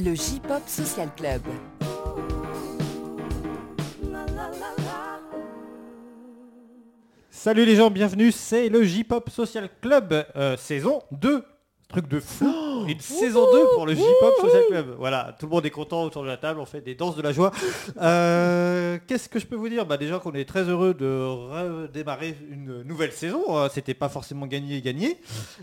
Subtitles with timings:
[0.00, 1.42] le J-Pop Social Club.
[7.30, 11.44] Salut les gens, bienvenue, c'est le J-Pop Social Club, euh, saison 2.
[11.88, 12.46] Truc de fou,
[12.86, 14.94] une saison 2 pour le J-Pop Social Club.
[14.98, 17.22] Voilà, tout le monde est content autour de la table, on fait des danses de
[17.22, 17.50] la joie.
[18.00, 19.86] Euh, Qu'est-ce que je peux vous dire?
[19.86, 24.46] Bah Déjà qu'on est très heureux de redémarrer une nouvelle saison, Euh, c'était pas forcément
[24.46, 25.18] gagné gagné.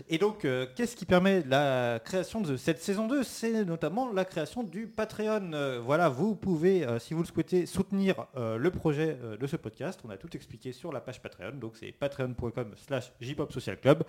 [0.08, 4.24] Et donc, euh, qu'est-ce qui permet la création de cette saison 2 C'est notamment la
[4.24, 5.50] création du Patreon.
[5.52, 10.00] Euh, voilà, vous pouvez, si vous le souhaitez, soutenir le projet de ce podcast.
[10.06, 14.04] On a tout expliqué sur la page Patreon, donc c'est patreon.com slash jpop social club.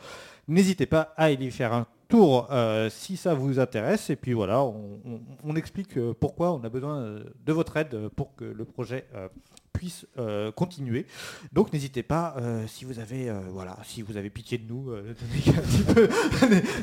[0.48, 4.10] N'hésitez pas à y faire un tour euh, si ça vous intéresse.
[4.10, 8.36] Et puis voilà, on, explique euh, pourquoi on a besoin euh, de votre aide pour
[8.36, 9.30] que le projet euh,
[9.80, 11.06] puisse euh, continuer.
[11.54, 14.92] Donc n'hésitez pas, euh, si vous avez euh, voilà, si vous avez pitié de nous,
[14.92, 16.10] euh, de nous un petit peu,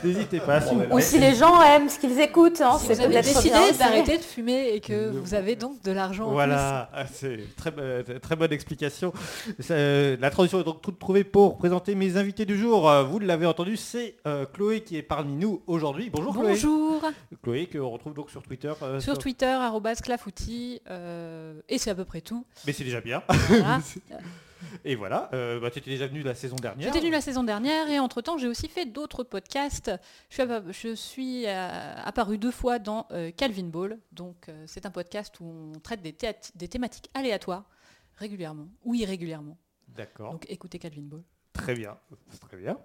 [0.09, 0.63] n'hésitez pas.
[0.63, 3.11] si vous- Ou si les gens aiment ce qu'ils écoutent, hein, Si c'est vous avez
[3.13, 7.05] peut-être décidé d'arrêter de fumer et que vous avez donc de l'argent en Voilà, ah,
[7.07, 7.71] c'est très,
[8.21, 9.13] très bonne explication.
[9.69, 12.91] La transition est donc toute trouvée pour présenter mes invités du jour.
[13.11, 16.09] Vous l'avez entendu, c'est euh, Chloé qui est parmi nous aujourd'hui.
[16.09, 16.33] Bonjour.
[16.33, 16.49] Chloé.
[16.53, 17.03] Bonjour
[17.43, 18.73] Chloé que on retrouve donc sur Twitter.
[18.83, 22.47] euh, Sur Twitter, arrobas clafoutis, euh, et c'est à peu près tout.
[22.67, 23.23] Mais c'est déjà bien.
[23.49, 23.81] Voilà.
[24.85, 26.87] Et voilà, euh, bah, tu étais déjà venu la saison dernière.
[26.87, 29.91] J'étais venue la saison dernière et entre-temps j'ai aussi fait d'autres podcasts.
[30.29, 33.99] Je suis, appa- je suis, euh, apparue deux fois dans euh, Calvin Ball.
[34.13, 37.65] Donc c'est un podcast où on traite des, théat- des thématiques aléatoires
[38.17, 39.57] régulièrement ou irrégulièrement.
[39.89, 41.23] D'accord, Donc écoutez Calvin Ball.
[41.57, 41.97] Très bien,
[42.49, 42.77] très bien.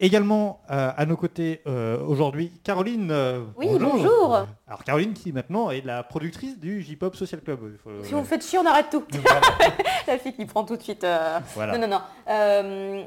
[0.00, 3.10] Également euh, à nos côtés euh, aujourd'hui, Caroline.
[3.10, 4.46] euh, Oui, bonjour.
[4.66, 7.78] Alors Caroline qui maintenant est la productrice du J-Pop Social Club.
[8.02, 9.04] Si vous faites chier, on arrête tout.
[10.06, 11.06] La fille qui prend tout de suite.
[11.54, 11.78] Voilà.
[11.78, 12.00] Non, non, non.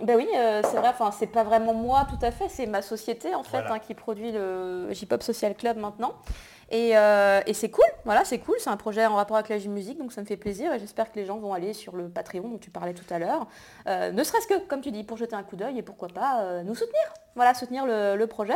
[0.06, 0.28] Ben oui,
[0.64, 3.60] c'est vrai, enfin, c'est pas vraiment moi tout à fait, c'est ma société en fait
[3.60, 3.74] Voilà.
[3.76, 6.14] hein, qui produit le J-Pop Social Club maintenant.
[6.72, 9.58] Et, euh, et c'est cool, voilà, c'est cool, c'est un projet en rapport avec la
[9.58, 12.10] J-Musique, donc ça me fait plaisir et j'espère que les gens vont aller sur le
[12.10, 13.48] Patreon dont tu parlais tout à l'heure,
[13.88, 16.42] Euh, ne serait-ce que, comme tu dis, pour jeter un coup d'œil et pourquoi pas
[16.44, 17.02] euh, nous soutenir,
[17.36, 18.54] voilà, soutenir le, le projet.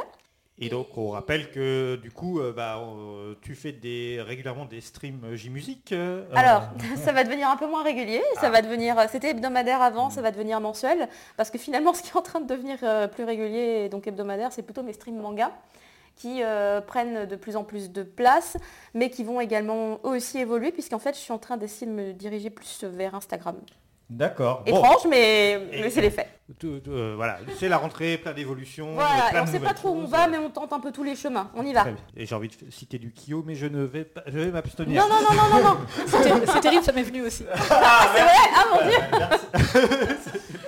[0.59, 4.81] Et donc on rappelle que du coup euh, bah, euh, tu fais des, régulièrement des
[4.81, 5.91] streams J-Musique.
[5.93, 6.65] euh, Alors,
[7.03, 8.49] ça va devenir un peu moins régulier, ça Ah.
[8.51, 12.15] va devenir, c'était hebdomadaire avant, ça va devenir mensuel, parce que finalement ce qui est
[12.15, 12.77] en train de devenir
[13.09, 15.51] plus régulier et donc hebdomadaire, c'est plutôt mes streams manga
[16.15, 18.57] qui euh, prennent de plus en plus de place,
[18.93, 21.91] mais qui vont également eux aussi évoluer, puisqu'en fait je suis en train d'essayer de
[21.95, 23.55] me diriger plus vers Instagram.
[24.09, 24.63] D'accord.
[24.67, 26.27] Bon, Étrange, mais, c'est les faits.
[26.59, 28.93] tout- tout, euh, voilà, c'est la rentrée, plein d'évolutions.
[28.93, 30.79] Voilà, plein et on de sait pas trop où on va, mais on tente un
[30.79, 31.85] peu tous les chemins, on y va.
[32.15, 35.01] Et j'ai envie de citer du Kyo, mais je ne vais pas, je vais m'abstenir.
[35.01, 37.43] Non, non, non, non, non, non, C'est terri- c'est terrible, ça m'est venu aussi.
[37.49, 38.97] c'est vrai, ah mon dieu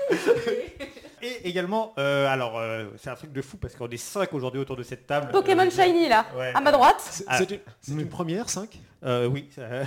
[1.25, 4.59] Et également, euh, alors euh, c'est un truc de fou parce qu'on est cinq aujourd'hui
[4.61, 5.31] autour de cette table.
[5.31, 6.51] Pokémon Euh, Shiny là, ouais.
[6.53, 6.97] à ma droite.
[6.99, 7.39] C'est Ah.
[7.41, 9.49] une, c'est une première, 5 Euh, oui.
[9.59, 9.83] euh,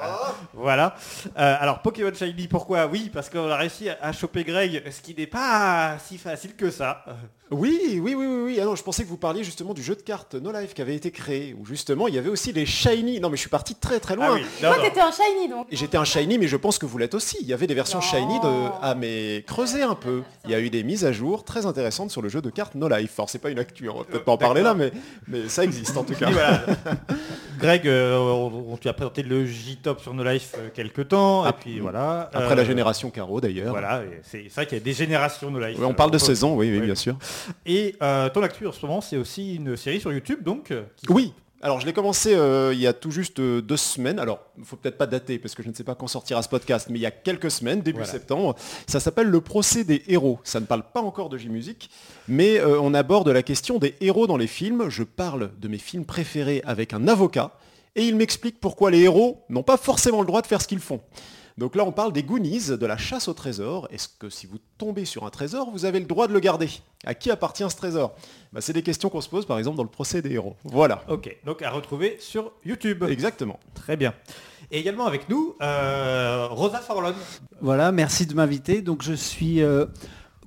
[0.54, 0.94] voilà.
[1.38, 2.86] Euh, alors Pokémon Shiny, pourquoi?
[2.86, 6.70] Oui, parce qu'on a réussi à, choper Greg, ce qui n'est pas si facile que
[6.70, 7.04] ça.
[7.06, 7.12] Euh,
[7.52, 8.58] Oui, oui, oui, oui, oui.
[8.60, 10.82] Ah non, je pensais que vous parliez justement du jeu de cartes No Life qui
[10.82, 13.20] avait été créé, où justement il y avait aussi les Shiny.
[13.20, 14.26] Non mais je suis parti très très loin.
[14.30, 14.42] Ah oui.
[14.62, 15.66] Non, Toi t'étais un Shiny donc.
[15.70, 17.36] Et J'étais un Shiny, mais je pense que vous l'êtes aussi.
[17.40, 18.04] Il y avait des versions Non.
[18.04, 18.68] Shiny de...
[18.82, 20.22] Ah mais creusez un peu.
[20.44, 22.74] Il y a eu des mises à jour très intéressantes sur le jeu de cartes
[22.74, 23.12] No Life.
[23.18, 24.90] Alors c'est pas une actu, hein, on va peut-être pas en parler là, mais,
[25.28, 26.30] mais ça existe en tout cas.
[26.30, 26.66] Voilà.
[27.58, 31.52] Greg, euh, on, tu as présenté le J-Top sur No Life euh, quelques temps, et
[31.52, 32.30] puis voilà.
[32.32, 33.70] Après Euh, la génération Caro d'ailleurs.
[33.70, 35.76] Voilà, c'est vrai qu'il y a des générations No Life.
[35.78, 37.16] Oui, on parle de Euh, saison, oui, oui, bien sûr.
[37.64, 40.70] Et euh, ton actu en ce moment, c'est aussi une série sur YouTube, donc.
[40.70, 41.32] euh, qui- Oui.
[41.62, 44.18] Alors je l'ai commencé euh, il y a tout juste euh, deux semaines.
[44.18, 46.50] Alors il faut peut-être pas dater parce que je ne sais pas quand sortira ce
[46.50, 48.12] podcast, mais il y a quelques semaines, début Voilà.
[48.12, 48.54] septembre.
[48.86, 50.38] Ça s'appelle le procès des héros.
[50.44, 51.88] Ça ne parle pas encore de J-Musique,
[52.28, 54.90] mais euh, on aborde la question des héros dans les films.
[54.90, 57.52] Je parle de mes films préférés avec un avocat
[57.96, 60.78] et il m'explique pourquoi les héros n'ont pas forcément le droit de faire ce qu'ils
[60.78, 61.00] font.
[61.58, 63.88] Donc là, on parle des Goonies, de la chasse au trésor.
[63.90, 66.68] Est-ce que si vous tombez sur un trésor, vous avez le droit de le garder?
[67.06, 68.14] À qui appartient ce trésor?
[68.52, 70.54] Bah, C'est des questions qu'on se pose, par exemple, dans le procès des héros.
[70.64, 71.02] Voilà.
[71.08, 73.02] Ok, donc à retrouver sur YouTube.
[73.08, 73.58] Exactement.
[73.74, 74.12] Très bien.
[74.70, 77.14] Et également avec nous, euh, Rosa Forlon.
[77.62, 78.82] Voilà, merci de m'inviter.
[78.82, 79.86] Donc je suis euh,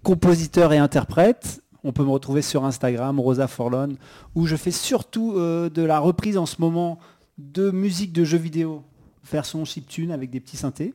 [0.03, 1.63] compositeur et interprète.
[1.83, 3.95] On peut me retrouver sur Instagram, Rosa Forlon,
[4.35, 6.99] où je fais surtout euh, de la reprise en ce moment
[7.39, 8.83] de musique de jeux vidéo,
[9.31, 10.93] version chiptune avec des petits synthés.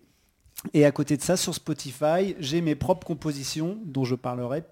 [0.72, 4.62] Et à côté de ça, sur Spotify, j'ai mes propres compositions dont je parlerai,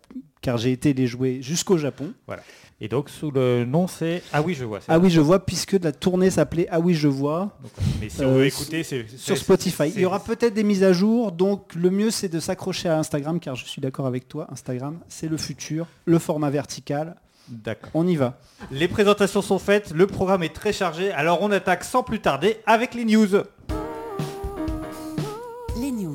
[0.41, 2.13] car j'ai été les jouer jusqu'au Japon.
[2.81, 4.23] Et donc sous le nom c'est...
[4.33, 4.81] Ah oui, je vois.
[4.89, 7.59] Ah oui, je vois, puisque la tournée s'appelait Ah oui, je vois.
[7.63, 9.07] Donc, mais si on Euh, veut écouter, c'est...
[9.17, 9.85] sur Spotify.
[9.95, 12.99] Il y aura peut-être des mises à jour, donc le mieux c'est de s'accrocher à
[12.99, 17.17] Instagram, car je suis d'accord avec toi, Instagram c'est le futur, le format vertical.
[17.49, 17.91] D'accord.
[17.95, 18.39] On y va.
[18.71, 22.59] Les présentations sont faites, le programme est très chargé, alors on attaque sans plus tarder
[22.67, 23.29] avec les news.
[25.79, 26.15] Les news.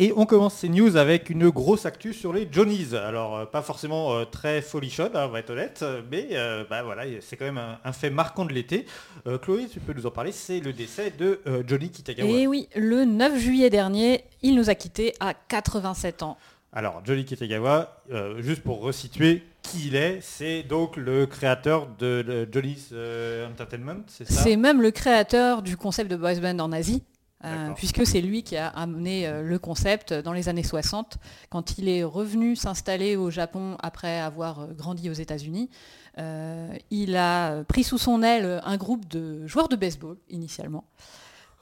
[0.00, 2.96] Et on commence ces news avec une grosse actu sur les Johnnies.
[2.96, 6.64] Alors euh, pas forcément euh, très folichonne, hein, on va être honnête, euh, mais euh,
[6.68, 8.86] bah, voilà, c'est quand même un, un fait marquant de l'été.
[9.28, 12.28] Euh, Chloé, tu peux nous en parler, c'est le décès de euh, Johnny Kitagawa.
[12.28, 16.36] Et oui, le 9 juillet dernier, il nous a quittés à 87 ans.
[16.76, 22.24] Alors Johnny Kitagawa, euh, juste pour resituer qui il est, c'est donc le créateur de
[22.26, 24.42] le Johnny's euh, Entertainment, c'est ça?
[24.42, 27.04] C'est même le créateur du concept de boys band en Asie,
[27.44, 31.18] euh, puisque c'est lui qui a amené euh, le concept dans les années 60,
[31.48, 35.70] quand il est revenu s'installer au Japon après avoir grandi aux États-Unis.
[36.18, 40.84] euh, il a pris sous son aile un groupe de joueurs de baseball initialement.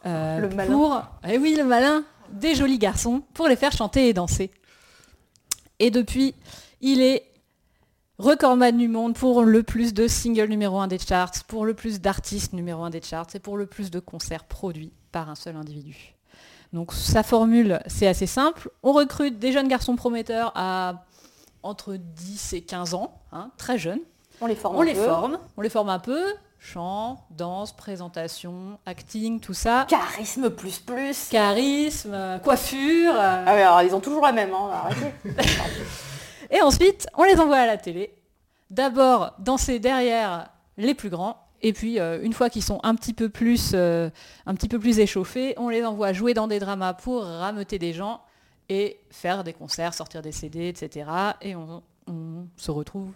[0.06, 0.72] euh, Le malin.
[0.72, 4.50] Pour, eh oui, le malin, des jolis garçons, pour les faire chanter et danser.
[5.82, 6.36] Et depuis,
[6.80, 7.24] il est
[8.16, 12.00] recordman du monde pour le plus de singles numéro 1 des charts, pour le plus
[12.00, 15.56] d'artistes numéro 1 des charts et pour le plus de concerts produits par un seul
[15.56, 16.14] individu.
[16.72, 18.70] Donc sa formule, c'est assez simple.
[18.84, 21.04] On recrute des jeunes garçons prometteurs à
[21.64, 24.02] entre 10 et 15 ans, hein, très jeunes.
[24.40, 25.04] On les forme On un les peu.
[25.04, 26.22] forme, on les forme un peu.
[26.64, 29.84] Chant, danse, présentation, acting, tout ça.
[29.88, 31.28] Charisme plus plus.
[31.28, 33.12] Charisme, euh, coiffure.
[33.16, 35.12] euh, Ah oui, alors ils ont toujours la même, hein, arrêtez.
[36.52, 38.14] Et ensuite, on les envoie à la télé.
[38.70, 41.36] D'abord danser derrière les plus grands.
[41.62, 44.08] Et puis, euh, une fois qu'ils sont un petit, peu plus, euh,
[44.46, 47.92] un petit peu plus échauffés, on les envoie jouer dans des dramas pour rameuter des
[47.92, 48.20] gens
[48.68, 51.10] et faire des concerts, sortir des CD, etc.
[51.40, 53.10] Et on, on se retrouve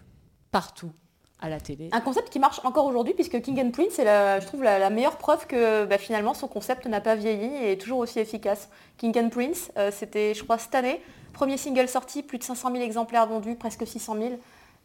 [0.51, 0.91] partout
[1.39, 1.89] à la télé.
[1.91, 4.79] Un concept qui marche encore aujourd'hui puisque King and Prince c'est la, je trouve la,
[4.79, 8.19] la meilleure preuve que bah, finalement son concept n'a pas vieilli et est toujours aussi
[8.19, 8.69] efficace.
[8.97, 11.01] King and Prince, euh, c'était je crois cette année,
[11.33, 14.29] premier single sorti, plus de 500 000 exemplaires vendus, presque 600 000.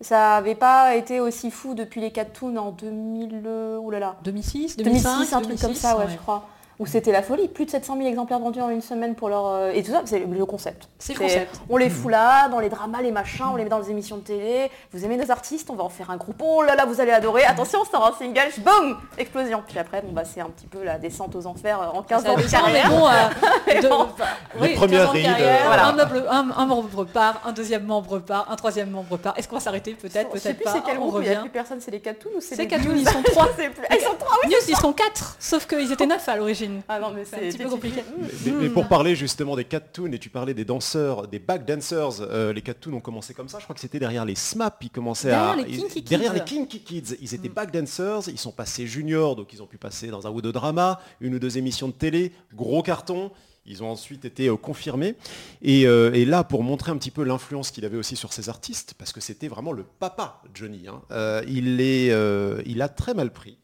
[0.02, 4.76] Ça n'avait pas été aussi fou depuis les 4 Toons en 2000, euh, oulala, 2006,
[4.76, 6.49] 2006, 2005, un truc comme ça, ouais, je crois.
[6.78, 9.46] Où c'était la folie, plus de 700 000 exemplaires vendus en une semaine pour leur...
[9.46, 10.88] euh, et tout ça, c'est le concept.
[10.98, 11.60] C'est le concept.
[11.70, 14.16] On les fout là, dans les dramas, les machins, on les met dans les émissions
[14.16, 14.70] de télé.
[14.92, 16.42] Vous aimez nos artistes, on va en faire un groupe.
[16.44, 17.44] Oh là là, vous allez adorer.
[17.44, 19.62] Attention, on sort un single, boum Explosion.
[19.69, 22.26] Puis après, bon bah c'est un petit peu la descente aux enfers euh, en 15
[22.26, 22.88] ans de carrière.
[22.90, 23.94] bon, euh, de- bon.
[24.02, 24.25] enfin,
[24.60, 25.86] Les oui, premières 15 ans de rides, carrière, euh, voilà.
[25.86, 29.34] un, membre, un- un membre part, un deuxième membre part, un troisième membre part.
[29.36, 30.72] Est-ce qu'on va s'arrêter Peut-être, Je sais peut-être plus pas.
[30.72, 31.40] c'est quel on groupe, il n'y a revient.
[31.42, 33.48] plus personne, c'est les Catoons ou c'est les Catoons, News ils sont trois.
[33.90, 36.62] Ah, ils sont trois, oui News, ils sont quatre, sauf qu'ils étaient neuf à l'origine.
[36.88, 38.03] Ah non, mais C'est un petit peu compliqué.
[38.47, 42.20] Mais, mais pour parler justement des tunes et tu parlais des danseurs, des back dancers,
[42.20, 43.59] euh, les tunes ont commencé comme ça.
[43.59, 46.38] Je crois que c'était derrière les SMAP, ils commençaient Derrière à les ils- derrière Kids.
[46.38, 47.17] les Kinky Kids.
[47.20, 50.31] Ils étaient back dancers, ils sont passés juniors, donc ils ont pu passer dans un
[50.31, 53.31] ou deux dramas, une ou deux émissions de télé, gros carton.
[53.64, 55.14] Ils ont ensuite été euh, confirmés.
[55.62, 58.49] Et, euh, et là, pour montrer un petit peu l'influence qu'il avait aussi sur ces
[58.49, 62.88] artistes, parce que c'était vraiment le papa, Johnny, hein, euh, il, est, euh, il a
[62.88, 63.59] très mal pris.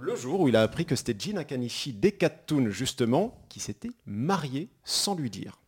[0.00, 3.58] Le jour où il a appris que c'était Gina Kanishi des Cat Toons, justement, qui
[3.58, 5.58] s'était marié sans lui dire.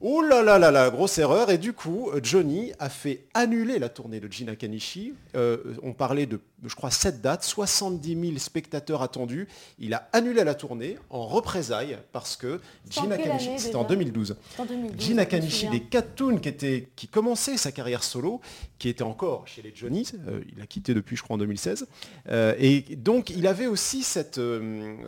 [0.00, 1.50] Oh là là là là, grosse erreur.
[1.50, 5.14] Et du coup, Johnny a fait annuler la tournée de Gina Kanishi.
[5.34, 9.48] Euh, on parlait de, je crois, 7 dates, 70 000 spectateurs attendus.
[9.78, 12.60] Il a annulé la tournée en représailles parce que
[12.90, 14.36] Gina Kanishi, c'était en déjà 2012.
[14.54, 18.42] C'est en 2012, Gina Kanishi des Cat Toons qui, était, qui commençait sa carrière solo,
[18.78, 21.86] qui était encore chez les Johnnies, euh, il a quitté depuis je crois en 2016,
[22.30, 24.40] Euh, et donc il avait aussi cette,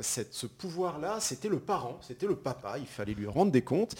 [0.00, 3.94] cette- ce pouvoir-là, c'était le parent, c'était le papa, il fallait lui rendre des comptes,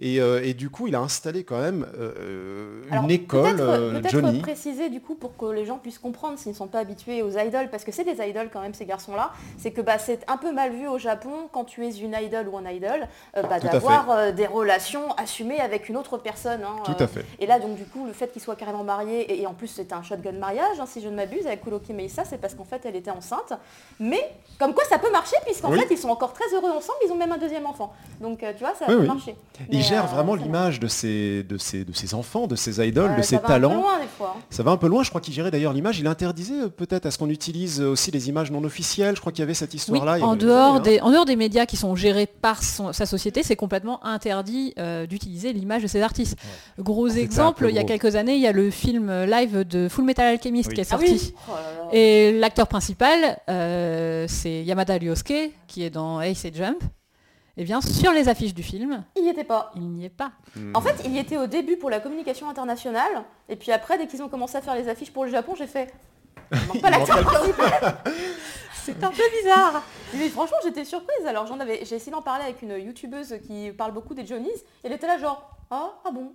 [0.00, 3.60] et, euh, et du coup il a installé quand même euh, Alors, une école, peut-être-
[3.68, 4.40] euh, Johnny.
[4.40, 7.30] préciser du coup pour que les gens puissent comprendre s'ils ne sont pas habitués aux
[7.30, 10.36] idoles, parce que c'est des idoles quand même ces garçons-là, c'est que bah, c'est un
[10.36, 13.06] peu mal vu au Japon quand tu es une idole ou un idol
[13.36, 16.62] euh, bah, d'avoir euh, des relations assumées avec une autre personne.
[16.62, 17.24] hein, Tout euh, à fait.
[17.38, 19.68] Et là donc du coup le fait qu'ils soient carrément mariés, et, et en plus
[19.68, 22.64] c'était un shotgun mariage hein, si je ne m'abuse avec Kuroki Meisa, c'est parce qu'en
[22.64, 23.52] fait elle était enceinte.
[23.98, 25.78] Mais comme quoi ça peut marcher puisqu'en Oui.
[25.80, 27.92] fait ils sont encore très heureux ensemble, ils ont même un deuxième enfant.
[28.20, 29.06] Donc euh, tu vois ça Oui, peut oui.
[29.06, 29.36] marcher.
[29.70, 32.86] Il Mais, gère euh, vraiment l'image de ses, de, ses, de ses enfants, de ses
[32.86, 33.74] idoles, de Euh, ses ça va un peu talents.
[33.74, 34.40] loin, des fois, hein.
[34.50, 35.98] Ça va un peu loin, je crois qu'il gérait d'ailleurs l'image.
[35.98, 39.14] Il interdisait euh, peut-être à ce qu'on utilise aussi les images non officielles.
[39.16, 40.18] Je crois qu'il y avait cette histoire-là.
[40.24, 40.80] en, dehors années, hein.
[40.80, 44.74] des, en dehors des médias qui sont gérés par son- sa société, c'est complètement interdit
[44.78, 46.36] euh, d'utiliser l'image de ces artistes.
[46.78, 49.88] Gros exemple, il y a quelques années, il y a le film euh, live de
[49.88, 50.74] Full Metal Alchemist Oui.
[50.74, 51.12] qui est Ah sorti.
[51.12, 51.34] oui.
[51.48, 51.88] Oh là là.
[51.92, 56.78] Et l'acteur principal, euh, c'est Yamada Ryosuke, qui est dans Ace et Jump.
[57.60, 59.70] Et bien, sur les affiches du film, Il n'y était pas.
[59.76, 60.32] il n'y est pas.
[60.56, 60.74] Hmm.
[60.74, 64.06] En fait, il y était au début pour la communication internationale, et puis après, dès
[64.06, 65.92] qu'ils ont commencé à faire les affiches pour le Japon, j'ai fait.
[66.52, 67.98] Il manque pas l'acteur principal.
[68.82, 69.82] C'est un peu bizarre.
[70.14, 71.26] Mais franchement, j'étais surprise.
[71.26, 74.48] Alors, j'en avais, j'ai essayé d'en parler avec une youtubeuse qui parle beaucoup des Johnnies,
[74.48, 75.59] et elle était là genre.
[75.72, 76.32] Ah, ah bon.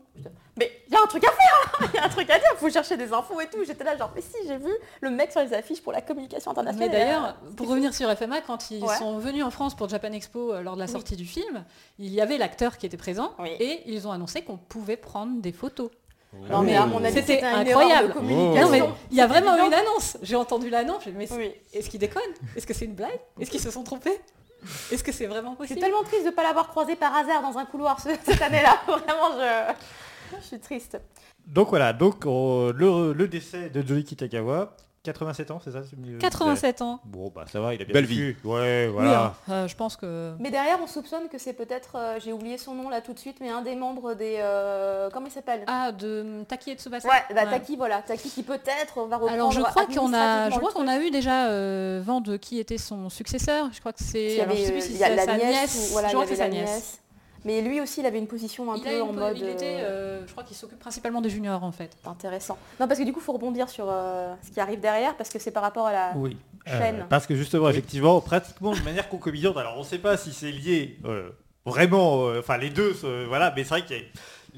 [0.58, 2.48] Mais il y a un truc à faire Il y a un truc à dire,
[2.56, 3.66] faut chercher des infos et tout.
[3.66, 6.52] J'étais là genre, mais si, j'ai vu le mec sur les affiches pour la communication
[6.54, 6.92] Mais internationale.
[6.92, 8.96] d'ailleurs, pour revenir sur FMA, quand ils Ouais.
[8.98, 10.92] sont venus en France pour Japan Expo euh, lors de la Oui.
[10.92, 11.66] sortie du film,
[12.00, 13.50] il y avait l'acteur qui était présent Oui.
[13.60, 15.90] et ils ont annoncé qu'on pouvait prendre des photos.
[16.50, 18.10] Non, mais à mon avis, C'était incroyable.
[18.10, 18.62] de communication.
[18.66, 20.18] Non mais il y a vraiment eu une annonce.
[20.22, 21.52] J'ai entendu l'annonce, j'ai dit, mais Oui.
[21.74, 22.24] est-ce qu'ils déconnent
[22.58, 23.20] Est-ce que c'est une blague?
[23.40, 24.20] Est-ce qu'ils se sont trompés?
[24.92, 27.42] Est-ce que c'est vraiment C'est possible tellement triste de ne pas l'avoir croisé par hasard
[27.42, 28.80] dans un couloir ce- cette année-là.
[28.88, 30.38] Vraiment, je...
[30.40, 31.00] je suis triste.
[31.46, 34.76] Donc voilà, donc on- le, le décès de Joey Kitagawa,
[35.06, 37.00] 87 ans, c'est ça c'est mieux 87 ans.
[37.06, 38.38] Bon bah ça va, il a bien Belle vécu.
[38.44, 39.24] Ouais, Oui, voilà.
[39.26, 40.34] hein, euh, je pense que...
[40.40, 43.20] Mais derrière, on soupçonne que c'est peut-être, euh, j'ai oublié son nom là tout de
[43.20, 44.38] suite, mais un des membres des...
[44.40, 45.64] euh, comment il s'appelle?
[45.68, 47.50] Ah, de Taki et Tsubasa Ouais, bah, Ouais.
[47.52, 48.02] Taki, voilà.
[48.02, 51.12] Taki qui peut-être va reprendre Alors je crois qu'on a, je crois qu'on a eu
[51.12, 53.70] déjà euh, vent de qui était son successeur.
[53.74, 54.36] Je crois que Il c'est.
[54.38, 56.14] je avait, sais plus si il y a c'est la sa nièce, ou- voilà, je
[56.14, 57.00] crois que c'est sa nièce.
[57.46, 59.38] Mais lui aussi, il avait une position un Il, peu a une en po- mode
[59.38, 59.84] il était, euh,
[60.22, 61.92] euh, je crois qu'il s'occupe principalement des juniors en fait.
[62.06, 62.58] intéressant.
[62.80, 65.30] Non, parce que du coup, il faut rebondir sur euh, ce qui arrive derrière, parce
[65.30, 66.12] que c'est par rapport à la...
[66.16, 66.36] Oui.
[66.68, 67.06] Euh, Chaîne.
[67.10, 70.52] parce que justement, effectivement, pratiquement de manière concomitante, alors on ne sait pas si c'est
[70.52, 71.30] lié euh,
[71.64, 73.94] vraiment, euh, enfin les deux, euh, voilà, mais c'est vrai que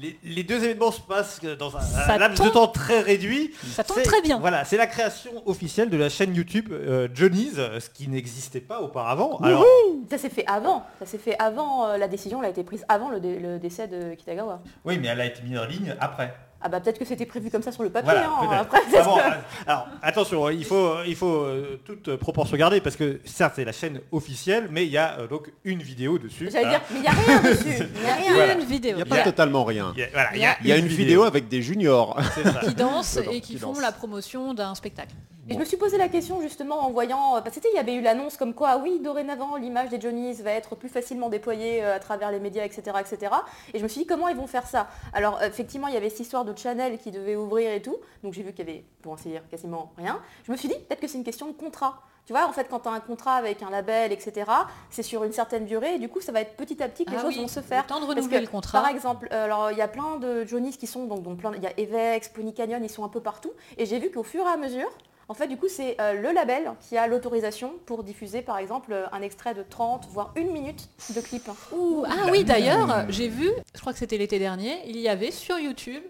[0.00, 3.52] les, les deux événements se passent dans un, laps de temps très réduit.
[3.72, 4.38] Ça tombe C'est- très bien.
[4.38, 8.60] Voilà, c'est la création officielle de la chaîne YouTube euh, Johnny's, euh, ce qui n'existait
[8.60, 9.38] pas auparavant.
[9.38, 9.64] Alors,
[10.10, 10.84] Ça s'est fait avant.
[10.98, 13.58] Ça s'est fait avant, euh, la décision elle a été prise avant le, dé- le
[13.58, 14.60] décès de Kitagawa.
[14.84, 16.34] oui, mais elle a été mise en ligne après.
[16.60, 18.10] Ah bah peut-être que c'était prévu comme ça sur le papier.
[18.10, 18.48] Voilà, hein.
[18.62, 19.32] Après, Ah c'est bon, que- euh,
[19.66, 23.70] alors attention, il faut, il faut euh, toute proportion garder parce que certes c'est la
[23.70, 26.48] chaîne officielle, mais il y a euh, donc une vidéo dessus.
[26.50, 26.78] J'allais Voilà.
[26.80, 27.84] dire, mais il n'y a rien dessus.
[27.94, 28.34] Il n'y a rien.
[28.34, 28.54] Voilà.
[28.54, 29.92] Une Il vidéo n'y a Il pas y a- totalement rien.
[29.96, 32.18] Il y a, voilà, Il y a- Il y a une vidéo avec des juniors.
[32.34, 32.60] c'est ça.
[32.60, 35.14] qui dansent et qui, qui font la promotion d'un spectacle.
[35.50, 37.72] Et je me suis posé la question justement en voyant, euh, parce que tu sais,
[37.72, 40.76] il y avait eu l'annonce comme quoi, ah oui, dorénavant, l'image des Johnny's va être
[40.76, 43.32] plus facilement déployée euh, à travers les médias, etc., etc.
[43.72, 44.88] Et je me suis dit, comment ils vont faire ça?
[45.14, 47.96] Alors, euh, effectivement, il y avait cette histoire de channel qui devait ouvrir et tout,
[48.22, 50.20] donc j'ai vu qu'il y avait, pour ainsi dire, quasiment rien.
[50.44, 52.02] Je me suis dit, peut-être que c'est une question de contrat.
[52.26, 54.50] Tu vois, en fait, quand tu as un contrat avec un label, etc.,
[54.90, 57.10] c'est sur une certaine durée, et du coup, ça va être petit à petit que
[57.10, 57.84] les Ah choses oui, vont se faire.
[57.84, 58.82] Le temps de renouveler que, le contrat.
[58.82, 61.52] Par exemple, euh, alors il y a plein de Johnny's qui sont donc, donc plein,
[61.56, 63.52] il y a Evex, Pony Canyon, ils sont un peu partout.
[63.78, 64.90] Et j'ai vu qu'au fur et à mesure,
[65.28, 68.92] en fait, du coup, c'est euh, le label qui a l'autorisation pour diffuser, par exemple,
[68.92, 71.48] euh, un extrait de 30 voire une minute de clip.
[71.72, 75.30] Ouh, ah oui, d'ailleurs, j'ai vu, je crois que c'était l'été dernier, il y avait
[75.30, 76.02] sur YouTube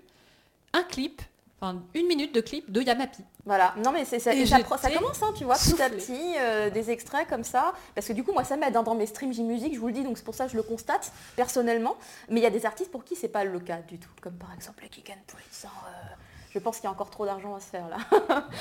[0.73, 1.21] un clip,
[1.61, 3.25] enfin une minute de clip de Yamapi.
[3.45, 3.75] Voilà.
[3.83, 5.89] Non mais c'est ça, Et et ça, j'étais ça commence, hein, tu vois, petit à
[5.89, 7.73] petit, euh, des extraits comme ça.
[7.95, 9.95] Parce que du coup, moi, ça m'aide hein, dans mes streams J-Music, je vous le
[9.95, 11.97] dis, donc c'est pour ça que je le constate personnellement.
[12.29, 14.35] Mais il y a des artistes pour qui c'est pas le cas du tout, comme
[14.35, 15.65] par exemple Kick and Prince.
[15.65, 16.15] hein, euh,
[16.53, 17.97] je pense qu'il y a encore trop d'argent à se faire là,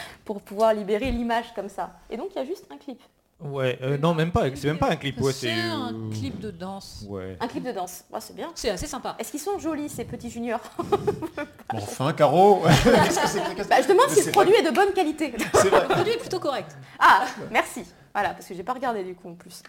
[0.25, 1.91] pour pouvoir libérer l'image comme ça.
[2.09, 2.99] Et donc, il y a juste un clip.
[3.39, 6.39] Ouais, euh, non même pas, c'est même pas un clip, ouais, c'est un euh, clip
[6.39, 7.05] de danse.
[7.07, 7.37] Ouais.
[7.39, 8.03] Un clip de danse.
[8.11, 8.49] Ouais, c'est bien.
[8.55, 9.15] C'est assez sympa.
[9.19, 10.59] Est-ce qu'ils sont jolis, ces petits juniors
[11.73, 14.91] Enfin, Caro que c'est que- Bah, Je demande Mais si le produit est de bonne
[14.91, 15.35] qualité.
[15.53, 15.81] Vrai.
[15.83, 16.75] Le produit est plutôt correct.
[16.97, 17.83] Ah, merci.
[18.17, 19.61] Voilà, parce que j'ai pas regardé du coup en plus.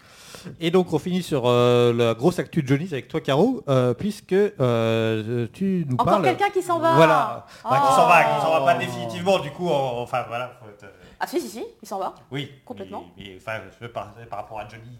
[0.59, 3.93] Et donc on finit sur euh, la grosse actu de Johnny's avec toi Caro, euh,
[3.93, 6.23] puisque euh, tu nous Encore parles...
[6.23, 6.95] quelqu'un qui s'en va.
[6.95, 8.79] Voilà, Enfin, qui s'en va, qui s'en va pas Oh.
[8.79, 10.51] définitivement du coup, en- enfin voilà.
[10.59, 12.15] faut être, Ah si, si, si, il s'en va.
[12.31, 13.03] Oui, Complètement.
[13.19, 14.97] Mais, mais, enfin, je veux par, par rapport à Johnny.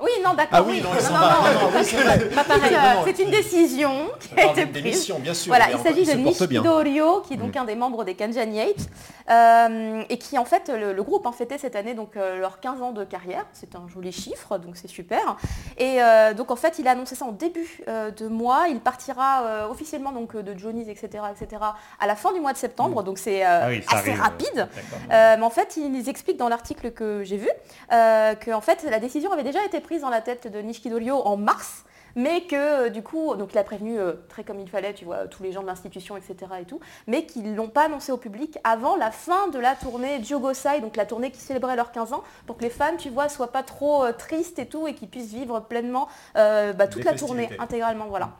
[0.00, 0.58] Oui, non, d'accord.
[0.58, 1.04] Ah oui, non, il.
[1.04, 2.18] Non, non, oui, c'est vrai.
[2.28, 2.72] Pas pareil.
[2.72, 5.12] Non, non, C'est une décision qui a été prise.
[5.20, 5.48] bien sûr.
[5.50, 6.60] Voilà, il s'agit de se porte bien.
[6.60, 8.88] Nishido Ryo, qui est donc un des membres des Kanjani 8,
[9.30, 12.60] euh, et qui en fait, le, le groupe a fêté cette année donc euh, leurs
[12.60, 15.36] 15 ans de carrière, c'est un joli chiffre, donc c'est super.
[15.78, 18.80] Et euh, donc en fait, il a annoncé ça en début euh, de mois, il
[18.80, 21.62] partira euh, officiellement donc euh, de Johnny's, etc., etc.,
[21.98, 24.22] à la fin du mois de septembre, donc c'est euh, Ah oui, assez arrive, euh,
[24.22, 24.68] rapide.
[25.10, 27.48] Euh, mais en fait, ils expliquent dans l'article que j'ai vu
[27.92, 30.96] euh, que en fait, la décision avait déjà été prise dans la tête de Nishikido
[30.96, 31.84] Ryo en mars,
[32.16, 35.04] mais que euh, du coup, donc il a prévenu euh, très comme il fallait, tu
[35.04, 36.34] vois, tous les gens de l'institution, etc.
[36.60, 40.24] et tout, mais qu'ils l'ont pas annoncé au public avant la fin de la tournée
[40.24, 43.28] Jogosai, donc la tournée qui célébrait leurs 15 ans, pour que les fans, tu vois,
[43.28, 47.10] soient pas trop euh, tristes et tout, et qu'ils puissent vivre pleinement bah, toute Des
[47.10, 48.30] la tournée intégralement, voilà.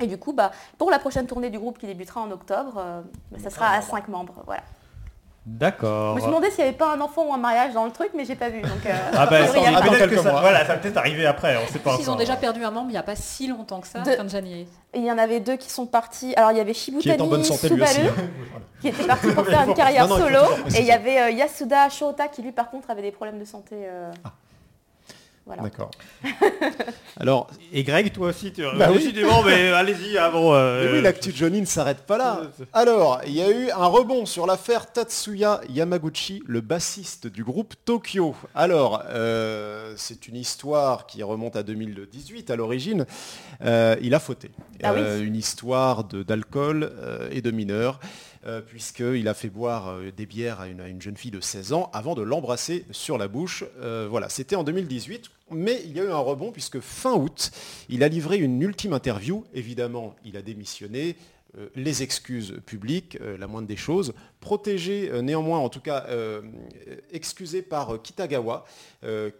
[0.00, 2.74] Et du coup, bah, pour la prochaine tournée du groupe qui débutera en octobre,
[3.30, 4.62] bah, ça sera à 5 membres, voilà.
[5.52, 6.14] Je D'accord.
[6.14, 8.10] me suis demandé s'il n'y avait pas un enfant ou un mariage dans le truc,
[8.16, 8.60] mais j'ai pas vu.
[8.62, 9.86] Donc, euh, Ah bah, a priori, il y a ah, pas.
[9.86, 12.14] dans peut-être que ça, voilà, ça va peut-être arriver après, on sait pas Ils ont
[12.16, 14.66] déjà perdu un membre il n'y a pas si longtemps que ça, De- Kanjani.
[14.94, 16.34] Il y en avait deux qui sont partis.
[16.36, 17.94] Alors il y avait Qui est en Shibutani bonne santé lui aussi.
[17.94, 18.10] Subaru
[18.80, 20.40] qui était parti pour faire une carrière Non, non, solo.
[20.74, 23.44] Et il y avait euh, Yasuda Shota qui lui par contre avait des problèmes de
[23.44, 23.74] santé.
[23.76, 24.10] euh,
[25.50, 25.62] Voilà.
[25.64, 25.90] D'accord.
[27.18, 28.98] Alors, Et Greg, toi aussi, tu Bah oui.
[28.98, 30.52] décidément, mais allez-y, avant.
[30.52, 32.42] mais oui, l'actu de Johnny ne s'arrête pas là.
[32.72, 37.74] Alors, il y a eu un rebond sur l'affaire Tatsuya Yamaguchi, le bassiste du groupe
[37.84, 38.34] Tokyo.
[38.54, 43.04] Alors, euh, c'est une histoire qui remonte à 2018 à l'origine.
[43.64, 44.50] Euh, il a fauté.
[44.82, 45.00] Ah oui.
[45.02, 47.98] Euh, une histoire d'alcool euh, et de mineurs,
[48.46, 51.90] euh, puisqu'il a fait boire euh, des bières à une, jeune fille de 16 ans
[51.92, 53.64] avant de l'embrasser sur la bouche.
[53.82, 55.30] Euh, voilà, c'était en 2018.
[55.50, 57.50] Mais il y a eu un rebond puisque fin août,
[57.90, 59.44] il a livré une ultime interview.
[59.52, 61.16] Évidemment, il a démissionné.
[61.58, 66.06] Euh, les excuses publiques, euh, la moindre des choses, protégé euh, néanmoins, en tout cas
[67.12, 68.64] excusé par Kitagawa,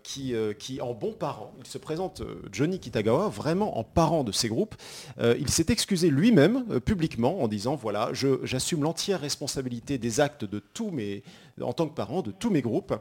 [0.03, 0.35] qui,
[0.81, 4.75] en bon parent, il se présente Johnny Kitagawa vraiment en parent de ces groupes,
[5.19, 10.91] il s'est excusé lui-même publiquement en disant voilà, j'assume l'entière responsabilité des actes de tous
[10.91, 11.23] mes,
[11.61, 12.95] en tant que parent, de tous mes groupes,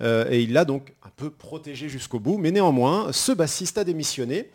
[0.00, 4.50] et il l'a donc un peu protégé jusqu'au bout, mais néanmoins, ce bassiste a démissionné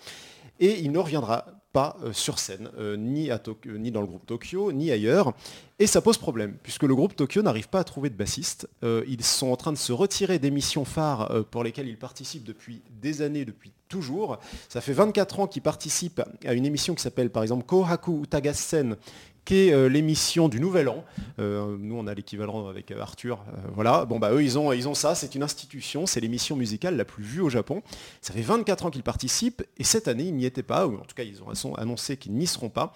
[0.59, 1.45] et il ne reviendra
[1.75, 5.34] pas euh, sur scène, euh, ni, à euh, ni dans le groupe Tokyo, ni ailleurs.
[5.77, 8.70] Et ça pose problème, puisque le groupe Tokyo n'arrive pas à trouver de bassiste.
[8.82, 12.82] Ils sont en train de se retirer des missions phares pour lesquelles ils participent depuis
[13.01, 14.39] des années, depuis toujours.
[14.70, 18.96] Ça fait 24 ans qu'ils participent à une émission qui s'appelle par exemple Kohaku Utagassen,
[19.45, 21.05] qui est euh, l'émission du Nouvel An.
[21.39, 23.45] Euh, nous, on a l'équivalent avec euh, Arthur.
[23.73, 24.05] voilà.
[24.05, 25.15] Bon, bah, eux, ils ont, ils ont ça.
[25.15, 26.07] C'est une institution.
[26.07, 27.83] C'est l'émission musicale la plus vue au Japon.
[28.21, 29.63] Ça fait 24 ans qu'ils participent.
[29.77, 30.87] Et cette année, ils n'y étaient pas.
[30.87, 32.93] Ou en tout cas, ils ont annoncé qu'ils n'y seront pas.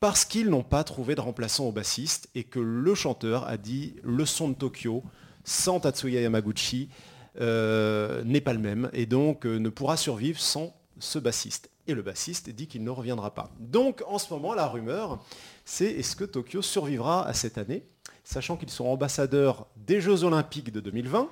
[0.00, 2.28] Parce qu'ils n'ont pas trouvé de remplaçant au bassiste.
[2.34, 5.04] Et que le chanteur a dit le son de Tokyo,
[5.44, 6.88] sans Tatsuya Yamaguchi,
[7.36, 8.90] n'est pas le même.
[8.92, 11.70] Et donc, ne pourra survivre sans ce bassiste.
[11.86, 13.50] Et le bassiste dit qu'il ne reviendra pas.
[13.58, 15.24] Donc, en ce moment, la rumeur,
[15.72, 17.82] c'est est-ce que Tokyo survivra à cette année,
[18.24, 21.28] sachant qu'ils sont ambassadeurs des Jeux Olympiques de 2020.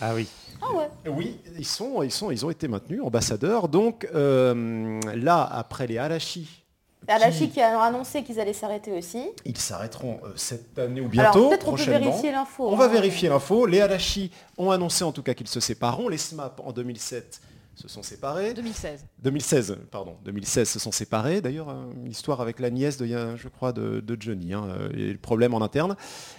[0.00, 0.28] Ah oui.
[0.62, 0.88] Ah ouais.
[1.10, 3.66] Oui, ils, sont, ils, sont, ils ont été maintenus ambassadeurs.
[3.68, 6.62] Donc euh, là, après les Arashi,
[7.08, 9.24] Alachi qui a annoncé qu'ils allaient s'arrêter aussi.
[9.44, 12.68] ils s'arrêteront euh, cette année ou Alors bientôt, peut-être on peut vérifier l'info.
[12.68, 12.88] On va hein.
[12.88, 13.66] vérifier l'info.
[13.66, 16.08] Les Arashi ont annoncé en tout cas qu'ils se sépareront.
[16.08, 17.40] Les SMAP en 2007
[17.80, 18.52] se sont séparés.
[18.52, 19.06] 2016.
[19.22, 21.40] 2016, pardon, 2016 se sont séparés.
[21.40, 24.90] D'ailleurs, euh, une histoire avec la nièce de, je crois, de, de Johnny, hein, euh,
[24.92, 25.96] et le problème en interne.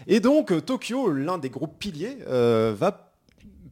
[0.07, 3.10] Et donc, euh, Tokyo, l'un des groupes piliers, euh, va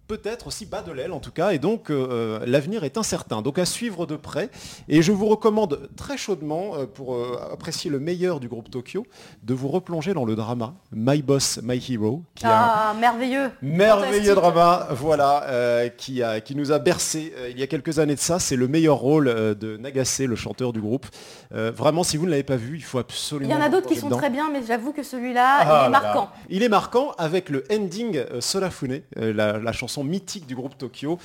[0.10, 3.44] peut-être aussi bas de l'aile en tout cas, et donc euh, l'avenir est incertain.
[3.44, 4.50] Donc à suivre de près,
[4.90, 9.06] et je vous recommande très chaudement, euh, pour euh, apprécier le meilleur du groupe Tokyo,
[9.44, 13.52] de vous replonger dans le drama My Boss, My Hero, qui a Ah, merveilleux.
[13.62, 18.00] Merveilleux drama, voilà, euh, qui, a, qui nous a bercé euh, il y a quelques
[18.00, 18.40] années de ça.
[18.40, 21.06] C'est le meilleur rôle euh, de Nagase, le chanteur du groupe.
[21.54, 23.52] Euh, vraiment, si vous ne l'avez pas vu, il faut Il absolument.
[23.52, 24.18] y en a d'autres qui sont dedans.
[24.18, 25.90] très bien, mais j'avoue que celui-là, Ah il est là là.
[25.90, 26.30] marquant.
[26.50, 30.78] Il est marquant avec le ending euh, Solafune, euh, la, la chanson mythique du groupe
[30.78, 31.18] Tokyo.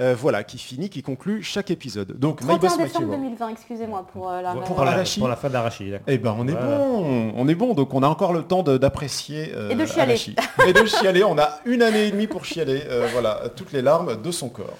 [0.00, 2.18] euh, voilà, qui finit, qui conclut chaque épisode.
[2.18, 3.16] Donc, My 31 Boss, My décembre Hero.
[3.22, 4.52] 2020, excusez-moi pour euh, la...
[4.54, 6.06] Pour Pour la, pour la fin d'Arashi, d'accord.
[6.08, 6.78] Eh ben on est Voilà.
[6.78, 10.12] bon, on est bon, donc on a encore le temps d'apprécier euh, Et de chialer.
[10.12, 10.34] Arashi.
[10.66, 13.82] Et de chialer, on a une année et demie pour chialer, euh, voilà, toutes les
[13.82, 14.78] larmes de son corps.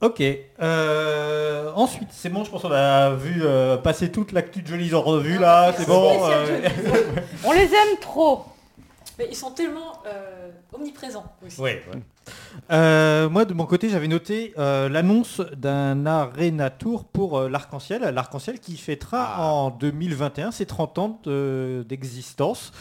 [0.00, 0.22] Ok.
[0.60, 4.92] euh, ensuite, c'est bon, je pense qu'on a vu euh, passer toute l'actu de Johnny
[4.94, 6.28] en revue là, c'est bon.
[6.30, 6.68] Euh,
[7.44, 8.44] On les aime trop.
[9.18, 11.60] Mais ils sont tellement euh, omniprésents aussi.
[11.60, 12.00] Ouais, ouais.
[12.70, 18.02] Euh, moi, de mon côté, j'avais noté euh, l'annonce d'un Arena Tour pour euh, l'Arc-en-Ciel.
[18.02, 19.42] L'Arc-en-Ciel qui fêtera Ah.
[19.44, 22.72] en 2021 ses 30 ans de- d'existence.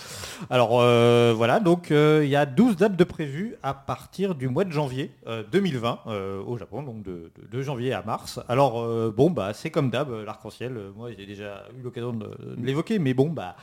[0.50, 4.48] Alors euh, voilà, donc euh, il y a 12 dates de prévues à partir du
[4.48, 8.40] mois de janvier euh, 2020 euh, au Japon, donc de, de- de janvier à mars.
[8.48, 10.78] Alors euh, bon, bah c'est comme d'hab, l'Arc-en-Ciel.
[10.78, 13.56] euh, moi, j'ai déjà eu l'occasion de, de l'évoquer, mais bon, bah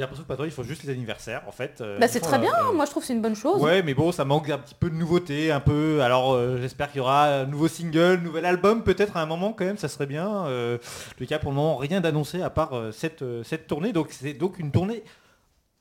[0.00, 1.80] j'ai l'impression que pas trop, ils font juste les anniversaires en fait.
[1.82, 3.60] Euh, Bah, c'est très bien, euh, moi je trouve que c'est une bonne chose.
[3.60, 6.00] Ouais, mais bon, ça manque un petit peu de nouveauté, un peu.
[6.00, 9.52] Alors, euh, j'espère qu'il y aura un nouveau single, nouvel album, peut-être à un moment
[9.52, 10.46] quand même, ça serait bien.
[10.46, 13.92] Euh, en tout cas, pour le moment, rien d'annoncé à part euh, cette, cette tournée.
[13.92, 15.04] Donc, c'est donc une tournée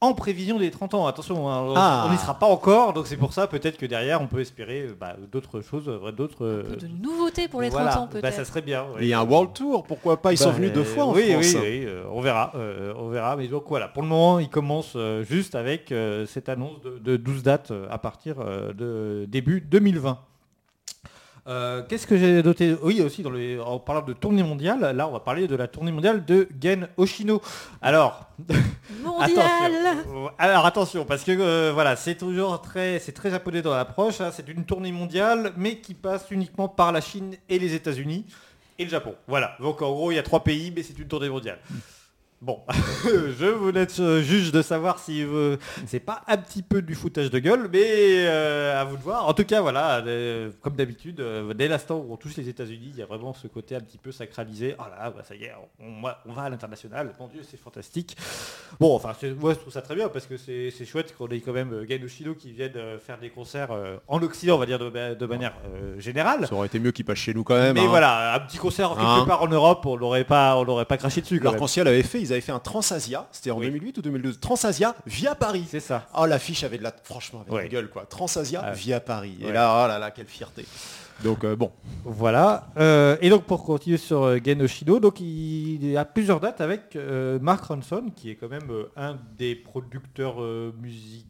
[0.02, 1.08] en prévision des 30 ans.
[1.08, 2.06] Attention, hein, on- Ah.
[2.08, 4.84] on n'y sera pas encore, donc c'est pour ça peut-être que derrière, on peut espérer
[4.84, 6.46] euh, bah, d'autres choses, euh, d'autres.
[6.46, 8.00] Un peu euh, de nouveautés pour les 30 voilà.
[8.00, 8.34] ans Bah, peut-être.
[8.34, 8.86] ça serait bien.
[9.00, 11.06] Et il y a un World Tour, pourquoi pas Ils sont Bah, venus deux fois
[11.06, 11.46] en oui, France.
[11.56, 13.36] Oui, oui, euh, on verra, euh, on verra.
[13.36, 16.98] Mais donc voilà, pour le moment, il commence euh, juste avec euh, cette annonce de,
[16.98, 20.18] de 12 dates à partir euh, de début 2020.
[21.50, 25.08] Euh, Qu'est-ce que j'ai noté Oui, aussi, dans les, en parlant de tournée mondiale, là,
[25.08, 27.42] on va parler de la tournée mondiale de Gen Oshino.
[27.82, 28.28] Alors,
[29.20, 30.32] Attention.
[30.38, 34.22] Alors attention, parce que euh, voilà, c'est toujours très, c'est très japonais dans l'approche.
[34.22, 34.30] hein.
[34.34, 38.26] c'est une tournée mondiale, mais qui passe uniquement par la Chine et les États-Unis
[38.78, 39.16] et le Japon.
[39.28, 39.56] Voilà.
[39.60, 41.60] Donc en gros, il y a trois pays, mais c'est une tournée mondiale.
[42.42, 42.62] Bon,
[43.04, 46.96] je vous laisse euh, juge de savoir si euh, c'est pas un petit peu du
[46.96, 49.28] foutage de gueule, mais euh, à vous de voir.
[49.28, 51.22] En tout cas, voilà, euh, comme d'habitude,
[51.56, 53.98] dès l'instant où on touche les États-Unis, il y a vraiment ce côté un petit
[53.98, 54.76] peu sacralisé.
[54.80, 57.14] Ah là, bah, ça y est, on, va à l'international.
[57.20, 58.16] Mon Dieu, c'est fantastique.
[58.80, 61.52] Bon, enfin, moi je trouve ça très bien parce que c'est chouette qu'on ait quand
[61.52, 63.72] même euh, Gain Oshino qui vienne euh, faire des concerts
[64.08, 65.54] en Occident, on va dire de, de manière
[65.98, 66.48] générale.
[66.48, 67.74] Ça aurait été mieux qu'il passe chez nous quand même.
[67.74, 67.88] Mais hein.
[67.88, 69.26] voilà, un petit concert quelque Hein.
[69.26, 71.40] part en Europe, on l'aurait pas, on pas craché dessus.
[71.40, 73.66] L'arc-en-ciel avait fait, ils avaient fait un Transasia, c'était en Oui.
[73.68, 75.66] 2008 ou 2012, Transasia via Paris.
[75.70, 76.08] C'est ça.
[76.16, 78.06] Oh l'affiche avait de la, franchement, avait de la gueule quoi.
[78.06, 78.72] Transasia Ah.
[78.72, 79.38] via Paris.
[79.42, 80.66] Et là, oh là là, quelle fierté.
[81.24, 81.72] Donc euh, bon,
[82.06, 82.68] Voilà.
[82.78, 86.62] Euh, et donc pour continuer sur euh, Gen Oshido, donc il y a plusieurs dates
[86.62, 91.26] avec euh, Mark Ronson, qui est quand même euh, un des producteurs euh, musicaux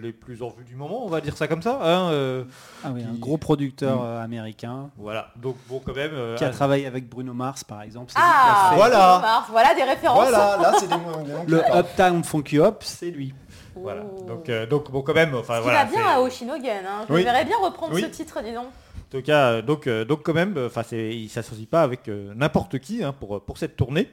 [0.00, 1.78] les plus en vue du moment, on va dire ça comme ça.
[1.82, 2.44] hein, euh,
[2.84, 4.04] Ah oui, un gros producteur Mm.
[4.06, 5.28] euh, américain voilà.
[5.36, 6.12] Donc bon quand même.
[6.14, 8.12] euh, qui a un- travaillé avec Bruno Mars par exemple.
[8.12, 9.18] C'est lui Ah, qui a fait Voilà.
[9.20, 10.16] Mars, voilà des références.
[10.28, 10.88] voilà, là c'est
[11.48, 11.60] Le.
[11.76, 13.34] Uptown Funky Hop, c'est lui.
[13.74, 14.02] voilà.
[14.04, 14.24] Ouh.
[14.26, 15.34] Donc, euh, donc bon quand même.
[15.34, 15.84] Enfin Ce qui voilà.
[15.86, 16.84] va bien à Oshinogen.
[16.86, 17.04] Hein.
[17.08, 17.24] Je Oui.
[17.24, 18.02] verrais bien reprendre Oui.
[18.02, 18.66] ce titre, dis donc.
[19.12, 23.04] Tout cas, euh, donc, euh, donc quand même, euh, il s'associe pas avec n'importe qui
[23.04, 24.08] hein, pour, pour cette tournée.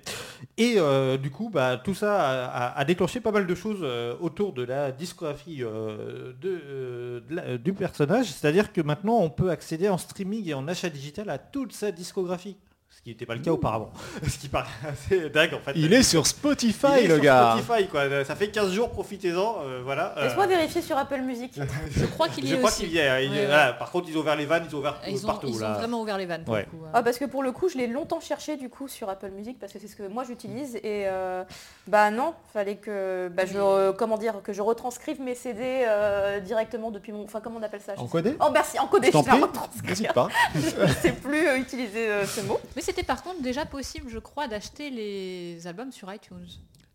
[0.57, 0.75] Et
[1.17, 3.85] du coup, bah, tout ça a, déclenché pas mal de choses
[4.19, 7.23] autour de la discographie de,
[7.57, 8.25] du personnage.
[8.25, 11.91] C'est-à-dire que maintenant, on peut accéder en streaming et en achat digital à toute sa
[11.91, 12.57] discographie.
[12.99, 13.91] Ce qui n'était pas le cas auparavant.
[14.27, 15.71] Ce qui paraît assez dingue en fait.
[15.75, 17.55] Il est sur Spotify Il est le sur gars.
[17.57, 18.25] Spotify, quoi.
[18.25, 19.55] Ça fait 15 jours, profitez-en.
[19.63, 20.13] euh, voilà.
[20.17, 21.57] Euh, Laisse-moi vérifier sur Apple Music.
[21.91, 22.81] Je crois qu'il y je est crois aussi.
[22.81, 23.71] qu'il y il y Ouais, voilà.
[23.71, 25.47] Par contre, ils ont ouvert les vannes, ils ont ouvert Ils ont, partout.
[25.47, 25.73] ils ont là.
[25.75, 26.43] vraiment ouvert les vannes.
[26.43, 26.67] pour Ouais.
[26.71, 26.91] le coup, hein.
[26.93, 29.57] Ah, parce que pour le coup, je l'ai longtemps cherché du coup sur Apple Music
[29.61, 31.45] parce que c'est ce que moi j'utilise et euh,
[31.87, 36.41] bah non, fallait que bah, je euh, comment dire que je retranscrive mes CD euh,
[36.41, 37.93] directement depuis mon enfin comment on appelle ça?
[37.93, 40.27] Je sais- Encodé Oh merci, encodé, Je je pas.
[40.55, 42.59] Je ne sais plus euh, utiliser euh, ce mot.
[42.75, 46.47] Mais c'était par contre déjà possible, je crois, d'acheter les albums sur iTunes.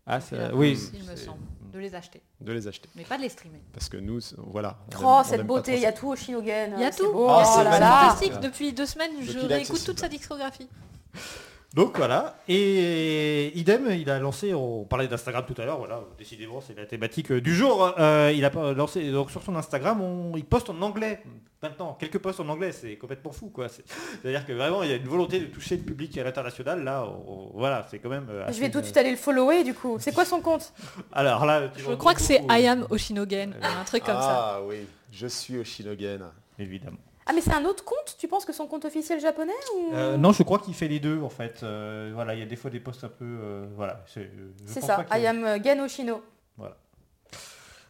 [0.05, 0.77] Ah, la oui.
[0.93, 1.39] Il me semble,
[1.73, 2.89] de les acheter, De les acheter.
[2.95, 3.61] mais pas de les streamer.
[3.73, 4.77] Parce que nous, voilà.
[4.99, 6.73] Oh on cette beauté, il y a tout au Shinogen.
[6.75, 7.25] Il y a c'est tout.
[7.27, 8.09] Ah, oh c'est là là.
[8.09, 8.39] fantastique.
[8.39, 10.69] Depuis deux semaines, je réécoute toute sa discographie.
[11.75, 16.61] Donc voilà, et idem, il a lancé, on parlait d'Instagram tout à l'heure, voilà, décidément
[16.65, 19.99] c'est la thématique euh, du jour, Euh, il a pas lancé, donc sur son Instagram,
[19.99, 21.21] on- il poste en anglais,
[21.61, 23.83] maintenant, quelques posts en anglais, c'est complètement fou quoi, C'est-
[24.21, 27.05] c'est-à-dire que vraiment il y a une volonté de toucher le public à l'international, là,
[27.27, 28.27] on- voilà, c'est quand même...
[28.29, 29.97] euh, Je vais tout de suite aller le follower du coup.
[29.99, 30.71] C'est quoi son compte?
[31.11, 34.55] Alors là, tu Je crois que c'est I am Oshinogen, un truc comme ça.
[34.55, 34.77] Ah oui,
[35.11, 36.21] je suis au Shinogen.
[36.57, 36.95] Évidemment.
[37.27, 39.93] Ah mais c'est un autre compte Tu penses que son compte officiel japonais ou?
[39.93, 42.45] Euh, non, je crois qu'il fait les deux en fait, Euh, voilà, il y a
[42.45, 43.25] des fois des posts un peu...
[43.25, 46.21] euh, voilà, c'est ça, I am euh, Gen Oshino.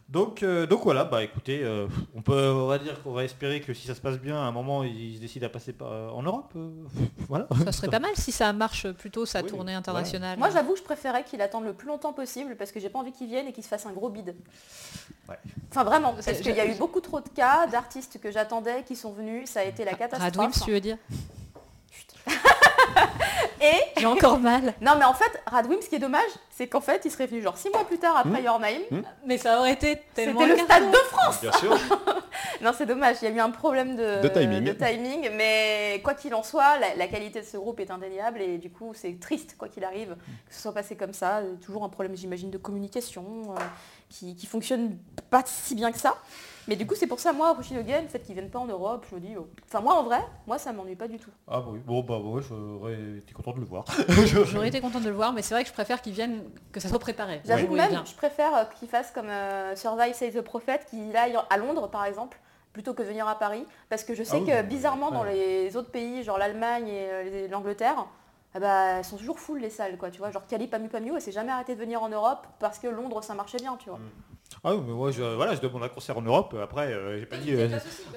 [0.08, 3.60] Donc, euh, donc voilà, bah écoutez, euh, on peut, on va dire qu'on va espérer
[3.60, 6.08] que si ça se passe bien, à un moment, ils décident à passer par, euh,
[6.10, 6.52] en Europe.
[6.54, 6.68] euh,
[7.28, 7.48] voilà.
[7.64, 9.78] Ça serait pas mal si ça marche plutôt sa Oui, tournée voilà.
[9.78, 10.38] internationale.
[10.38, 13.00] Moi j'avoue que je préférais qu'il attende le plus longtemps possible parce que j'ai pas
[13.00, 14.36] envie qu'il vienne et qu'il se fasse un gros bide.
[15.28, 15.38] Ouais.
[15.72, 18.94] Enfin vraiment, parce qu'il y a eu beaucoup trop de cas d'artistes que j'attendais qui
[18.94, 20.22] sont venus, ça a été la catastrophe.
[20.22, 20.98] Radwimps, tu veux dire
[23.60, 24.74] Et J'ai encore mal.
[24.80, 27.40] non mais en fait, Radwimps, ce qui est dommage, c'est qu'en fait il serait venu
[27.42, 29.02] genre six mois plus tard après Your Name.
[29.24, 31.76] Mais ça aurait été tellement C'était le stade de France Bien sûr.
[32.62, 34.74] Non c'est dommage, il y a eu un problème de, De timing.
[34.76, 38.58] timing, mais quoi qu'il en soit, la, la qualité de ce groupe est indéniable et
[38.58, 40.16] du coup c'est triste quoi qu'il arrive
[40.48, 41.40] que ce soit passé comme ça.
[41.62, 43.60] Toujours un problème j'imagine de communication euh,
[44.10, 44.96] qui, qui fonctionne
[45.30, 46.16] pas si bien que ça.
[46.68, 49.06] Mais du coup c'est pour ça moi Hoshinogen, le fait qu'ils viennent pas en Europe,
[49.10, 49.46] je me dis, oh.
[49.66, 51.30] enfin moi en vrai, moi ça m'ennuie pas du tout.
[51.48, 53.84] Ah bah oui, bon bah ouais, j'aurais été content de le voir.
[54.46, 56.80] J'aurais été contente de le voir, mais c'est vrai que je préfère qu'ils viennent, que
[56.80, 57.40] ça soit préparé.
[57.44, 61.16] J'avoue Oui, même, je préfère euh, qu'il fasse comme euh, Survive Save the Prophet, qu'il
[61.16, 62.38] aille à Londres par exemple,
[62.72, 63.64] plutôt que de venir à Paris.
[63.88, 67.08] Parce que je sais Ah oui, que bizarrement, dans les autres pays, genre l'Allemagne et
[67.10, 68.06] euh, l'Angleterre,
[68.56, 70.30] eh bah, elles sont toujours full les salles, quoi, tu vois.
[70.30, 73.22] Genre Cali, Pamu, Pamu, elle s'est jamais arrêtée de venir en Europe parce que Londres,
[73.22, 74.00] ça marchait bien, tu vois.
[74.64, 77.26] Ah oui, mais moi je, voilà, je demande un concert en Europe, après euh, j'ai
[77.26, 77.52] pas dit...
[77.54, 77.68] euh.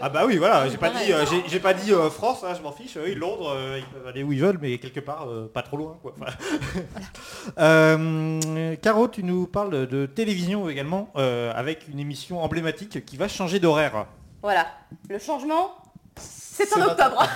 [0.02, 2.54] Ah bah oui, voilà, j'ai pas dit, euh, j'ai- j'ai pas dit euh, France, hein,
[2.58, 5.30] je m'en fiche, oui, Londres, euh, ils peuvent aller où ils veulent, mais quelque part,
[5.30, 5.97] euh, pas trop loin.
[6.02, 6.13] Quoi.
[6.19, 6.32] Enfin,
[7.60, 13.28] Euh, Caro, tu nous parles de télévision également, euh, avec une émission emblématique qui va
[13.28, 14.06] changer d'horaire.
[14.41, 14.67] Voilà.
[15.10, 15.75] Le changement,
[16.19, 17.25] c'est en octobre.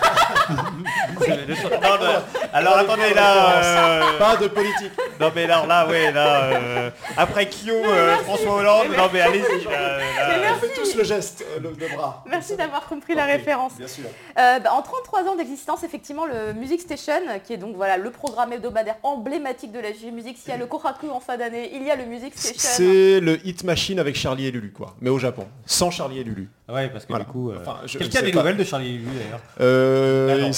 [1.16, 1.98] Non,
[2.54, 4.92] alors attendez là, euh, Pas de politique.
[5.20, 9.68] non mais alors là, ouais, là, euh, après Kyo, euh, François Hollande, non mais allez-y.
[9.68, 12.24] On fait tous le geste, euh, le, le bras.
[12.30, 13.74] Merci d'avoir compris la référence.
[13.78, 14.06] Bien sûr.
[14.38, 18.12] Euh, bah, en 33 ans d'existence, effectivement, le Music Station, qui est donc voilà le
[18.12, 21.84] programme hebdomadaire emblématique de la musique, s'il y a le Kohaku en fin d'année, il
[21.84, 22.54] y a le Music Station.
[22.58, 24.96] C'est le hit machine avec Charlie et Lulu, quoi.
[25.02, 25.48] Mais au Japon.
[25.66, 26.50] Sans Charlie et Lulu.
[26.70, 27.26] Ouais, parce que Voilà.
[27.26, 27.52] du coup...
[27.52, 30.46] euh, Enfin, Quelqu'un a des pas- nouvelles de Charlie et Lulu d'ailleurs Euh, Ah non,
[30.48, 30.54] ouais.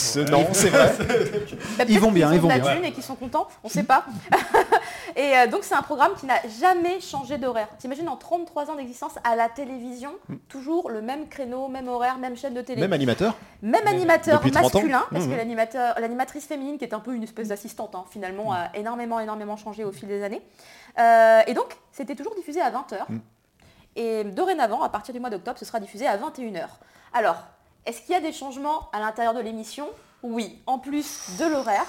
[0.53, 0.93] c'est vrai.
[1.79, 2.75] Bah, Ils vont bien, qu'ils ils vont ont de la bien.
[2.75, 4.05] thune et qui sont contents, on sait pas.
[5.15, 7.67] et euh, donc c'est un programme qui n'a jamais changé d'horaire.
[7.79, 10.11] T'imagines en 33 ans d'existence à la télévision,
[10.47, 12.81] toujours le même créneau, même horaire, même chaîne de télé.
[12.81, 13.35] Même animateur.
[13.63, 14.79] Même animateur Depuis 30 ans.
[14.79, 15.31] masculin, parce Mmh.
[15.31, 19.19] que l'animateur, l'animatrice féminine, qui est un peu une espèce d'assistante, hein, finalement, a énormément,
[19.19, 20.41] énormément changé au fil des années.
[20.99, 22.97] Euh, et donc, c'était toujours diffusé à 20h.
[23.95, 26.67] Et dorénavant, à partir du mois d'octobre, ce sera diffusé à 21h.
[27.13, 27.37] Alors,
[27.85, 29.87] est-ce qu'il y a des changements à l'intérieur de l'émission?
[30.23, 31.85] Oui, en plus de l'horaire,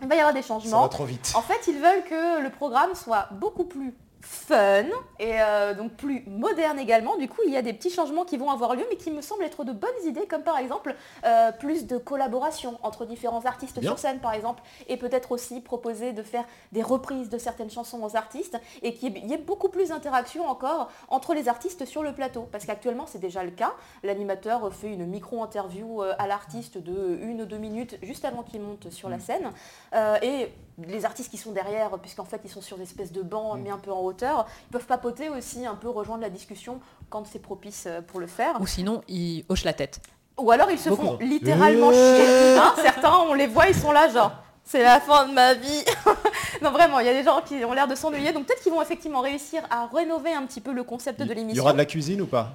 [0.00, 0.82] il va y avoir des Ça changements.
[0.82, 1.32] va trop vite.
[1.34, 4.84] En fait, ils veulent que le programme soit beaucoup plus fun
[5.18, 7.16] et euh, donc plus moderne également.
[7.16, 9.20] Du coup, il y a des petits changements qui vont avoir lieu, mais qui me
[9.20, 13.80] semblent être de bonnes idées, comme par exemple euh, plus de collaboration entre différents artistes
[13.80, 13.90] Bien.
[13.90, 18.02] sur scène, par exemple, et peut-être aussi proposer de faire des reprises de certaines chansons
[18.02, 22.14] aux artistes, et qu'il y ait beaucoup plus d'interaction encore entre les artistes sur le
[22.14, 22.48] plateau.
[22.52, 23.72] Parce qu'actuellement, c'est déjà le cas.
[24.02, 28.60] L'animateur fait une micro-interview euh, à l'artiste de une ou deux minutes juste avant qu'il
[28.60, 29.50] monte sur la scène.
[29.94, 33.22] Euh, et les artistes qui sont derrière, puisqu'en fait ils sont sur des espèces de
[33.22, 36.80] bancs mis un peu en hauteur, ils peuvent papoter aussi un peu rejoindre la discussion
[37.10, 38.60] quand c'est propice euh, pour le faire.
[38.60, 40.00] Ou sinon, il hoche la tête.
[40.38, 41.02] Ou alors ils se Beaucoup.
[41.06, 42.56] font littéralement chier.
[42.58, 44.32] Hein, certains, on les voit, ils sont là genre.
[44.64, 45.84] C'est la fin de ma vie.
[46.62, 48.32] non vraiment, il y a des gens qui ont l'air de s'ennuyer.
[48.32, 51.32] Donc peut-être qu'ils vont effectivement réussir à rénover un petit peu le concept de Il
[51.34, 51.56] l'émission.
[51.56, 52.52] y aura de la cuisine ou pas?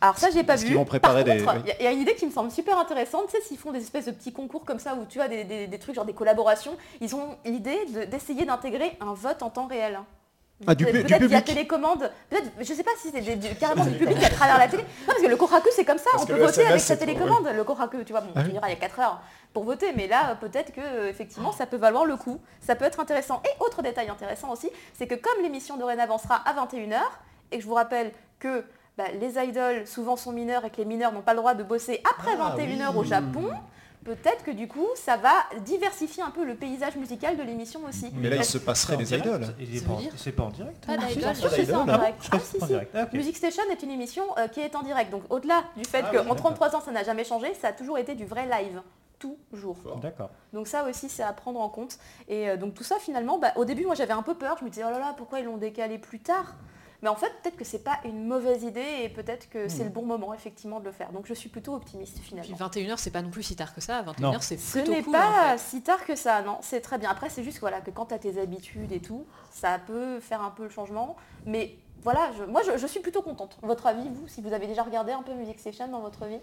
[0.00, 0.74] Alors ça, j'ai pas Est-ce vu.
[0.74, 1.62] vont préparer Par des- contre, oui.
[1.64, 3.28] il y, a- il y a une idée qui me semble super intéressante.
[3.30, 5.44] Tu sais, s'ils font des espèces de petits concours comme ça où tu as des,
[5.44, 9.48] des- des trucs genre des collaborations, ils ont l'idée de- d'essayer d'intégrer un vote en
[9.50, 9.98] temps réel.
[10.66, 12.10] Ah, Peut-être du via télécommande.
[12.30, 14.82] Peut-être, je sais pas si c'est des- du- carrément du public à travers la télé.
[14.82, 16.08] Non, parce que le Kohaku c'est comme ça.
[16.12, 17.50] Parce on peut voter SMS, avec sa c'est télécommande.
[17.54, 18.58] Le Kohaku, tu vois, bon, Ah tu oui.
[18.62, 19.20] il y a 4 heures
[19.52, 22.38] pour voter, mais là, peut-être que effectivement, ça peut valoir le coup.
[22.60, 23.42] Ça peut être intéressant.
[23.44, 27.00] Et autre détail intéressant aussi, c'est que comme l'émission dorénavant sera à 21h,
[27.52, 28.64] et que je vous rappelle que
[28.96, 31.62] bah, les idoles souvent sont mineurs et que les mineurs n'ont pas le droit de
[31.62, 33.06] bosser après Ah 21h au oui.
[33.06, 33.50] Japon,
[34.04, 38.10] peut-être que du coup, ça va diversifier un peu le paysage musical de l'émission aussi.
[38.14, 39.46] Mais là, il se passerait des idoles.
[40.16, 40.98] C'est pas en direct Pas hein
[41.34, 42.28] c'est en direct.
[42.32, 42.74] Ah, si, si.
[42.94, 43.06] Ah.
[43.12, 45.10] Music Station est une émission euh, qui est en direct.
[45.10, 46.36] Donc au-delà du fait Ah qu'en d'accord.
[46.36, 48.80] 33 ans ça n'a jamais changé, ça a toujours été du vrai live.
[49.50, 49.76] Toujours.
[50.02, 50.30] D'accord.
[50.52, 51.98] Donc ça aussi c'est à prendre en compte.
[52.28, 54.64] Et euh, donc tout ça finalement, bah, au début moi j'avais un peu peur, je
[54.64, 56.54] me disais oh là là pourquoi ils l'ont décalé plus tard?
[57.02, 59.68] Mais en fait, peut-être que c'est pas une mauvaise idée et peut-être que Hmm.
[59.68, 61.12] c'est le bon moment effectivement de le faire.
[61.12, 62.56] Donc je suis plutôt optimiste Puis finalement.
[62.56, 64.02] 21h, c'est pas non plus si tard que ça.
[64.02, 64.38] 21h, Non.
[64.40, 65.58] c'est Ce plutôt n'est cool, pas en fait.
[65.58, 67.10] si tard que ça, non, c'est très bien.
[67.10, 70.42] Après, c'est juste voilà, que quand tu as tes habitudes et tout, ça peut faire
[70.42, 71.16] un peu le changement.
[71.44, 73.58] Mais voilà, je- moi je, je suis plutôt contente.
[73.62, 76.38] Votre avis, vous, si vous avez déjà regardé un peu Music Station dans votre vie?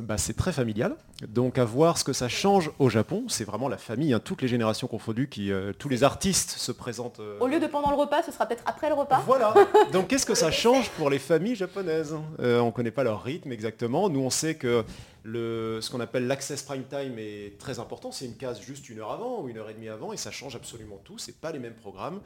[0.00, 0.96] Bah, c'est très familial.
[1.28, 3.24] Donc à voir ce que ça change au Japon.
[3.28, 6.72] C'est vraiment la famille, hein, toutes les générations confondues, qui, euh, tous les artistes se
[6.72, 7.20] présentent.
[7.20, 9.22] euh, Au lieu de pendant le repas, ce sera peut-être après le repas.
[9.26, 9.54] Voilà.
[9.92, 13.22] Donc qu'est-ce que ça change pour les familles japonaises Euh, On ne connaît pas leur
[13.22, 14.08] rythme exactement.
[14.08, 14.84] Nous on sait que
[15.24, 18.12] le, ce qu'on appelle l'access prime time est très important.
[18.12, 20.30] C'est une case juste une heure avant ou une heure et demie avant et ça
[20.30, 21.16] change absolument tout.
[21.18, 22.20] C'est pas les mêmes programmes.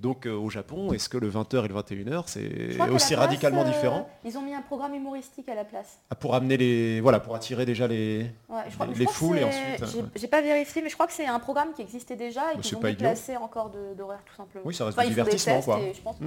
[0.00, 3.18] Donc euh, au Japon, est-ce que le 20h et le 21h Je c'est aussi place,
[3.26, 5.98] radicalement euh, différent Ils ont mis un programme humoristique à la place.
[6.10, 7.00] Ah, Pour amener les.
[7.00, 8.30] Voilà, pour attirer déjà les.
[8.48, 10.94] Ouais, je crois, Les je foules et ensuite, J'ai euh, j'ai pas vérifié, mais je
[10.94, 14.22] crois que c'est un programme qui existait déjà et Bah, qu'ils ont déplacé encore d'horaire
[14.24, 14.64] tout simplement.
[14.64, 15.80] Oui, ça reste Enfin, du divertissement quoi.
[15.80, 16.24] et je pense que-.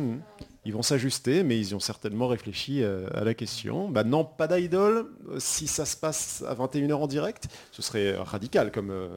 [0.68, 3.88] Ils vont s'ajuster, mais ils ont certainement réfléchi euh, à la question.
[3.88, 5.06] Bah non, pas d'idol.
[5.40, 8.92] Si ça se passe à 21h en direct, ce serait radical comme...
[8.92, 9.08] euh,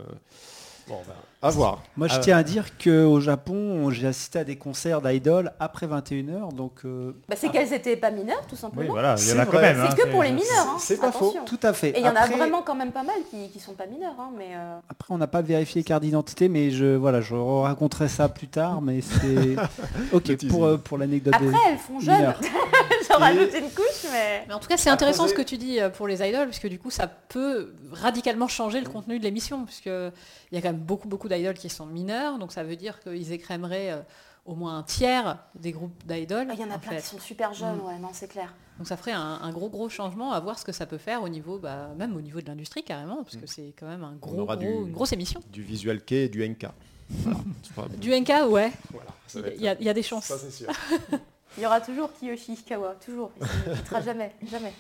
[0.86, 1.82] Bon, bah, à voir.
[1.96, 2.18] Moi, je Ah.
[2.18, 7.12] tiens à dire qu'au Japon, j'ai assisté à des concerts d'idoles après 21h, donc euh,
[7.28, 8.92] Bah, c'est qu'elles étaient pas mineures tout oui, simplement.
[8.92, 9.80] voilà, il y en C'est a quand même.
[9.80, 10.46] hein, c'est que pour les mineurs.
[10.68, 10.76] hein.
[10.78, 11.34] c'est pas faux.
[11.46, 11.90] Tout à fait.
[11.90, 14.14] Et il y en a vraiment quand même pas mal qui, qui sont pas mineurs,
[14.18, 18.08] hein, mais euh, Après, on n'a pas vérifié carte d'identité, mais je voilà, je raconterai
[18.08, 18.82] ça plus tard.
[18.82, 19.56] Mais c'est
[20.12, 21.34] ok pour euh, pour l'anecdote.
[21.40, 22.34] des- après elles font jeunes.
[23.10, 25.56] J'en Et- rajoute une couche, mais Mais en tout cas, c'est intéressant ce que tu
[25.56, 29.24] dis pour les idoles, parce que du coup, ça peut radicalement changer le contenu de
[29.24, 32.62] l'émission, puisque il y a quand même beaucoup, beaucoup d'idoles qui sont mineurs, donc ça
[32.64, 34.00] veut dire qu'ils écrémeraient euh,
[34.46, 36.48] au moins un tiers des groupes d'idoles.
[36.52, 37.00] il y en a en plein fait.
[37.00, 37.86] qui sont super jeunes, Mm.
[37.86, 38.52] ouais, non, c'est clair.
[38.78, 41.22] Donc ça ferait un, un gros, gros changement à voir ce que ça peut faire
[41.22, 44.14] au niveau, bah, même au niveau de l'industrie carrément, parce que c'est quand même un
[44.14, 45.40] gros, gros- du- une grosse émission.
[45.52, 46.66] Du visual kei et du NK.
[47.10, 47.94] Voilà.
[47.98, 50.24] Du NK, ouais, voilà, ça va être- il y, a- il y a des chances.
[50.26, 50.68] Ça c'est sûr.
[51.58, 53.32] Il y aura toujours Kiyoshi Ishikawa, toujours.
[53.66, 54.72] Il ne quittera jamais, jamais.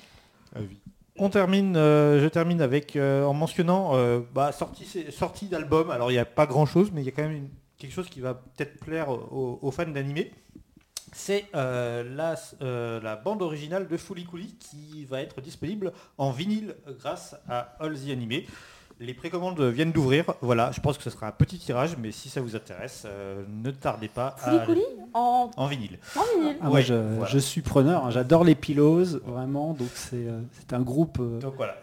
[0.54, 0.78] Ah oui.
[1.22, 5.90] On termine, euh, je termine avec euh, en mentionnant euh, bah, sortie, sortie d'album.
[5.90, 8.08] Alors il n'y a pas grand chose, mais il y a quand même quelque chose
[8.08, 10.32] qui va peut-être plaire aux, fans d'animé.
[11.12, 12.36] C'est euh, la,
[13.00, 18.08] la bande originale de Cooly qui va être disponible en vinyle grâce à All the
[18.08, 18.44] Anime.
[19.02, 20.26] Les précommandes viennent d'ouvrir.
[20.42, 23.42] Voilà, je pense que ce sera un petit tirage, mais si ça vous intéresse, euh,
[23.48, 24.66] ne tardez pas à...
[25.14, 25.98] En, En vinyle.
[26.16, 26.56] en vinyle.
[26.60, 27.24] Ah, moi, Ouais, je, voilà.
[27.32, 28.10] je suis preneur, hein.
[28.10, 31.16] j'adore les Pillows, vraiment, donc c'est euh, c'est un groupe...
[31.18, 31.76] euh, Donc voilà.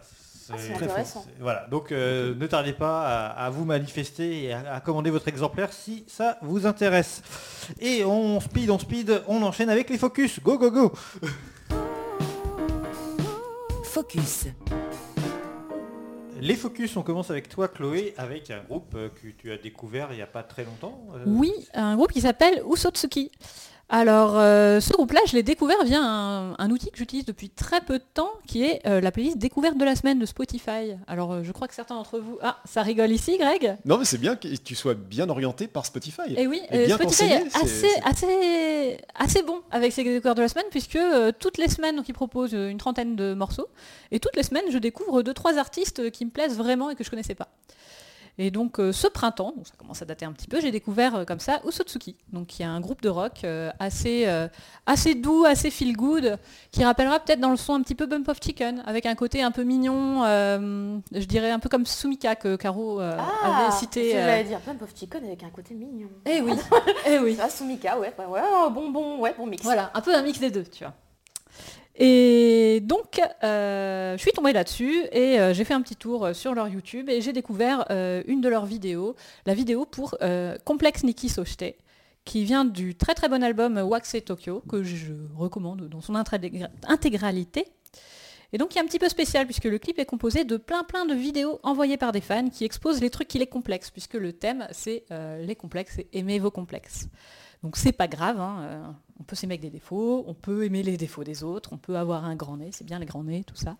[0.50, 1.26] Ah, c'est très intéressant.
[1.42, 5.28] Voilà, donc euh, ne tardez pas à, à vous manifester et à, à commander votre
[5.28, 7.22] exemplaire si ça vous intéresse.
[7.80, 10.40] Et on speed, on speed, on enchaîne avec les focus.
[10.40, 10.94] Go, go, go
[13.84, 14.46] Focus.
[16.40, 20.10] Les focus, on commence avec toi Chloé, avec un groupe euh, que tu as découvert
[20.12, 21.08] il n'y a pas très longtemps.
[21.16, 23.32] euh, Oui, un groupe qui s'appelle Usotsuki.
[23.90, 27.80] Alors, euh, ce groupe-là, je l'ai découvert via un, un outil que j'utilise depuis très
[27.80, 30.98] peu de temps, qui est euh, la playlist découverte de la semaine de Spotify.
[31.08, 32.38] Alors, euh, je crois que certains d'entre vous...
[32.42, 33.78] Ah, ça rigole ici, Greg?
[33.86, 36.34] Non mais c'est bien que tu sois bien orienté par Spotify.
[36.36, 40.42] Et oui, Et euh, bien Spotify est assez, assez, assez bon avec ses découvertes de
[40.42, 41.00] la semaine, puisque
[41.40, 43.70] toutes les semaines, donc, il propose euh, une trentaine de morceaux,
[44.12, 47.06] et toutes les semaines, je découvre deux, trois artistes qui me plaisent vraiment et que
[47.06, 47.48] je connaissais pas.
[48.40, 51.16] Et donc euh, ce printemps, donc ça commence à dater un petit peu, j'ai découvert
[51.16, 54.28] euh, comme ça Usotsuki, donc qui est un groupe de rock euh, assez,
[54.86, 56.38] assez doux, assez feel good,
[56.72, 59.42] qui rappellera peut-être dans le son un petit peu Bump of Chicken, avec un côté
[59.42, 63.18] un peu mignon, je dirais un peu comme Sumika que Caro Ah,
[63.66, 64.12] avait cité.
[64.12, 66.10] j'allais dire, Pump of Chicken avec un côté mignon.
[66.26, 66.54] Eh oui,
[67.08, 67.38] eh oui.
[67.42, 69.64] Ah, Sumika, ouais, ouais, bon, bon, ouais, bon mix.
[69.64, 70.94] Voilà, un peu un mix des deux, tu vois.
[72.00, 76.34] Et donc, euh, je suis tombée là-dessus et euh, j'ai fait un petit tour euh,
[76.34, 80.16] sur leur YouTube et j'ai découvert une de leurs vidéos, la vidéo pour
[80.64, 81.76] Complex Nikki Soshite,
[82.24, 86.70] qui vient du très très bon album Wax Tokyo, que je recommande dans son intégra-
[86.88, 87.66] intégralité.
[88.54, 90.84] Et donc, il est un petit peu spécial puisque le clip est composé de plein
[90.84, 94.14] plein de vidéos envoyées par des fans qui exposent les trucs qui les complexent, puisque
[94.14, 95.04] le thème c'est
[95.42, 97.08] les complexes et aimer vos complexes.
[97.64, 98.88] Donc c'est pas grave, hein, euh,
[99.20, 101.98] on peut s'aimer avec des défauts, on peut aimer les défauts des autres, on peut
[101.98, 103.78] avoir un grand nez, c'est bien les grands nez, tout ça.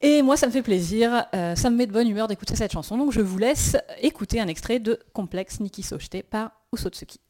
[0.00, 2.72] Et moi ça me fait plaisir, euh, ça me met de bonne humeur d'écouter cette
[2.72, 7.20] chanson, donc je vous laisse écouter un extrait de Complexe Nikki Soshite par Usotsuki.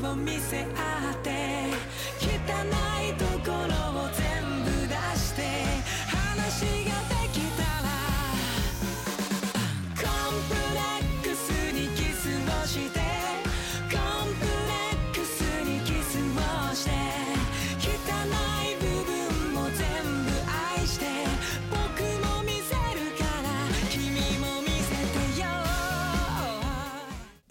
[0.00, 1.27] コ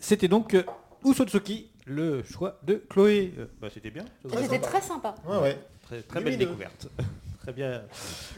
[0.07, 0.63] C'était donc euh,
[1.03, 3.33] Usotsuki, le choix de Chloé.
[3.37, 4.05] Euh, bah, C'était bien.
[4.37, 5.13] C'était très sympa.
[5.27, 5.59] Ouais ouais.
[5.81, 6.45] Très, très belle Lumineux.
[6.45, 6.87] découverte.
[7.41, 7.81] très bien.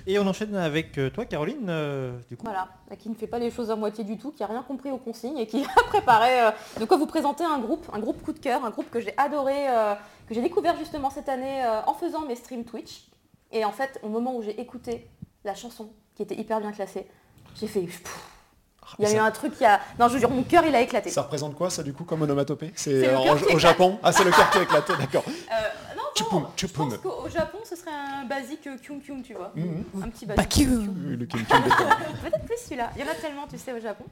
[0.07, 2.45] Et on enchaîne avec euh, toi Caroline, euh, du coup.
[2.45, 4.89] Voilà, qui ne fait pas les choses à moitié du tout, qui a rien compris
[4.89, 8.23] aux consignes et qui a préparé euh, de quoi vous présenter un groupe, un groupe
[8.23, 9.93] coup de cœur, un groupe que j'ai adoré, euh,
[10.27, 13.11] que j'ai découvert justement cette année euh, en faisant mes streams Twitch.
[13.51, 15.07] Et en fait, au moment où j'ai écouté
[15.45, 17.05] la chanson, qui était hyper bien classée,
[17.53, 17.81] j'ai fait...
[17.81, 18.38] pff,
[18.97, 19.79] Il y a ça- eu un truc qui a...
[19.99, 21.09] Non, je veux dire, mon cœur, il a éclaté.
[21.09, 22.71] Ça représente quoi ça du coup comme onomatopée?
[22.75, 23.57] C'est euh, en- au éclate.
[23.59, 23.99] Japon?
[24.01, 25.23] Ah c'est le cœur qui a éclaté, d'accord.
[25.27, 29.33] Euh, non, Tchoupum, non, je pense qu'au Japon, ce serait un basique kyum kyum, tu
[29.33, 29.51] vois.
[29.55, 29.83] Mhm.
[30.03, 30.57] Un petit basique.
[30.67, 31.25] Le.
[31.27, 32.89] Peut-être plus celui-là.
[32.95, 34.05] Il y en a tellement, tu sais, au Japon.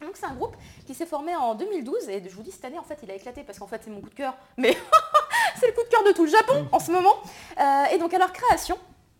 [0.00, 0.56] Donc c'est un groupe
[0.86, 3.14] qui s'est formé en 2012 et je vous dis cette année en fait il a
[3.14, 4.76] éclaté parce qu'en fait c'est mon coup de cœur mais
[5.58, 7.14] c'est le coup de cœur de tout le Japon en ce moment.
[7.58, 8.76] Euh, et donc à leur création,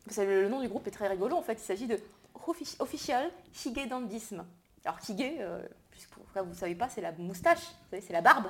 [0.07, 1.99] vous savez, le nom du groupe est très rigolo en fait, il s'agit de
[2.47, 3.31] Offici- Official
[3.65, 4.45] Hige Dandisme.
[4.85, 8.47] Alors Hige, euh, puisque vous ne savez pas, c'est la moustache, c'est la barbe.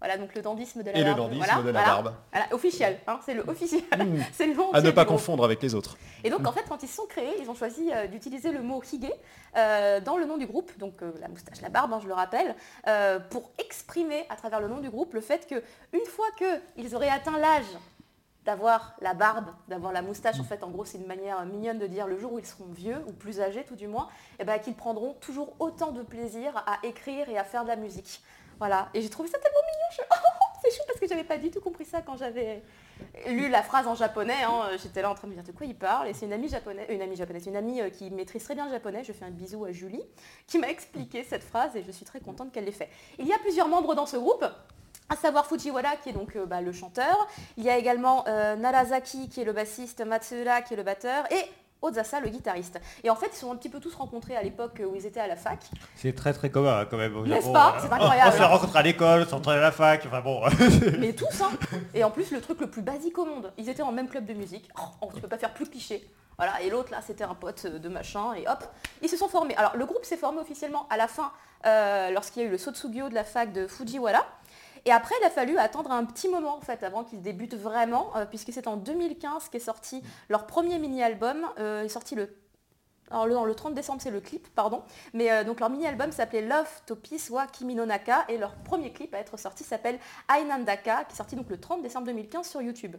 [0.00, 1.18] Voilà donc le dandisme de la Et le barbe.
[1.18, 1.86] dandisme Voilà, de la voilà.
[2.02, 2.14] barbe.
[2.32, 3.82] Voilà, officiel, hein, c'est le officiel.
[3.98, 4.24] Mhm.
[4.32, 5.98] c'est le nom À ne pas confondre avec les autres.
[6.24, 8.62] Et donc en fait quand ils se sont créés, ils ont choisi euh, d'utiliser le
[8.62, 9.10] mot hige
[9.58, 12.14] euh, dans le nom du groupe, donc euh, la moustache, la barbe, hein, je le
[12.14, 12.54] rappelle,
[13.28, 17.10] pour exprimer à travers le nom du groupe le fait que une fois qu'ils auraient
[17.10, 17.64] atteint l'âge
[18.44, 21.86] d'avoir la barbe, d'avoir la moustache, en fait en gros c'est une manière mignonne de
[21.86, 24.58] dire le jour où ils seront vieux ou plus âgés tout du moins, et ben,
[24.58, 28.22] qu'ils prendront toujours autant de plaisir à écrire et à faire de la musique.
[28.58, 30.16] Voilà, et j'ai trouvé ça tellement mignon, je...
[30.62, 32.62] c'est chou parce que j'avais pas du tout compris ça quand j'avais
[33.26, 34.70] lu la phrase en japonais, hein.
[34.82, 36.48] j'étais là en train de me dire de quoi il parle, et c'est une amie
[36.48, 39.24] japonaise, une amie japonaise, une amie euh, qui maîtrise très bien le japonais, je fais
[39.24, 40.02] un bisou à Julie,
[40.46, 42.90] qui m'a expliqué cette phrase et je suis très contente qu'elle l'ait fait.
[43.18, 44.44] Il y a plusieurs membres dans ce groupe,
[45.10, 48.56] à savoir Fujiwara qui est donc euh, bah, le chanteur, il y a également euh,
[48.56, 51.44] Narazaki qui est le bassiste, Matsura qui est le batteur, et
[51.82, 52.80] Ozasa le guitariste.
[53.02, 55.20] Et en fait ils sont un petit peu tous rencontrés à l'époque où ils étaient
[55.20, 55.58] à la fac,
[55.96, 57.20] C'est très très commun hein, quand même.
[57.24, 58.32] N'est-ce pas Euh, C'est incroyable.
[58.34, 60.42] On se rencontre à l'école, on s'entraîne à la fac, enfin bon.
[60.98, 61.50] mais tous, hein.
[61.94, 64.26] Et en plus, le truc le plus basique au monde, ils étaient en même club
[64.26, 64.68] de musique.
[65.02, 66.08] Oh, tu peux pas faire plus cliché.
[66.36, 68.64] Voilà, et l'autre là, c'était un pote de machin, et hop,
[69.02, 69.54] ils se sont formés.
[69.56, 71.32] Alors, le groupe s'est formé officiellement à la fin,
[71.66, 74.24] euh, lorsqu'il y a eu le Sotsugyo de la fac de Fujiwara.
[74.84, 78.16] Et après, il a fallu attendre un petit moment en fait avant qu'ils débutent vraiment,
[78.16, 81.46] euh, puisque c'est en 2015 qu'est sorti leur premier mini-album.
[81.58, 82.36] Euh, il est sorti le
[83.12, 84.84] alors le, non, le 30 décembre c'est le clip, pardon.
[85.14, 88.54] Mais euh, donc leur mini-album s'appelait Love to Peace wa Kimi no Naka et leur
[88.54, 89.98] premier clip à être sorti s'appelle
[90.28, 92.96] Ainandaka qui est sorti donc le 30 décembre 2015 sur YouTube.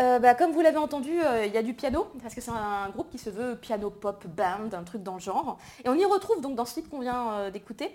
[0.00, 2.50] Euh, bah, comme vous l'avez entendu, euh, il y a du piano, parce que c'est
[2.50, 5.58] un groupe qui se veut piano pop band, un truc dans le genre.
[5.84, 7.94] Et on y retrouve donc dans ce titre qu'on vient euh, d'écouter,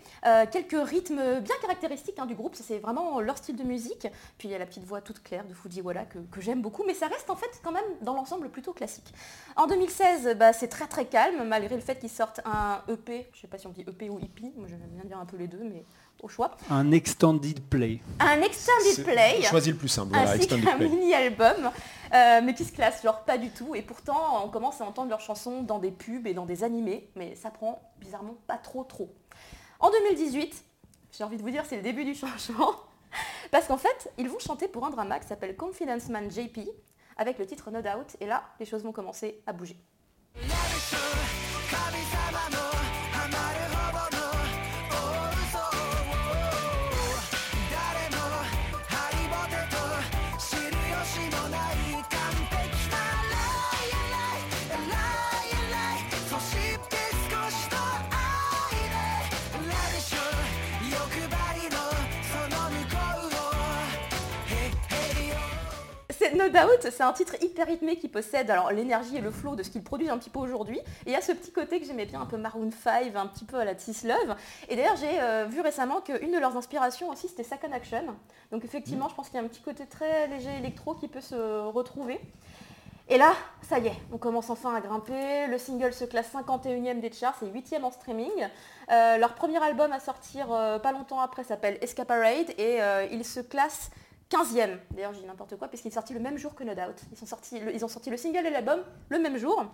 [0.51, 4.07] quelques rythmes bien caractéristiques hein, du groupe, c'est vraiment leur style de musique.
[4.37, 6.83] Puis il y a la petite voix toute claire de Fujiwara que, que j'aime beaucoup,
[6.85, 9.13] mais ça reste en fait quand même dans l'ensemble plutôt classique.
[9.55, 13.41] En 2016, bah, c'est très très calme, malgré le fait qu'ils sortent un EP, je
[13.41, 15.47] sais pas si on dit EP ou EP, moi j'aime bien dire un peu les
[15.47, 15.85] deux, mais
[16.24, 16.51] au choix.
[16.69, 17.99] Un extended play.
[18.19, 20.88] Un extended play Choisis le plus simple, voilà, ainsi Extended qu'un Play.
[20.89, 21.69] mini-album,
[22.13, 23.76] euh, mais qui se classe genre pas du tout.
[23.76, 27.09] Et pourtant, on commence à entendre leurs chansons dans des pubs et dans des animés,
[27.15, 29.13] mais ça prend bizarrement pas trop trop.
[29.80, 30.63] En 2018,
[31.17, 32.71] j'ai envie de vous dire, c'est le début du changement,
[33.51, 36.59] parce qu'en fait, ils vont chanter pour un drama qui s'appelle Confidence Man JP,
[37.17, 39.78] avec le titre No Doubt, et là, les choses vont commencer à bouger.
[66.81, 69.83] C'est un titre hyper rythmé qui possède alors l'énergie et le flow de ce qu'ils
[69.83, 70.77] produisent un petit peu aujourd'hui.
[70.77, 73.27] Et il y a ce petit côté que j'aimais bien, un peu Maroon 5, un
[73.27, 74.35] petit peu à la Tis Love.
[74.69, 78.03] Et d'ailleurs, j'ai euh, vu récemment qu'une de leurs inspirations aussi, c'était Second Action.
[78.51, 81.21] Donc effectivement, je pense qu'il y a un petit côté très léger électro qui peut
[81.21, 81.35] se
[81.67, 82.19] retrouver.
[83.09, 85.47] Et là, ça y est, on commence enfin à grimper.
[85.47, 88.31] Le single se classe 51e des charts et 8e en streaming.
[88.91, 93.25] Euh, leur premier album à sortir euh, pas longtemps après s'appelle Escaparade et euh, il
[93.25, 93.91] se classe
[94.30, 94.78] 15e.
[94.91, 96.95] D'ailleurs, je dis n'importe quoi parce qu'il est sorti le même jour que No Doubt.
[97.11, 99.65] Ils, sont sortis, le- ils ont sorti le single et l'album le même jour.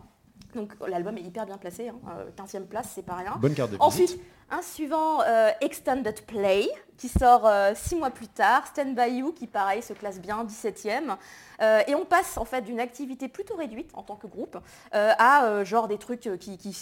[0.55, 1.99] Donc l'album est hyper bien placé, hein.
[2.09, 3.35] Euh, 15e place, c'est pas rien.
[3.39, 3.83] Bonne carte de visite.
[3.85, 4.19] Ensuite,
[4.49, 9.31] un suivant euh, Extended Play qui sort euh, six mois plus tard, Stand By You
[9.31, 11.15] qui pareil se classe bien 17e.
[11.61, 14.57] Euh, et on passe en fait d'une activité plutôt réduite en tant que groupe
[14.95, 16.75] euh, à euh, genre des trucs euh, qui, qui-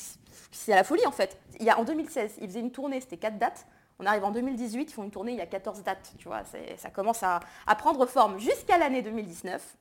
[0.52, 1.38] c'est à la folie en fait.
[1.60, 3.66] Il y a en 2016, ils faisaient une tournée, c'était 4 dates.
[4.00, 6.44] On arrive en 2018, ils font une tournée, il y a 14 dates, tu vois,
[6.78, 7.40] ça commence à,
[7.78, 9.76] prendre forme jusqu'à l'année 2019.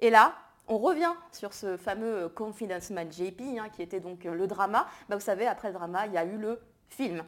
[0.00, 0.34] Et là,
[0.68, 4.86] on revient sur ce fameux Confidence Man JP, hein, qui était donc euh, le drama.
[5.08, 7.24] Bah, vous savez, après le drama, il y a eu le film.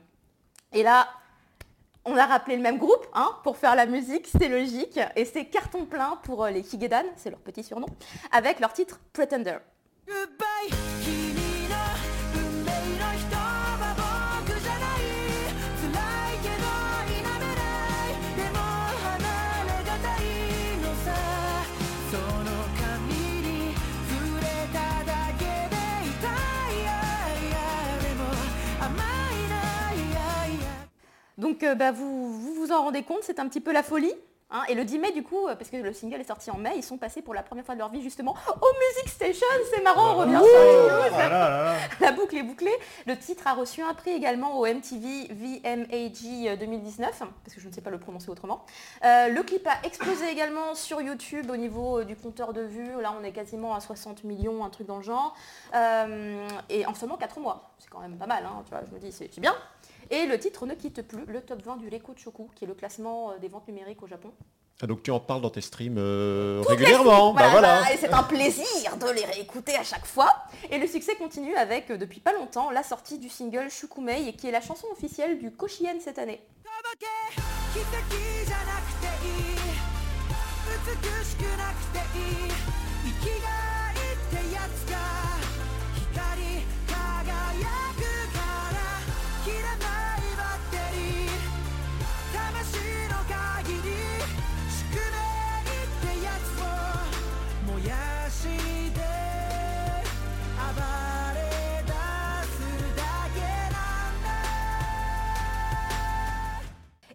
[0.73, 1.09] Et là,
[2.05, 5.01] on a rappelé le même groupe hein, pour faire la musique, c'est logique.
[5.17, 7.89] Et c'est carton plein pour euh, les Higedan, c'est leur petit surnom,
[8.31, 9.59] avec leur titre Pretender.
[10.07, 10.90] Goodbye
[31.41, 34.15] Donc euh, bah, vous, vous vous en rendez compte, c'est un petit peu la folie.
[34.51, 34.63] hein.
[34.69, 36.73] et le 10 mai, du coup, euh, parce que le single est sorti en mai,
[36.77, 38.67] ils sont passés pour la première fois de leur vie justement au
[38.97, 39.47] Music Station.
[39.73, 41.11] C'est marrant, on revient sur les news.
[41.13, 41.75] Voilà, là, là.
[42.01, 42.75] La boucle est bouclée.
[43.07, 47.73] Le titre a reçu un prix également au MTV VMAG 2019, parce que je ne
[47.73, 48.65] sais pas le prononcer autrement.
[49.05, 53.01] Euh, le clip a explosé également sur YouTube au niveau du compteur de vues.
[53.01, 55.35] Là, on est quasiment à 60 millions, un truc dans le genre.
[55.75, 57.71] Euh, et en seulement 4 mois.
[57.79, 59.55] C'est quand même pas mal, hein, tu vois, je me dis, c'est bien.
[60.11, 62.75] Et le titre ne quitte plus le top 20 du Reiko Choku, qui est le
[62.75, 64.33] classement euh, des ventes numériques au Japon.
[64.83, 67.35] Ah, donc tu en parles dans tes streams euh, régulièrement.
[67.35, 67.83] Bah voilà.
[67.83, 70.33] bah, et c'est un plaisir de les réécouter à chaque fois.
[70.71, 74.49] Et le succès continue avec, euh, depuis pas longtemps, la sortie du single Shukumei, qui
[74.49, 76.41] est la chanson officielle du Koshien cette année.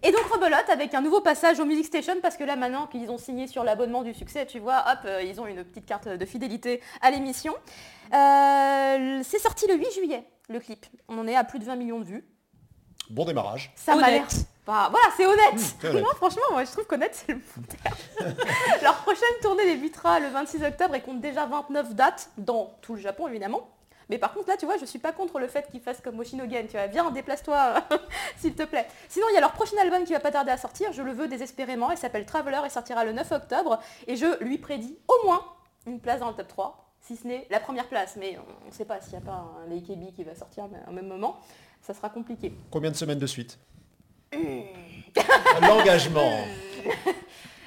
[0.06, 3.10] Et donc rebelote avec un nouveau passage au Music Station parce que là maintenant qu'ils
[3.10, 6.08] ont signé sur l'abonnement du succès, tu vois, hop, euh, ils ont une petite carte
[6.08, 7.56] de fidélité à l'émission.
[8.14, 10.86] Euh, c'est sorti le 8 juillet, le clip.
[11.08, 12.24] On en est à plus de 20 millions de vues.
[13.10, 13.74] Bon démarrage.
[13.76, 14.28] Ça m'a l'air.
[14.68, 15.58] Bah, voilà, c'est honnête.
[15.58, 16.04] c'est honnête.
[16.04, 18.36] Non, franchement, moi je trouve qu'honnête, c'est le bon terme.
[18.84, 23.02] Leur prochaine tournée débutera le 26 octobre et compte déjà 29 dates dans tout le
[23.02, 23.75] Japon évidemment.
[24.10, 26.20] Mais par contre là, tu vois, je suis pas contre le fait qu'ils fassent comme
[26.20, 27.76] Oshinogen, tu vois, viens, déplace-toi,
[28.38, 28.88] s'il te plaît.
[29.10, 31.12] Sinon, il y a leur prochain album qui va pas tarder à sortir, je le
[31.12, 33.80] veux désespérément, il s'appelle Traveler et sortira le 9 octobre.
[34.08, 35.44] Et je lui prédis au moins
[35.88, 38.16] une place dans le top 3, si ce n'est la première place.
[38.18, 40.92] Mais on ne sait pas s'il n'y a pas un AKB qui va sortir au
[40.92, 41.40] même moment,
[41.82, 42.54] ça sera compliqué.
[42.72, 43.60] Combien de semaines de suite?
[45.62, 46.40] L'engagement.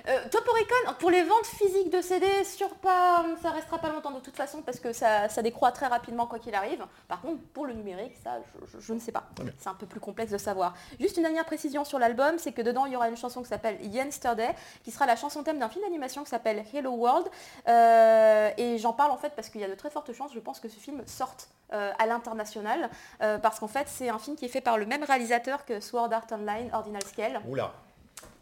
[0.08, 4.20] Euh, Toporicon, pour les ventes physiques de CD, sur pas, ça restera pas longtemps de
[4.20, 6.84] toute façon parce que ça, ça décroît très rapidement quoi qu'il arrive.
[7.08, 9.24] Par contre, pour le numérique, ça, je, je- je ne sais pas.
[9.58, 10.72] C'est un peu plus complexe de savoir.
[10.98, 13.48] Juste une dernière précision sur l'album, c'est que dedans, il y aura une chanson qui
[13.48, 17.26] s'appelle Yesterday, qui sera la chanson thème d'un film d'animation qui s'appelle Hello World.
[17.68, 20.40] Euh, et j'en parle en fait parce qu'il y a de très fortes chances, je
[20.40, 22.88] pense, que ce film sorte euh, à l'international.
[23.22, 25.80] euh, parce qu'en fait, c'est un film qui est fait par le même réalisateur que
[25.80, 27.40] Sword Art Online, Ordinal Scale.
[27.46, 27.72] Oula.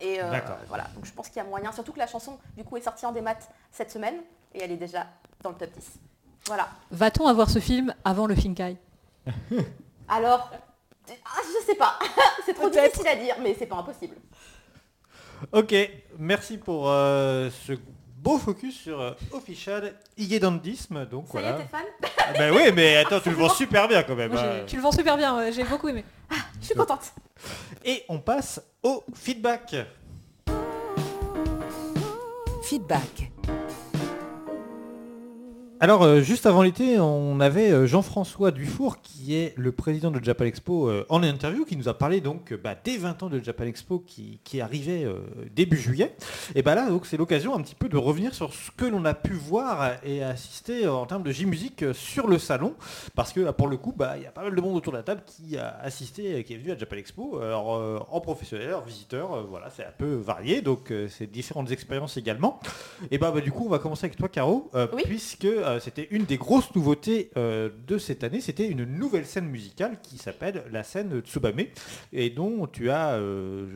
[0.00, 0.56] Et euh, D'accord.
[0.68, 2.82] voilà, donc je pense qu'il y a moyen, surtout que la chanson du coup est
[2.82, 3.36] sortie en démat
[3.70, 4.16] cette semaine
[4.54, 5.06] et elle est déjà
[5.42, 5.98] dans le top 10.
[6.46, 6.68] Voilà.
[6.90, 8.76] Va-t-on avoir ce film avant le Finkai
[10.08, 10.50] Alors,
[11.08, 11.98] ah, je sais pas,
[12.44, 14.16] c'est trop difficile à dire, mais c'est pas impossible.
[15.52, 15.74] Ok,
[16.18, 17.74] merci pour euh, ce
[18.26, 21.06] beau focus sur euh, Official Igedandisme.
[21.06, 21.58] Donc Ça y est, voilà.
[21.58, 21.84] t'es fan
[22.18, 24.32] Ah bah oui, mais attends, tu le vends super bien quand même.
[24.32, 24.64] Moi, j'ai- hein.
[24.66, 26.04] Tu le vends super bien, ouais, j'ai beaucoup aimé.
[26.60, 27.12] Je suis contente.
[27.84, 29.76] Et on passe au feedback.
[32.64, 33.30] Feedback.
[35.78, 40.24] Alors, euh, juste avant l'été, on avait euh, Jean-François Dufour, qui est le président de
[40.24, 43.40] Japan Expo, euh, en interview, qui nous a parlé donc bah, des 20 ans de
[43.40, 45.18] Japan Expo qui, qui arrivait euh,
[45.54, 46.16] début juillet.
[46.54, 49.04] Et bah là, donc c'est l'occasion un petit peu de revenir sur ce que l'on
[49.04, 52.72] a pu voir et assister en termes de J-Musique sur le salon,
[53.14, 54.94] parce que là, pour le coup, bah, il y a pas mal de monde autour
[54.94, 58.72] de la table qui a assisté, qui est venu à Japan Expo, alors, en professionnel,
[58.72, 62.60] en visiteur, voilà, c'est un peu varié, donc c'est différentes expériences également.
[63.10, 65.02] Et bah, bah, du coup, on va commencer avec toi, Caro, Oui.
[65.04, 68.40] puisque euh, c'était une des grosses nouveautés euh, de cette année.
[68.40, 71.60] C'était une nouvelle scène musicale qui s'appelle la scène Tsubame,
[72.12, 73.66] et dont tu as euh,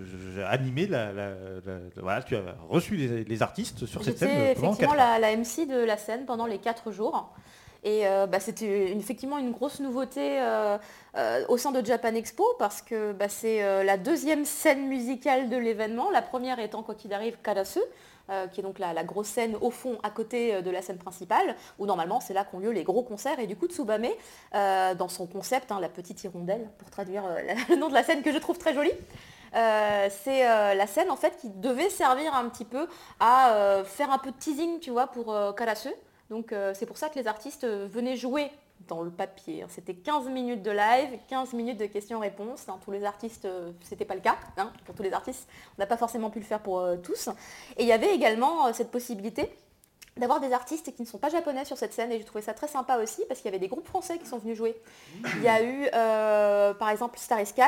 [0.48, 1.30] animé la, la-
[1.66, 5.36] la- voilà, tu as reçu les, les artistes sur cette scène effectivement quatre la, la
[5.36, 7.32] MC de la scène pendant les 4 jours.
[7.82, 10.76] Et euh, bah, c'était effectivement une grosse nouveauté euh,
[11.16, 15.56] euh, au sein de Japan Expo parce que bah, c'est la deuxième scène musicale de
[15.56, 16.10] l'événement.
[16.10, 17.80] La première étant, quoi qu'il arrive, Karasu,
[18.30, 20.98] euh, qui est donc la, grosse scène au fond à côté euh, de la scène
[20.98, 23.40] principale, où normalement c'est là qu'ont lieu les gros concerts.
[23.40, 24.06] Et du coup, Tsubame,
[24.54, 27.24] euh, dans son concept, hein, la petite hirondelle, pour traduire
[27.68, 28.92] le nom de la scène que je trouve très jolie,
[29.52, 32.86] c'est la scène en fait qui devait servir un petit peu
[33.18, 35.90] à faire un peu de teasing, tu vois, pour Karasu.
[36.28, 38.52] Donc c'est pour ça que les artistes venaient jouer
[38.88, 39.62] dans le papier.
[39.62, 39.66] hein.
[39.68, 42.66] C'était 15 minutes de live, 15 minutes de questions-réponses.
[42.84, 44.36] Tous les artistes, euh, c'était pas le cas.
[44.56, 47.28] hein, pour tous les artistes, on n'a pas forcément pu le faire pour euh, tous.
[47.76, 49.50] Et il y avait également euh, cette possibilité
[50.16, 52.52] d'avoir des artistes qui ne sont pas japonais sur cette scène et j'ai trouvé ça
[52.52, 54.76] très sympa aussi parce qu'il y avait des groupes français qui sont venus jouer.
[55.36, 55.88] Il y a eu
[56.78, 57.62] par exemple Starry Sky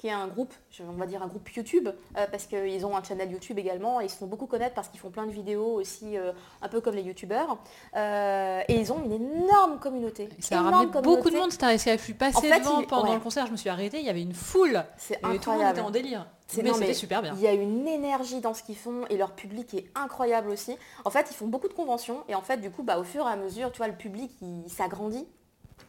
[0.00, 1.86] qui est un groupe, on va dire un groupe YouTube,
[2.16, 4.88] euh, parce qu'ils ont un channel YouTube également, et ils se font beaucoup connaître parce
[4.88, 6.32] qu'ils font plein de vidéos aussi, euh,
[6.62, 7.58] un peu comme les YouTubeurs.
[7.96, 10.30] Euh, et ils ont une énorme communauté.
[10.38, 11.90] Ça a beaucoup de monde, Star SK.
[11.90, 13.14] Je suis passée En fait, devant il- pendant ouais.
[13.14, 14.82] le concert, je me suis arrêtée, il y avait une foule.
[14.96, 15.78] C'est Et tout le monde incroyable.
[15.78, 16.26] était en délire.
[16.46, 17.34] C'est- Mais non, mais super bien.
[17.36, 20.76] Il y a une énergie dans ce qu'ils font et leur public est incroyable aussi.
[21.04, 23.28] En fait, ils font beaucoup de conventions et en fait, du coup, bah, au fur
[23.28, 25.26] et à mesure, tu vois, le public, il s'agrandit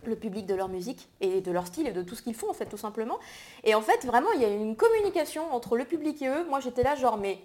[0.06, 2.49] le public de leur musique et de leur style et de tout ce qu'ils font
[2.49, 3.20] en fait tout simplement.
[3.64, 6.45] Et en fait vraiment il y a une communication entre le public et eux.
[6.49, 7.39] Moi j'étais là genre mais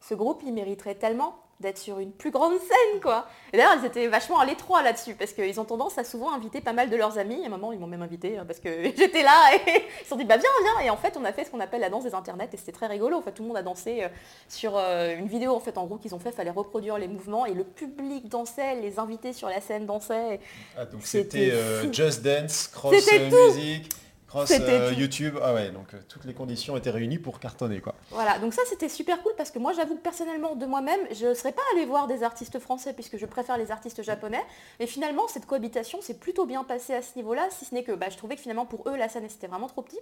[0.00, 3.26] ce groupe il mériterait tellement d'être sur une plus grande scène quoi.
[3.52, 6.60] Et d'ailleurs ils étaient vachement à l'étroit là-dessus parce qu'ils ont tendance à souvent inviter
[6.60, 7.40] pas mal de leurs amis.
[7.40, 10.04] Et à un moment ils m'ont même invité hein, parce que j'étais là et ils
[10.04, 11.80] se sont dit bah viens viens et en fait on a fait ce qu'on appelle
[11.80, 13.16] la danse des internets et c'était très rigolo.
[13.16, 14.08] En fait tout le monde a dansé euh,
[14.48, 17.46] sur euh, une vidéo en fait en gros qu'ils ont fait, fallait reproduire les mouvements
[17.46, 20.40] et le public dansait, les invités sur la scène dansaient.
[20.76, 21.92] Ah, donc C'était euh.
[21.92, 23.88] Just Dance, Cross euh, tout.
[24.36, 24.92] Cross euh.
[24.92, 25.38] YouTube.
[25.42, 27.94] Ah ouais, donc euh, toutes les conditions étaient réunies pour cartonner quoi.
[28.10, 31.28] Voilà, donc ça c'était super cool parce que moi j'avoue que personnellement de moi-même, je
[31.28, 34.42] ne serais pas allée voir des artistes français puisque je préfère les artistes japonais.
[34.78, 37.92] Mais finalement cette cohabitation s'est plutôt bien passée à ce niveau-là, si ce n'est que
[37.92, 40.00] bah, je trouvais que finalement pour eux la scène c'était vraiment trop petit.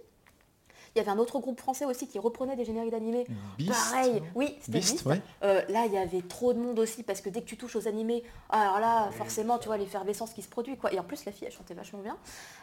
[0.94, 3.26] Il y avait un autre groupe français aussi qui reprenait des génériques d'animés.
[3.68, 5.06] Pareil, oui, c'était Beast, Beast.
[5.06, 5.20] ouais.
[5.42, 7.74] Euh, là, il y avait trop de monde aussi parce que dès que tu touches
[7.74, 10.76] aux animés, alors là, forcément, tu vois l'effervescence qui se produit.
[10.76, 10.92] Quoi.
[10.92, 12.16] Et en plus, la fille, elle chantait vachement bien.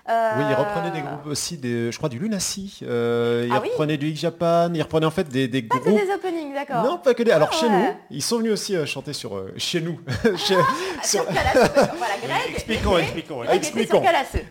[0.10, 3.60] Euh, Oui, il reprenait des groupes aussi, des, je crois du Lunacy, euh, il Ah
[3.62, 6.00] oui reprenait du X-Japan, il reprenait en fait des, des Pas groupes...
[6.00, 6.84] que des openings, d'accord.
[6.86, 7.32] Non, pas que des...
[7.32, 7.72] Alors Ah chez ouais.
[7.90, 9.36] nous, ils sont venus aussi euh, chanter sur...
[9.36, 10.00] euh, chez nous.
[10.38, 12.52] Chez- Ah, sur- voilà, Greg.
[12.54, 13.44] Expliquons, expliquons.
[13.44, 14.04] Expliquons.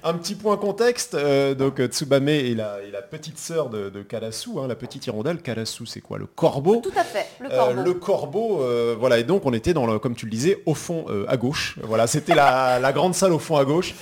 [0.05, 3.89] Un petit point contexte, euh, donc euh, Tsubame est la, est la petite sœur de,
[3.91, 5.41] de hein, la petite hirondelle.
[5.41, 7.83] Karasu c'est quoi Le corbeau Tout à fait, le Euh, corbeau.
[7.83, 10.75] le corbeau, euh, voilà, et donc on était dans le, comme tu le disais, au
[10.75, 11.79] fond euh, à gauche.
[11.83, 13.95] Voilà, c'était la, la grande salle au fond à gauche.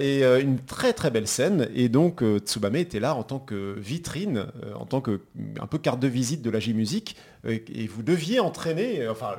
[0.00, 1.68] Et une très très belle scène.
[1.76, 4.46] Et donc Tsubame était là en tant que vitrine,
[4.76, 5.20] en tant que
[5.60, 7.16] un peu carte de visite de la J-Musique.
[7.46, 9.36] Et vous deviez entraîner, enfin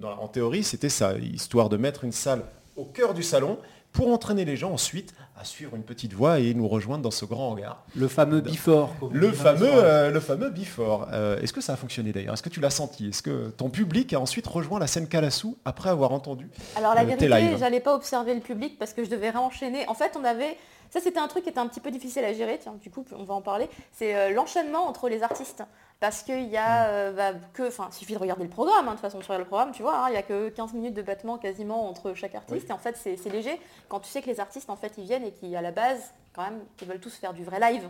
[0.00, 2.42] dans- en théorie c'était ça, histoire de mettre une salle
[2.76, 3.58] au cœur du salon
[3.92, 5.12] pour entraîner les gens ensuite
[5.42, 7.84] à suivre une petite voie et nous rejoindre dans ce grand hangar.
[7.96, 8.44] Le fameux
[9.00, 11.08] on Le fameux, euh, le fameux before.
[11.12, 12.34] Euh, Est-ce que ça a fonctionné d'ailleurs?
[12.34, 13.08] Est-ce que tu l'as senti?
[13.08, 17.02] Est-ce que ton public a ensuite rejoint la scène Kalasu après avoir entendu Alors la
[17.02, 19.84] euh, vérité, j'allais pas observer le public parce que je devais réenchaîner.
[19.88, 20.56] En fait, on avait...
[20.92, 23.02] Ça, c'était un truc qui était un petit peu difficile à gérer, tiens, du coup,
[23.16, 23.66] on va en parler.
[23.92, 25.64] C'est euh, l'enchaînement entre les artistes.
[26.00, 27.66] Parce qu'il y a euh, bah, que...
[27.66, 29.72] Enfin, il suffit de regarder le programme, hein, de toute façon, tu regardes le programme,
[29.72, 32.68] tu vois, hein, il y a que 15 minutes de battement quasiment entre chaque artiste.
[32.68, 33.58] Et en fait, c'est léger.
[33.88, 36.12] Quand tu sais que les artistes, en fait, ils viennent et qui, à la base,
[36.34, 37.88] quand même, ils veulent tous faire du vrai live.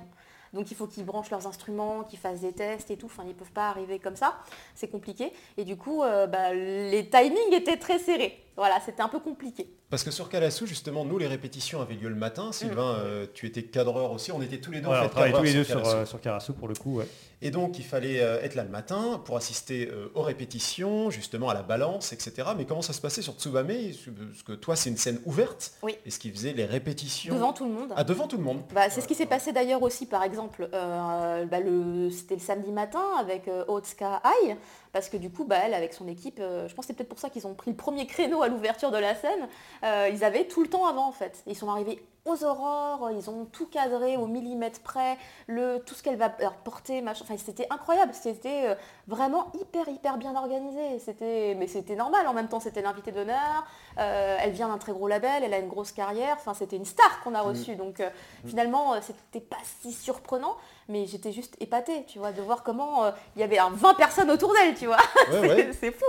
[0.52, 3.06] Donc il faut qu'ils branchent leurs instruments, qu'ils fassent des tests et tout.
[3.06, 4.38] Enfin, ils peuvent pas arriver comme ça.
[4.74, 5.32] C'est compliqué.
[5.56, 8.41] Et du coup, euh, bah, les timings étaient très serrés.
[8.56, 9.66] Voilà, c'était un peu compliqué.
[9.88, 12.52] Parce que sur Kalasu, justement, nous, les répétitions avaient lieu le matin.
[12.52, 14.30] Sylvain, euh, tu étais cadreur aussi.
[14.32, 15.96] On était tous les deux en on fait tous les deux sur, Kalasu.
[15.96, 16.96] euh, sur Karasu pour le coup.
[16.98, 17.06] ouais.
[17.44, 21.48] Et donc, il fallait euh, être là le matin pour assister euh, aux répétitions, justement
[21.48, 22.48] à la balance, etc.
[22.56, 23.66] Mais comment ça se passait sur Tsubame?
[23.68, 25.72] Parce que toi, c'est une scène ouverte.
[25.82, 25.96] Oui.
[26.06, 27.92] Est-ce qu'il faisait les répétitions Devant tout le monde.
[27.96, 28.62] Ah, devant tout le monde.
[28.74, 32.40] Bah, c'est ce qui s'est passé d'ailleurs aussi, par exemple, euh, bah, le- c'était le
[32.40, 34.56] samedi matin avec euh, Otsuka Ai,
[34.92, 37.08] parce que du coup, bah, elle, avec son équipe, euh, je pense que c'est peut-être
[37.08, 39.48] pour ça qu'ils ont pris le premier créneau à l'ouverture de la scène,
[39.84, 41.42] euh, ils avaient tout le temps avant en fait.
[41.46, 45.18] Ils sont arrivés aux aurores, ils ont tout cadré au millimètre près,
[45.48, 47.24] le, tout ce qu'elle va leur porter, machin.
[47.24, 48.74] Enfin, c'était incroyable, c'était euh,
[49.08, 51.00] vraiment hyper hyper bien organisé.
[51.00, 52.26] C'était, mais c'était normal.
[52.28, 53.64] En même temps, c'était l'invité d'honneur.
[53.98, 56.36] Euh, elle vient d'un très gros label, elle a une grosse carrière.
[56.38, 57.74] Enfin, c'était une star qu'on a reçue.
[57.74, 58.08] Donc euh,
[58.46, 60.56] finalement, euh, c'était pas si surprenant,
[60.88, 63.94] mais j'étais juste épatée, tu vois, de voir comment euh, il y avait un 20
[63.94, 64.96] personnes autour d'elle, tu vois.
[65.30, 65.72] Ouais, C'est- ouais.
[65.80, 66.04] c'est fou.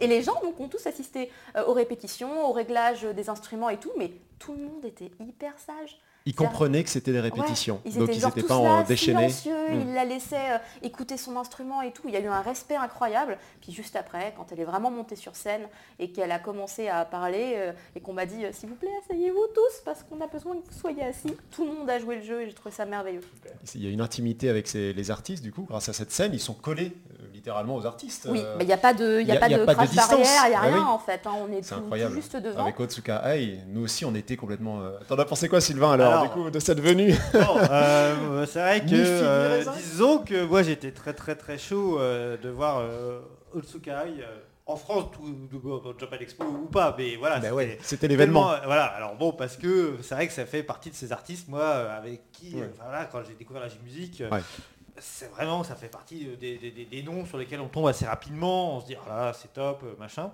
[0.00, 3.78] Et les gens donc, ont tous assisté euh, aux répétitions, au réglage des instruments et
[3.78, 5.98] tout, mais tout le monde était hyper sage.
[6.26, 7.74] Ils comprenaient que c'était des répétitions.
[7.84, 9.28] Ouais, ils donc, ils n'étaient pas en déchaînés.
[9.28, 9.80] silencieux, Mm.
[9.82, 12.04] ils la laissaient euh, écouter son instrument et tout.
[12.08, 13.36] Il y a eu un respect incroyable.
[13.60, 15.68] Puis juste après, quand elle est vraiment montée sur scène
[15.98, 18.88] et qu'elle a commencé à parler euh, et qu'on m'a dit euh, s'il vous plaît,
[19.04, 21.36] asseyez-vous tous parce qu'on a besoin que vous soyez assis.
[21.50, 23.20] Tout le monde a joué le jeu et j'ai trouvé ça merveilleux.
[23.74, 26.30] Il y a une intimité avec ces- les artistes, du coup, grâce à cette scène.
[26.32, 26.92] Ils sont collés
[27.44, 28.26] littéralement aux artistes.
[28.30, 29.54] Oui, Euh, mais il n'y a pas de, il y a y a- pas y
[29.54, 30.82] a de pas crash barrière, il n'y a Ah rien oui.
[30.88, 31.20] en fait.
[31.26, 31.32] hein.
[31.46, 32.14] On est C'est tout, incroyable.
[32.14, 32.62] tout juste devant.
[32.62, 34.80] Avec Otsuka Ai, nous aussi on était complètement...
[34.80, 37.40] euh, T'en as pensé quoi Sylvain alors, Alors, du coup, de cette venue Bon,
[37.70, 42.48] euh, c'est vrai que, euh, disons que moi j'étais très très très chaud euh, de
[42.48, 43.20] voir euh,
[43.52, 47.38] Otsukai euh, en France, tout, au Japan Expo ou pas, mais voilà.
[47.38, 47.48] Bah
[47.82, 48.50] c'était ouais, l'événement.
[48.64, 51.66] Voilà, alors bon, parce que c'est vrai que ça fait partie de ces artistes, moi,
[51.92, 52.62] avec qui, Ouais.
[52.62, 54.40] euh, voilà, quand j'ai découvert la musique, Ouais.
[54.98, 57.86] C'est vraiment, ça fait partie euh, des, des- des- des noms sur lesquels on tombe
[57.88, 60.30] assez rapidement, on se dit, ah là, c'est top, euh, machin.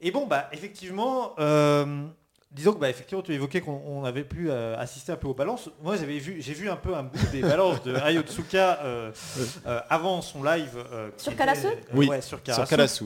[0.00, 2.06] Et bon, bah, effectivement, euh,
[2.50, 5.34] disons que, bah, effectivement, tu évoquais qu'on on avait pu euh, assister un peu aux
[5.34, 5.70] balances.
[5.82, 9.12] Moi, j'avais vu, j'ai vu un peu un bout des balances de Ayotsuka euh,
[9.66, 10.76] euh, avant son live.
[10.92, 12.42] euh, Sur Karasu Oui, ouais, sur.
[12.42, 13.04] Kalasu.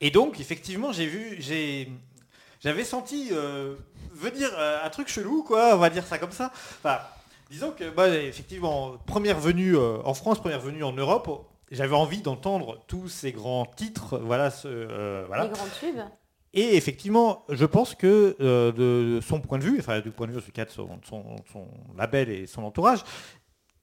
[0.00, 1.90] Et donc, effectivement, j'ai vu, j'ai,
[2.60, 3.74] j'avais senti euh,
[4.14, 6.50] venir euh, un truc chelou, quoi, on va dire ça comme ça.
[6.82, 7.00] Enfin,
[7.50, 12.22] disons que, moi, effectivement, première venue euh, en France, première venue en Europe, j'avais envie
[12.22, 15.44] d'entendre tous ces grands titres, voilà, ce, euh, voilà.
[15.44, 16.00] Les grands tubes.
[16.52, 20.32] Et effectivement, je pense que euh, de son point de vue, enfin du point de
[20.32, 23.04] vue de son, son- son label et son entourage,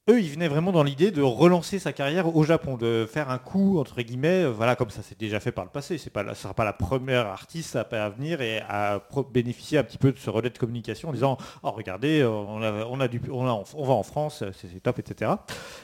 [0.09, 3.37] eux, ils venaient vraiment dans l'idée de relancer sa carrière au Japon, de faire un
[3.37, 5.97] coup entre guillemets, euh, voilà comme ça s'est déjà fait par le passé.
[5.97, 9.01] Ce sera pas la première artiste à, venir et à
[9.33, 12.99] bénéficier un petit peu de ce relais de communication en disant, oh regardez, euh, on
[12.99, 15.31] on va en France, c'est top, etc.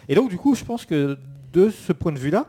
[0.07, 1.17] Et donc du coup, je pense que
[1.51, 2.47] de ce point de vue-là,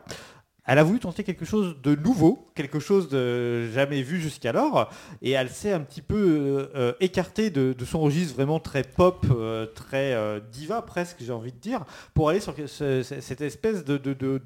[0.67, 4.89] elle a voulu tenter quelque chose de nouveau, quelque chose de jamais vu jusqu'alors,
[5.21, 9.25] et elle s'est un petit peu euh, euh, écartée de, son registre vraiment très pop,
[9.31, 10.15] euh, très
[10.51, 13.99] diva presque, j'ai envie de dire, pour aller sur ce- ce- cette espèce de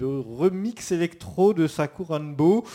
[0.06, 2.66] remix électro de Sakuranbo.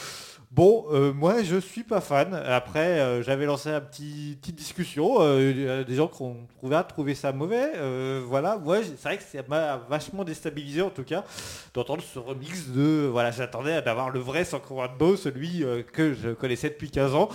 [0.55, 2.32] Bon, euh, moi je suis pas fan.
[2.32, 5.16] Après, euh, j'avais lancé un petit petite discussion.
[5.18, 7.72] euh, des gens qui ont trouvé, trouvé ça mauvais.
[8.24, 11.24] voilà, moi c'est vrai que ça m'a vachement déstabilisé en tout cas
[11.74, 13.09] d'entendre ce remix de.
[13.11, 17.28] Voilà, j'attendais d'avoir le vrai Sanko Rambo, celui que je connaissais depuis 15 ans.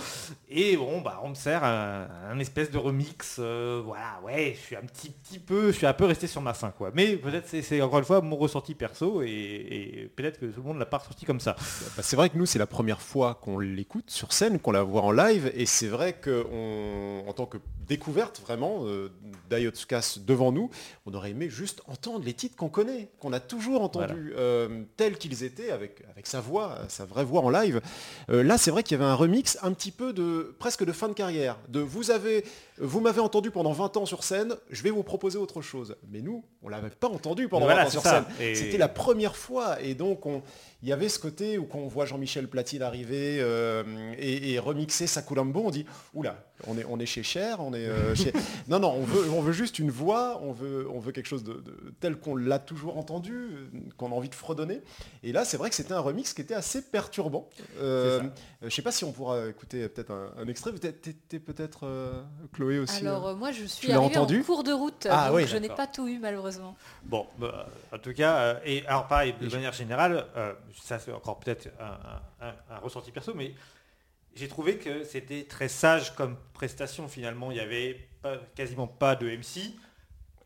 [0.48, 3.38] Et bon, bah on me sert un, espèce de remix.
[3.38, 6.54] voilà, ouais, je suis un petit petit peu, je suis un peu resté sur ma
[6.54, 6.90] faim quoi.
[6.94, 10.78] Mais peut-être c'est- encore une fois mon ressenti perso et, peut-être que tout le monde
[10.78, 11.54] l'a pas ressenti comme ça.
[11.96, 14.82] Bah, c'est vrai que nous, c'est la première fois qu'on l'écoute sur scène, qu'on la
[14.82, 17.58] voit en live, et c'est vrai qu'en tant que
[17.90, 19.10] découverte vraiment euh,
[19.50, 20.70] d'Ayotsukas devant nous,
[21.06, 25.18] on aurait aimé juste entendre les titres qu'on connaît, qu'on a toujours entendus euh, tels
[25.18, 27.80] qu'ils étaient, avec, avec sa voix, sa vraie voix en live.
[28.30, 30.92] Euh, là, c'est vrai qu'il y avait un remix un petit peu de presque de
[30.92, 31.58] fin de carrière.
[31.68, 32.44] De vous avez,
[32.80, 35.96] vous m'avez entendu pendant 20 ans sur scène, je vais vous proposer autre chose.
[36.10, 38.26] Mais nous, on l'avait pas entendu pendant Voilà, 20 ans sur ça.
[38.38, 38.46] scène.
[38.48, 40.42] Et- C'était la première fois, et donc on,
[40.82, 43.84] il y avait ce côté où quand on voit Jean-Michel Platine arriver euh,
[44.18, 47.86] et, et remixer Sakurambo, on dit oula, on est, on est chez Cher, on est
[47.86, 48.32] euh, chez.
[48.68, 51.42] Non, non, on veut, on veut juste une voix, on veut, on veut quelque chose
[51.44, 54.82] de, de- tel qu'on l'a toujours entendu, euh, qu'on a envie de fredonner.
[55.22, 57.48] Et là, c'est vrai que c'était un remix qui était assez perturbant.
[57.80, 58.22] Euh,
[58.62, 60.72] je sais pas si on pourra écouter peut-être un, un extrait.
[60.72, 63.06] Peut-être t'étais peut-être euh, Chloé aussi.
[63.06, 63.32] Alors euh.
[63.32, 65.68] euh, moi je suis arrivée entendu en cours de route, Ah donc oui, je n'ai
[65.68, 66.76] pas tout eu malheureusement.
[67.04, 70.52] Bon, bah, en tout cas, euh, et alors pareil, de manière générale, euh,
[70.82, 73.54] ça c'est encore peut-être un, un- un ressenti perso, mais
[74.34, 77.50] j'ai trouvé que c'était très sage comme prestation finalement.
[77.50, 79.74] Il n'y avait pas- quasiment pas de MC,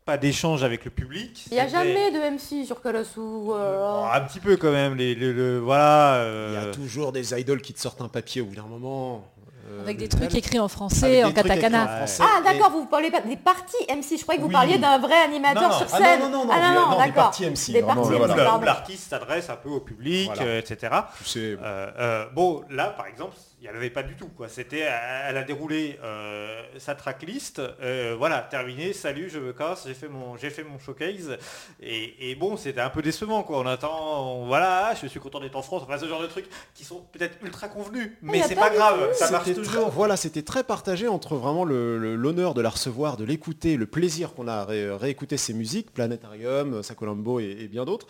[0.05, 1.45] pas d'échange avec le public.
[1.51, 3.19] Il n'y a jamais de MC sur Kalasu.
[3.19, 6.17] euh, Oh, un petit peu quand même, les, le- le- voilà.
[6.49, 8.63] Il y a euh, toujours des idoles qui te sortent un papier au bout d'un
[8.63, 9.25] moment.
[9.67, 11.83] euh, Avec des trucs écrits en français, en katakana.
[11.85, 12.21] en français.
[12.23, 14.53] Ah Et- d'accord, vous parlez pas des parties MC, je croyais que vous Oui.
[14.53, 15.75] parliez d'un vrai animateur Non, non.
[15.79, 16.19] sur Ah scène.
[16.19, 17.13] non, non, non, ah non, non, des d'accord.
[17.15, 18.35] parties MC, Des parties voilà.
[18.59, 20.43] MC, l'artiste s'adresse un peu au public, Voilà.
[20.43, 20.93] euh, etc.
[21.35, 21.55] Euh,
[21.97, 24.27] euh, bon, là, par exemple, il n'y en avait pas du tout.
[24.27, 24.47] Quoi.
[24.47, 24.81] C'était,
[25.27, 27.59] elle a déroulé euh, sa tracklist.
[27.81, 28.93] euh, voilà, terminé.
[28.93, 29.85] Salut, je me casse.
[29.87, 31.37] J'ai fait mon, j'ai fait mon showcase.
[31.81, 33.41] Et, et bon, c'était un peu décevant.
[33.41, 33.59] Quoi.
[33.59, 35.81] On attend, on- voilà, je suis content d'être en France.
[35.83, 36.45] Enfin, ce genre de trucs
[36.75, 39.13] qui sont peut-être ultra convenus, mais c'est pas pas grave.
[39.13, 39.83] Ça marche toujours.
[39.85, 43.77] très- voilà, c'était très partagé entre vraiment le- le- l'honneur de la recevoir, de l'écouter,
[43.77, 48.05] le plaisir qu'on a à ré- réécouter ses musiques, Planétarium, Sakolambo et, et bien d'autres,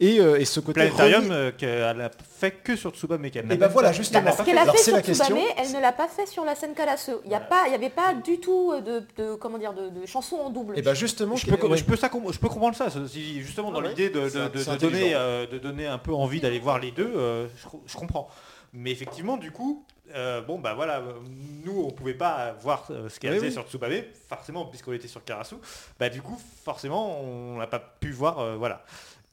[0.00, 3.30] et, euh, et ce côté Planétarium, remis- qu'elle a fait que sur Tsubame.
[3.30, 4.24] qu'elle n'a Et ben même voilà, Bah, justement.
[4.24, 5.24] parce qu'elle a Alors, fait c'est sur la question.
[5.36, 7.12] Tsubame, elle ne l'a pas fait sur la scène Kalasu.
[7.24, 9.88] Il n'y a pas, il y avait pas du tout de, de- comment dire, de,
[9.88, 10.78] de chansons en double.
[10.78, 11.76] Et ben justement, Je peux, ouais.
[11.76, 13.88] je, peux ça, je peux comprendre ça, justement dans Ah ouais.
[13.90, 17.46] l'idée de, de- donner, euh, de donner un peu envie d'aller voir les deux, euh,
[17.56, 18.28] je, co- je comprends.
[18.72, 19.84] Mais effectivement, du coup,
[20.14, 21.12] euh, bon bah voilà, euh,
[21.64, 23.52] nous on pouvait pas voir euh, ce qu'elle faisait oui.
[23.52, 25.54] sur Tsubame, forcément puisqu'on était sur Karasu,
[25.98, 28.84] bah du coup forcément on n'a pas pu voir, euh, voilà.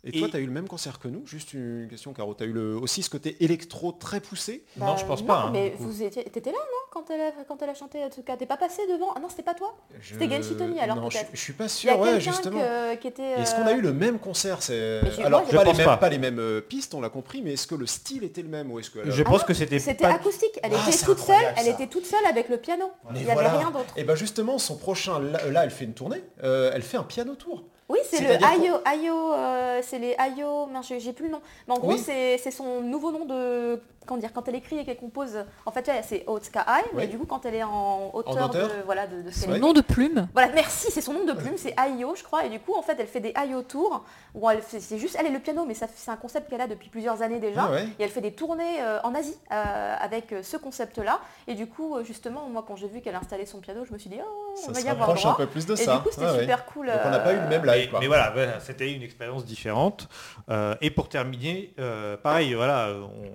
[0.05, 2.33] Et toi, tu as eu le même concert que nous Juste une question, Caro.
[2.35, 4.65] Tu as eu le, aussi ce côté électro très poussé?
[4.75, 7.31] Bah, non, je pense pas, hein, mais vous étiez, t'étais là, non quand elle, a,
[7.47, 8.35] quand elle a chanté Atsuka?
[8.35, 9.13] T'es pas passé devant?
[9.15, 9.75] Ah non, c'était pas toi?
[10.01, 12.31] C'était Genshi Tony, alors, Non, je, je suis pas Il y sûr, a ouais, quelqu'un
[12.31, 12.59] justement.
[12.59, 13.23] que- qui était.
[13.23, 14.61] Est-ce euh, qu'on a eu le même concert?
[14.61, 14.99] C'est...
[15.23, 15.97] Alors, moi, pas, les mêmes, pas.
[15.97, 18.49] pas les mêmes euh, pistes, on l'a compris, mais est-ce que le style était le
[18.49, 20.15] même ou est-ce que Je Ah pense non, que c'était C'était pas...
[20.15, 21.71] acoustique, elle Ah, était toute seule, incroyable, elle ça.
[21.71, 22.91] était toute seule avec le piano.
[23.11, 23.93] Mais Il n'y avait rien d'autre.
[23.95, 27.03] Et ben justement, son prochain, là, là, elle fait une tournée, euh, elle fait un
[27.03, 27.63] piano tour.
[27.89, 31.41] Oui, c'est le Ayo, Ayo, euh, c'est les Ayo, mince, j'ai- plus le nom.
[31.67, 31.99] Mais en gros, Oui.
[31.99, 35.87] c'est son nouveau nom de, comment dire, quand elle écrit et qu'elle compose, en fait,
[35.87, 38.67] elle, c'est Otsuka Ai, mais du coup, quand elle est en auteur, auteur.
[38.67, 39.59] de, voilà, de, ses vrai.
[39.59, 40.27] nom de plume.
[40.33, 42.81] Voilà, merci, c'est son nom de plume, c'est Ayo, je crois, et du coup, en
[42.81, 44.03] fait, elle fait des Ayo tours,
[44.35, 46.61] où elle fait- c'est juste elle et le piano, mais ça- c'est un concept qu'elle
[46.61, 47.83] a depuis plusieurs années déjà, Ah ouais.
[47.99, 51.67] et elle fait des tournées euh, en Asie euh, avec euh, ce concept-là, et du
[51.67, 54.55] coup, justement, moi, quand j'ai vu qu'elle installait son piano, je me suis dit, oh,
[54.55, 55.37] Ça on va se y avoir rapproche un droit.
[55.45, 55.95] peu plus de Et ça.
[55.97, 56.39] du coup, c'était Ah ouais.
[56.41, 56.87] super cool.
[56.87, 57.89] Donc on n'a pas eu le même live.
[57.89, 57.99] quoi.
[57.99, 60.07] mais voilà, voilà, c'était une expérience différente.
[60.49, 62.89] Euh, et pour terminer, euh, pareil, voilà,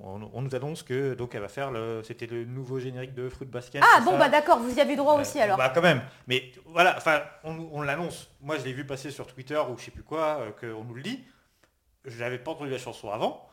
[0.05, 3.15] on, on- on nous annonce que donc elle va faire le, c'était le nouveau générique
[3.15, 3.83] de Fruit Basket.
[3.83, 5.57] Ah bon ça bah d'accord, vous y avez droit aussi alors.
[5.57, 6.03] Bah quand même.
[6.27, 8.29] Mais voilà, enfin, on l'annonce.
[8.41, 10.95] Moi, je l'ai vu passer sur Twitter ou je sais plus quoi, euh, qu'on nous
[10.95, 11.25] le dit.
[12.05, 13.49] Je n'avais pas entendu la chanson avant.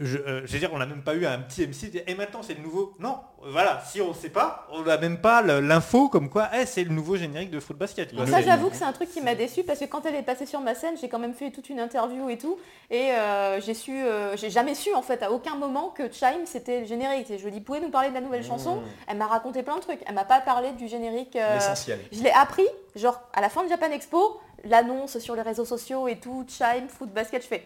[0.00, 2.02] Je, euh, je veux dire, on n'a même pas eu un petit MC.
[2.06, 2.92] Et maintenant, c'est le nouveau.
[3.00, 3.82] Non, voilà.
[3.84, 6.90] Si on ne sait pas, on n'a même pas l'info comme quoi, eh, c'est le
[6.90, 8.14] nouveau générique de Foot Basket.
[8.14, 8.26] quoi.
[8.26, 10.46] ça j'avoue que c'est un truc qui m'a déçu parce que quand elle est passée
[10.46, 12.58] sur ma scène, j'ai quand même fait toute une interview et tout
[12.90, 16.44] et euh, j'ai su, euh, j'ai jamais su en fait à aucun moment que Chime
[16.46, 17.30] c'était le générique.
[17.30, 18.76] Et je lui dis pouvez nous parler de la nouvelle chanson.
[18.76, 18.82] Mmh.
[19.08, 20.00] Elle m'a raconté plein de trucs.
[20.06, 21.34] Elle m'a pas parlé du générique.
[21.36, 21.98] euh, L'essentiel.
[22.12, 26.08] je l'ai appris genre à la fin de Japan Expo, l'annonce sur les réseaux sociaux
[26.08, 27.42] et tout, Chime, foot, basket.
[27.42, 27.64] Je fais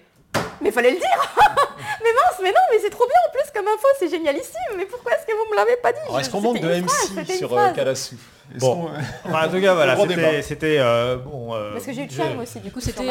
[0.60, 1.34] mais fallait le dire
[2.02, 4.86] Mais mince, mais non, mais c'est trop bien en plus comme info, c'est génialissime Mais
[4.86, 5.98] pourquoi est-ce que vous me l'avez pas dit?
[6.04, 7.72] Alors est-ce qu'on manque de phrase, MC sur euh,
[8.58, 8.90] Bon.
[9.24, 9.96] Enfin, en tout cas, voilà,
[10.42, 11.54] c'était, euh, bon.
[11.54, 13.04] euh, Parce que j'ai eu Chime aussi, du coup, c'était,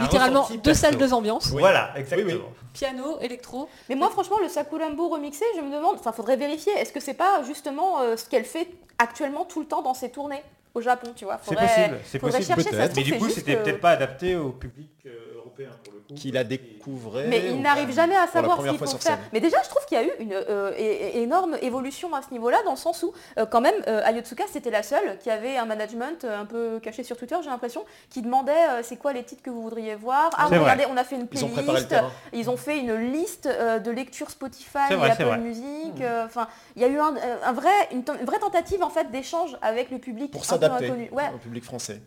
[0.00, 1.48] Littéralement deux salles, deux ambiances.
[1.48, 2.30] Voilà, exactement.
[2.30, 2.40] Oui,
[2.72, 3.68] Piano, électro.
[3.88, 7.14] Mais moi, franchement, le Sakurambo remixé, je me demande, enfin, faudrait vérifier, est-ce que c'est
[7.14, 8.68] pas justement euh, ce qu'elle fait
[8.98, 10.42] actuellement tout le temps dans ses tournées
[10.74, 11.38] au Japon, tu vois?
[11.42, 12.44] C'est possible, c'est possible.
[12.44, 12.96] chercher, ça se peut-être.
[12.96, 16.14] Mais du coup, c'était peut-être pas adapté au public euh, européen pour le coup.
[16.14, 17.26] Qui la découvrait.
[17.28, 19.18] Mais il ou- n'arrive jamais à savoir ce première qu'il fois faut sur faire.
[19.32, 20.72] Mais déjà, je trouve qu'il y a eu une euh,
[21.14, 24.70] énorme évolution à ce niveau-là, dans le sens où, euh, quand même, euh, Ayotsuka, c'était
[24.70, 28.22] la seule qui avait un management euh, un peu caché sur Twitter, j'ai l'impression, qui
[28.22, 30.30] demandait euh, c'est quoi les titres que vous voudriez voir?
[30.36, 31.82] Ah, regardez, on a fait une Ils ont playlist.
[31.82, 32.10] le terrain.
[32.32, 35.38] Ils ont fait une liste euh, de lecture Spotify et Apple.
[35.38, 36.00] Music.
[36.00, 39.56] euh, Enfin, il y a eu un, un vrai, une, vraie tentative en fait d'échange
[39.62, 41.08] avec le public Pour un peu s'adapter inconnu.
[41.12, 41.30] Ouais.
[41.34, 42.00] au public français.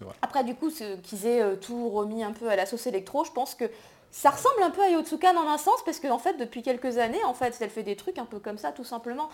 [0.00, 0.14] Vrai.
[0.22, 3.24] Après, du coup, ce- qu'ils aient euh, tout remis un peu à la sauce électro,
[3.24, 3.64] je pense que
[4.10, 7.22] ça ressemble un peu à Yotsuka dans un sens, parce qu'en fait, depuis quelques années,
[7.24, 9.28] en fait, elle fait des trucs un peu comme ça, tout simplement.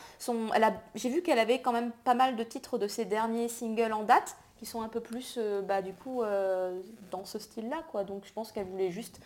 [0.94, 4.02] J'ai vu qu'elle avait quand même pas mal de titres de ses derniers singles en
[4.02, 6.80] date, qui sont un peu plus, euh, bah, du coup, euh,
[7.10, 8.04] dans ce style-là, quoi.
[8.04, 9.20] Donc, je pense qu'elle voulait juste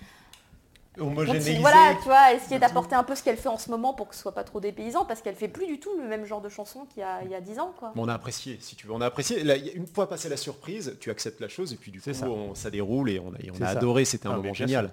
[1.01, 1.59] Homogénéiser.
[1.61, 4.14] voilà, tu vois, essayer d'apporter un peu ce qu'elle fait en ce moment pour que
[4.14, 6.48] ce soit pas trop dépaysant, parce qu'elle fait plus du tout le même genre de
[6.48, 7.92] chanson qu'il y a, il y a 10 ans, quoi.
[7.96, 8.92] On a apprécié, si tu veux.
[8.92, 9.42] On a apprécié.
[9.44, 12.26] Là, une fois passé la surprise, tu acceptes la chose et puis du coup, ça.
[12.28, 13.78] on- ça déroule et on a, et on C'est a ça.
[13.78, 14.05] adoré.
[14.05, 14.90] C'était un Ah, moment génial.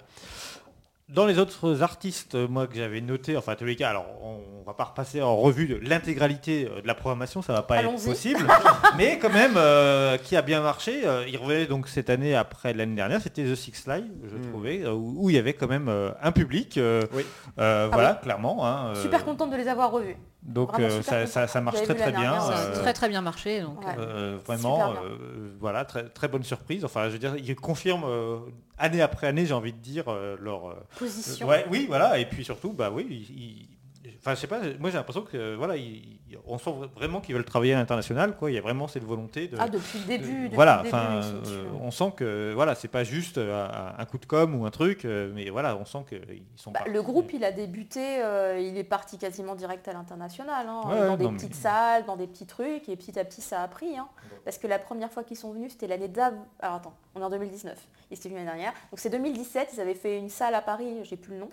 [1.08, 4.04] Dans les autres artistes, euh, moi que j'avais noté, enfin à tous les cas, alors
[4.22, 7.82] on, va pas repasser en revue de l'intégralité euh, de la programmation, ça va pas
[7.82, 8.46] être possible,
[8.98, 11.00] mais quand même euh, qui a bien marché.
[11.06, 14.50] euh, il revenait donc cette année après l'année dernière, c'était The Six Live, je Mm.
[14.50, 17.24] trouvais, euh, où, où il y avait quand même euh, un public, euh, Oui.
[17.58, 18.66] euh, voilà, clairement.
[18.66, 20.16] hein, euh, Super contente de les avoir revus.
[20.42, 21.28] Donc euh, ça, contente.
[21.32, 22.38] ça- ça marche très très bien.
[22.38, 23.62] Ça a euh, très très bien marché.
[23.62, 23.94] Donc, Ouais.
[23.98, 25.00] Euh, Super vraiment, bien.
[25.04, 26.84] euh, voilà, très, très bonne surprise.
[26.84, 28.36] Enfin, je veux dire, ils confirment euh,
[28.78, 31.46] année après année, j'ai envie de dire, euh, leur, euh, Position.
[31.48, 33.77] Ouais, oui, voilà, et puis surtout, bah oui, ils-
[34.20, 37.44] enfin, je sais pas, moi j'ai l'impression que voilà, ils- on sent vraiment qu'ils veulent
[37.44, 38.50] travailler à l'international, quoi.
[38.50, 39.56] Il y a vraiment cette volonté de.
[39.58, 40.48] Ah, depuis le début.
[40.48, 44.18] de- voilà, enfin, euh, on sent que voilà, c'est pas juste euh, un, un coup
[44.18, 47.32] de com ou un truc, euh, mais voilà, on sent qu'ils sont Bah, le groupe,
[47.32, 51.24] il a débuté, euh, il est parti quasiment direct à l'international, hein, Ouais, dans des
[51.24, 53.96] non, mais- petites salles, dans des petits trucs, et petit à petit, ça a pris.
[53.96, 54.08] hein.
[54.44, 56.46] parce que la première fois qu'ils sont venus, c'était l'année d'avant.
[56.60, 57.76] Alors attends, on est en 2019.
[58.10, 58.72] Ils étaient venus l'année dernière.
[58.90, 61.48] Donc c'est 2017, ils avaient fait une salle à Paris, j'ai plus le nom.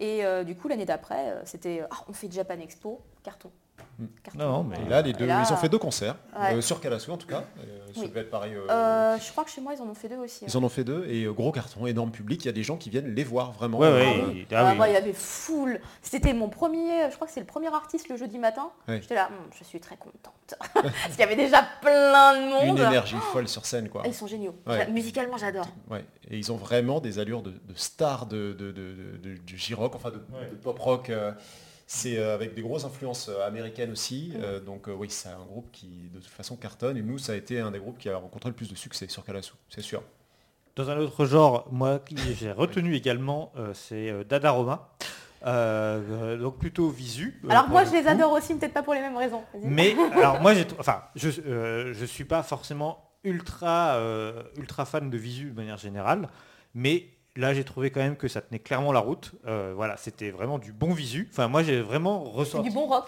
[0.00, 3.50] Et euh, du coup, l'année d'après, euh, c'était Ah, on fait Japan Expo, carton.
[4.22, 4.38] Carton.
[4.38, 6.54] Non, mais- là, les deux, là- ils ont fait deux concerts Ouais.
[6.54, 7.44] euh, sur Calasso en tout cas.
[7.58, 8.08] Euh, ça Oui.
[8.08, 8.54] devait être pareil.
[8.54, 10.44] euh, Euh, je crois que chez moi, ils en ont fait deux aussi.
[10.46, 12.44] Ils en ont fait deux et gros carton, énorme public.
[12.44, 13.78] Il y a des gens qui viennent les voir vraiment.
[13.78, 14.76] Ouais, ouais, Ah il- Ah, ah oui.
[14.76, 15.80] moi, il y avait full.
[16.02, 18.70] C'était mon premier, je crois que c'est le premier artiste le jeudi matin.
[18.88, 19.00] Ouais.
[19.02, 20.34] J'étais là, Hum, je suis très contente.
[20.74, 22.78] Parce qu'il y avait déjà plein de Une monde.
[22.80, 24.02] énergie folle sur scène quoi.
[24.04, 24.54] Ah, ils sont géniaux.
[24.90, 25.68] Musicalement, j'adore.
[25.90, 26.04] Ouais.
[26.30, 29.56] Et ils ont vraiment des allures de, de stars de, de, de, de- de- du
[29.58, 31.10] J-rock, enfin de, de pop rock.
[31.10, 31.32] euh,
[31.92, 34.32] c'est euh, avec des grosses influences euh, américaines aussi.
[34.36, 36.96] euh, donc euh, oui, c'est un groupe qui de toute façon cartonne.
[36.96, 39.08] Et nous, ça a été un des groupes qui a rencontré le plus de succès
[39.08, 40.00] sur Calasso, c'est sûr.
[40.76, 44.08] Dans un autre genre, moi qui j'ai retenu également, euh, c'est.
[44.08, 44.22] Euh,
[45.46, 47.40] euh, donc plutôt visu.
[47.48, 48.08] Alors moi, le je les coup.
[48.08, 49.42] adore aussi, peut-être pas pour les mêmes raisons.
[49.64, 55.10] Mais alors moi j'ai enfin je euh, je suis pas forcément ultra euh, ultra fan
[55.10, 56.28] de visu de manière générale,
[56.74, 57.08] mais
[57.40, 59.32] là j'ai trouvé quand même que ça tenait clairement la route.
[59.46, 61.28] Euh, voilà, c'était vraiment du bon visu.
[61.32, 62.68] Enfin moi j'ai vraiment ressenti.
[62.68, 63.06] du bon rock.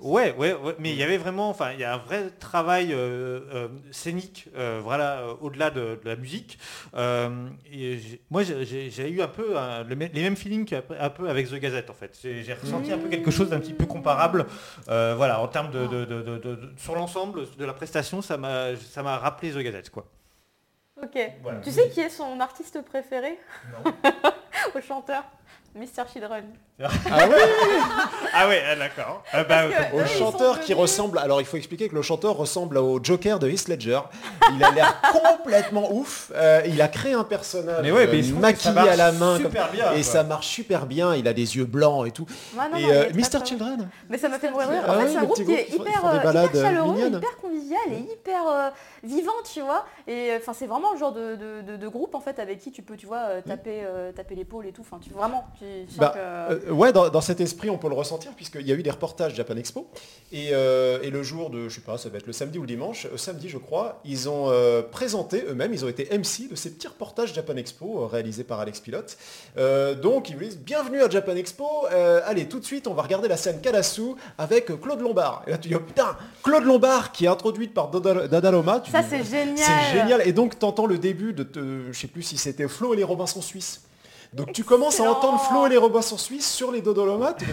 [0.00, 2.92] Ouais, ouais, ouais, mais il y avait vraiment, enfin, il y a un vrai travail
[2.92, 6.58] euh, euh, scénique, euh, voilà, au-delà de, de la musique.
[7.72, 10.68] Et moi, j'ai- eu un peu le les mêmes feelings
[10.98, 12.18] un peu avec The Gazette, en fait.
[12.22, 14.46] J'ai ressenti un peu quelque chose d'un petit peu comparable,
[14.86, 19.58] voilà, en termes de, sur l'ensemble de la prestation, ça m'a, ça m'a rappelé The
[19.58, 20.06] Gazette, quoi.
[21.02, 21.18] Ok.
[21.42, 21.60] Voilà.
[21.60, 23.38] Tu sais qui est son artiste préféré?
[24.74, 25.24] Au chanteur
[25.74, 26.04] Mr.
[26.12, 26.44] Children.
[26.80, 27.36] Ah ouais
[28.32, 29.22] Ah ouais, ah, d'accord.
[29.32, 29.42] Bah,
[29.90, 30.82] comme- Au Eux, chanteur qui venus.
[30.82, 34.00] ressemble, alors il faut expliquer que le chanteur ressemble au Joker de Heath Ledger.
[34.56, 36.32] Il a l'air complètement ouf.
[36.34, 39.34] Euh, il a créé un personnage mais ouais, euh, mais ça maquillé à la main.
[39.38, 39.90] comme- super bien.
[39.92, 40.02] Et quoi.
[40.02, 42.26] ça marche super bien, il a des yeux blancs et tout.
[42.56, 43.44] Non, et non, euh, Mr.
[43.44, 44.68] Children Mais ça m'a fait mourir.
[44.86, 47.16] Ah En fait, ouais, c'est un groupe qui est hyper, euh, euh, chaleureux, mignonnes.
[47.18, 48.70] hyper convivial et hyper euh,
[49.02, 49.86] vivant, tu vois.
[50.06, 52.58] Et euh, enfin, c'est vraiment le genre de, de- de- de groupe en fait avec
[52.58, 54.82] qui tu peux, tu vois, euh, taper, euh, taper l'épaule et tout.
[54.82, 56.18] Enfin, tu vraiment, tu sens Bah, que.
[56.68, 58.90] Euh, ouais, dans, dans cet esprit, on peut le ressentir, puisqu'il y a eu des
[58.90, 59.88] reportages Japan Expo.
[60.32, 62.62] Et, euh, et le jour de, je sais pas, ça va être le samedi ou
[62.62, 64.52] le dimanche, euh, samedi je crois, ils ont
[64.90, 68.80] présenté eux-mêmes, ils ont été MC de ces petits reportages Japan Expo réalisés par Alex
[68.80, 69.16] Pilote.
[70.02, 71.66] Donc ils vous disent, bienvenue à Japan Expo,
[72.26, 75.42] allez tout de suite, on va regarder la scène Kalasu avec Claude Lombard.
[75.46, 78.82] Et là tu dis, oh putain, Claude Lombard qui est introduite par Dadaloma.
[78.90, 79.56] ça, c'est génial.
[79.56, 80.22] c'est génial.
[80.26, 81.46] Et donc, tu entends le début de,
[81.90, 83.82] je sais plus si c'était Flo et les Robinson Suisses.
[84.34, 87.38] Donc tu commences à entendre Flo et les Robinson Suisses sur les Dodolomates.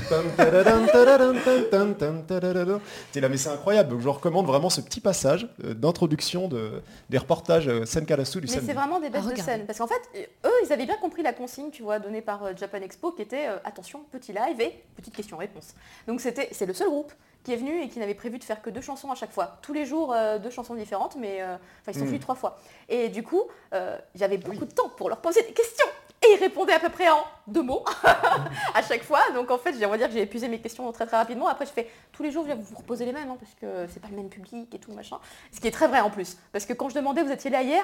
[3.11, 3.89] T'es là, mais c'est incroyable.
[3.91, 8.47] Donc je recommande vraiment ce petit passage euh, d'introduction de, des reportages euh, Senkarasu du
[8.47, 9.65] Mais c'est vraiment des bêtes À de scène.
[9.67, 10.01] Parce qu'en fait,
[10.45, 13.21] eux, ils avaient bien compris la consigne, tu vois, donnée par euh, Japan Expo, qui
[13.21, 15.75] était euh, attention, petit live et petite question-réponse.
[16.07, 17.13] Donc c'était, c'est le seul groupe
[17.43, 19.57] qui est venu et qui n'avait prévu de faire que deux chansons à chaque fois.
[19.61, 22.07] Tous les jours, euh, deux chansons différentes, mais euh, enfin, ils sont Mm.
[22.07, 22.59] venus trois fois.
[22.88, 25.88] Et du coup, euh, j'avais beaucoup de temps pour leur poser des questions.
[26.24, 27.84] Et ils répondaient à peu près en deux mots
[28.76, 29.22] à chaque fois.
[29.34, 31.47] Donc en fait, j'ai- on va dire que j'ai épuisé mes questions très très rapidement.
[31.47, 33.91] Après, je fais tous les jours, je vais vous reposer les mêmes hein, parce que
[33.91, 35.17] c'est pas le même public et tout machin.
[35.51, 36.38] Ce qui est très vrai en plus.
[36.51, 37.84] Parce que quand je demandais, vous étiez là hier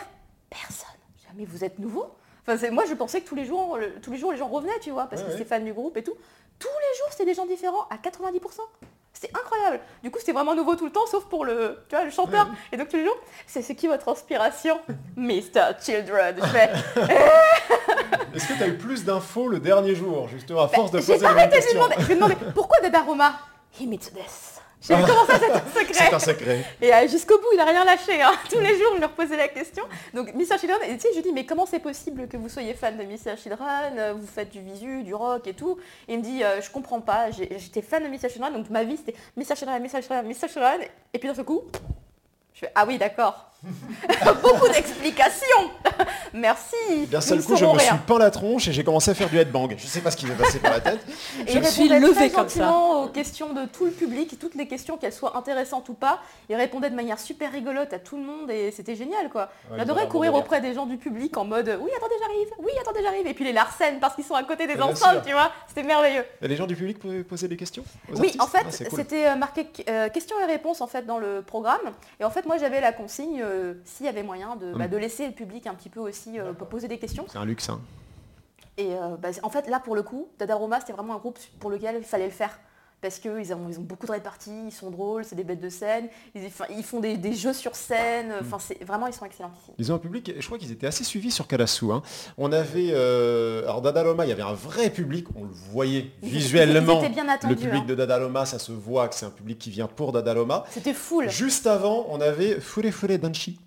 [0.49, 0.87] Personne.
[1.27, 2.05] Jamais vous êtes nouveau?
[2.43, 4.47] Enfin, c'est- moi, je pensais que tous les jours, le- tous les jours, les gens
[4.47, 5.37] revenaient, tu vois, parce Ouais, que ouais.
[5.39, 6.13] c'était fan du groupe et tout.
[6.59, 8.61] Tous les jours, c'était des gens différents à 90%.
[9.19, 9.79] C'était incroyable.
[10.03, 12.47] Du coup, c'était vraiment nouveau tout le temps, sauf pour le, tu vois, le chanteur.
[12.71, 14.79] Et donc tous les jours, c'est c'est qui votre inspiration
[15.15, 15.73] Mr.
[15.83, 16.35] Children?
[16.39, 16.69] Je fais,
[18.35, 21.03] Est-ce que tu as eu plus d'infos le dernier jour, justement, à force de Bah,
[21.07, 21.95] J'ai poser mêmes arrêté de lui questions demander.
[21.99, 23.39] Je lui ai demandé pourquoi Dada Roma
[23.79, 24.56] He meets this?
[24.79, 26.65] J'ai dit comment ça c'est un C'est secret un secret.
[26.81, 28.21] Et euh, jusqu'au bout, il n'a rien lâché.
[28.21, 28.31] hein.
[28.49, 29.83] Tous les jours, je me reposais la question.
[30.13, 30.57] Donc, Mr.
[30.59, 32.95] Children, et tu sais, je lui dis, mais comment c'est possible que vous soyez fan
[32.95, 33.37] de Mr.
[33.37, 35.77] Children euh, Vous faites du visu, du rock et tout.
[36.07, 37.31] Et il me dit, euh, je comprends pas.
[37.31, 38.29] J'étais fan de Mr.
[38.29, 39.55] Children, donc ma vie c'était Mr.
[39.55, 40.01] Children, Mr.
[40.01, 40.47] Children, Mr.
[40.47, 40.81] Children.
[41.13, 41.63] Et puis d'un seul coup,
[42.53, 43.51] je fais, ah oui, d'accord.
[44.43, 45.71] Beaucoup d'explications.
[46.33, 46.75] Merci.
[47.09, 47.79] D'un seul ne coup, je me rien.
[47.79, 49.69] suis peint la tronche et j'ai commencé à faire du headbang.
[49.77, 50.99] Je sais pas ce qui m'est passé par la tête.
[51.45, 52.71] Et Je il me suis très comme ça.
[52.71, 56.19] aux questions de tout le public, toutes les questions, qu'elles soient intéressantes ou pas.
[56.49, 59.49] Il répondait de manière super rigolote à tout le monde et c'était génial quoi.
[59.71, 62.99] Ouais, J'adorais courir auprès des gens du public en mode oui attendez j'arrive, oui attendez
[63.03, 65.25] j'arrive et puis les Larsen parce qu'ils sont à côté des Bien enceintes sûr.
[65.25, 66.23] tu vois, c'était merveilleux.
[66.41, 67.83] Et les gens du public pouvaient poser des questions
[68.13, 68.99] aux Oui artistes en fait Ah, cool.
[68.99, 71.81] c'était euh, marqué euh, questions et réponses en fait dans le programme
[72.19, 74.91] et en fait moi j'avais la consigne euh, s'il y avait moyen de, bah, Mm.
[74.91, 77.25] de laisser le public un petit peu aussi euh, poser des questions.
[77.27, 77.69] C'est un luxe.
[77.69, 77.79] Hein.
[78.77, 81.39] Et euh, bah, en fait, là, pour le coup, Dada Roma, c'était vraiment un groupe
[81.59, 82.59] pour lequel il fallait le faire.
[83.07, 85.69] Parce qu'ils ont, ils ont beaucoup de réparties, ils sont drôles, c'est des bêtes de
[85.69, 89.71] scène, ils, font des, des jeux sur scène, enfin, c'est vraiment, ils sont excellents ici.
[89.77, 91.89] Ils ont un public, je crois qu'ils étaient assez suivis sur Kalasu.
[91.93, 92.01] hein.
[92.37, 96.99] On avait, euh, alors Dadaloma, il y avait un vrai public, on le voyait visuellement.
[96.99, 97.55] Bien Le attendus.
[97.55, 97.85] public hein.
[97.87, 100.65] de Dadaloma, ça se voit que c'est un public qui vient pour Dadaloma.
[100.69, 101.29] C'était full.
[101.29, 103.57] Juste avant, on avait Fure Fure Danshi,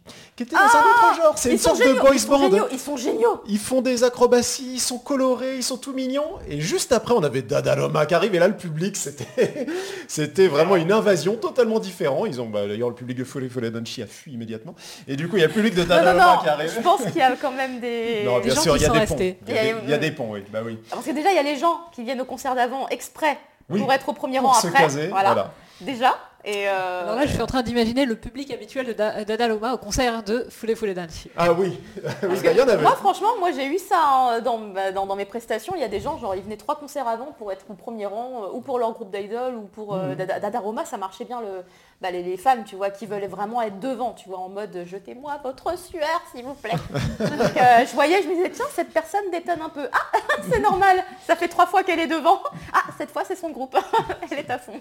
[0.41, 1.33] qui était dans un autre genre.
[1.37, 2.39] C'est Ah une sorte de boys ils band.
[2.41, 3.43] géniaux, ils sont géniaux.
[3.47, 6.39] Ils font des acrobaties, ils sont colorés, ils sont tout mignons.
[6.49, 8.35] Et juste après, on avait Dadaloma qui arrive.
[8.35, 9.67] Et là, le public, c'était,
[10.09, 12.27] c'était vraiment une invasion totalement différente.
[12.29, 14.75] Ils ont, bah, d'ailleurs, le public de Fure Fure Danshi a fui immédiatement.
[15.07, 16.73] Et du coup, il y a le public de Non, non, Dadaloma non, qui arrive.
[16.75, 18.23] je pense qu'il y a quand même des...
[18.25, 19.33] Non, des bien gens sûr, qui il y a sont des restés.
[19.35, 19.45] ponts.
[19.49, 20.43] Il y a des, il y a des ponts, oui.
[20.51, 20.79] Bah oui.
[20.89, 23.39] Parce que déjà, il y a les gens qui viennent au concert d'avant exprès
[23.69, 24.85] Oui, pour être au premier Pour rang se après.
[24.85, 25.53] caser, voilà.
[25.83, 26.15] Déjà.
[26.45, 29.75] Et euh, Alors là, je suis en train d'imaginer le public habituel de Da- d'Adaloma
[29.75, 31.31] au concert de Fule Fule Danshi.
[31.37, 31.79] Ah oui,
[32.23, 32.83] oui bah, il y en avait.
[32.83, 35.75] Moi, franchement, moi j'ai eu ça hein, dans, bah, dans, dans mes prestations.
[35.77, 38.07] Il y a des gens, genre, ils venaient trois concerts avant pour être au premier
[38.07, 41.25] rang, euh, ou pour leur groupe d'idol, ou pour euh, Dada, Dada Roma, ça marchait
[41.27, 41.63] bien le,
[42.01, 44.75] bah, les, les femmes, tu vois, qui veulent vraiment être devant, tu vois, en mode
[44.75, 46.73] euh, jetez-moi votre sueur, s'il vous plaît.
[47.19, 49.87] Donc, euh, je voyais, je me disais, tiens, cette personne détonne un peu.
[49.93, 50.17] Ah,
[50.51, 52.41] c'est normal, ça fait trois fois qu'elle est devant.
[52.73, 53.77] Ah, cette fois, c'est son groupe.
[54.31, 54.81] Elle est à fond.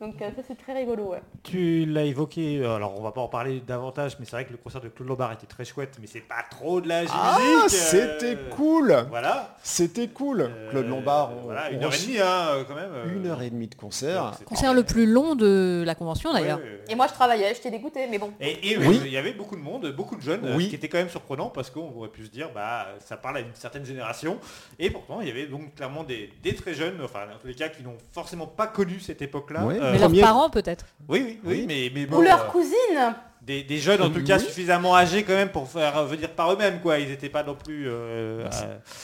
[0.00, 1.20] Donc, euh, ça, c'est très rigolo, ouais.
[1.42, 4.56] Tu l'as évoqué, alors on va pas en parler davantage, mais c'est vrai que le
[4.56, 7.14] concert de Claude Lombard était très chouette, mais c'est pas trop de la musique.
[7.14, 7.36] Ah,
[7.68, 8.96] c'était cool.
[9.10, 9.56] Voilà.
[9.62, 10.50] C'était cool.
[10.70, 13.14] Claude Euh, Lombard, on, voilà, on une heure et demie, hein, quand même.
[13.14, 14.32] Une heure et demie de concert.
[14.46, 16.60] Concert le plus long de la convention d'ailleurs.
[16.88, 18.32] Et moi, je travaillais, j'étais dégoûtée, mais bon.
[18.40, 19.00] Et, et, Oui.
[19.04, 20.64] il y avait beaucoup de monde, beaucoup de jeunes, Oui.
[20.64, 23.36] ce qui était quand même surprenant parce qu'on aurait pu se dire bah ça parle
[23.38, 24.38] à une certaine génération.
[24.78, 27.54] Et pourtant il y avait donc clairement des, des très jeunes, enfin en tous les
[27.54, 29.62] cas qui n'ont forcément pas connu cette époque-là.
[29.62, 30.86] Euh, Mais Premier- leurs parents peut-être.
[31.08, 31.64] oui, oui, oui, Oui.
[31.68, 34.44] mais, mais bon, Ou leur euh, cousine des, des jeunes en tout cas Oui.
[34.44, 36.98] suffisamment âgés quand même pour faire venir par eux-mêmes quoi.
[36.98, 37.88] Ils n'étaient pas non plus.
[37.88, 38.46] euh,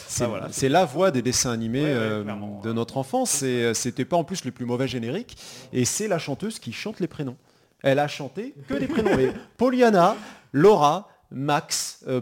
[0.07, 0.49] C'est Ah, voilà.
[0.51, 2.25] c'est la voix des dessins animés Ouais, ouais, euh,
[2.63, 3.43] de notre enfance.
[3.43, 5.37] Et euh, c'était pas en plus le plus mauvais générique.
[5.73, 7.37] Et c'est la chanteuse qui chante les prénoms.
[7.83, 9.19] Elle a chanté que des prénoms.
[9.19, 10.17] Et Poliana,
[10.53, 12.21] Laura, Max, euh,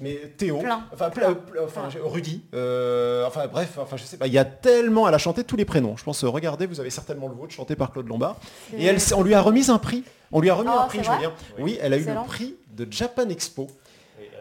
[0.00, 0.86] mais Théo, Plein.
[0.92, 4.26] enfin, ple- enfin, Rudy, euh, enfin bref, enfin je sais pas.
[4.26, 5.96] Il y a tellement, elle a chanté tous les prénoms.
[5.96, 8.36] Je pense, euh, regardez, vous avez certainement le vôtre chanté par Claude Lombard.
[8.76, 10.04] Et elle, on lui a remis un prix.
[10.32, 11.32] On lui a remis Oh, un prix, je vrai Julien.
[11.58, 13.66] Oui, elle a eu le prix de Japan Expo.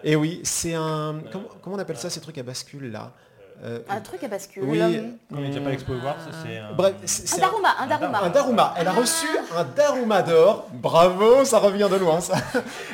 [0.04, 1.20] Et oui, c'est un...
[1.32, 3.12] Comment, comment on appelle ça, ces trucs à bascule là?
[3.64, 4.64] Euh, Un truc à bascule.
[4.66, 4.80] oui,
[5.30, 6.74] Quand les Japan Expo Awards, c'est un...
[6.74, 8.22] Bref, c'est- Un Daruma, un Daruma.
[8.24, 8.74] Un Daruma.
[8.78, 10.68] Elle a reçu un Daruma d'or.
[10.74, 12.36] Bravo, ça revient de loin ça.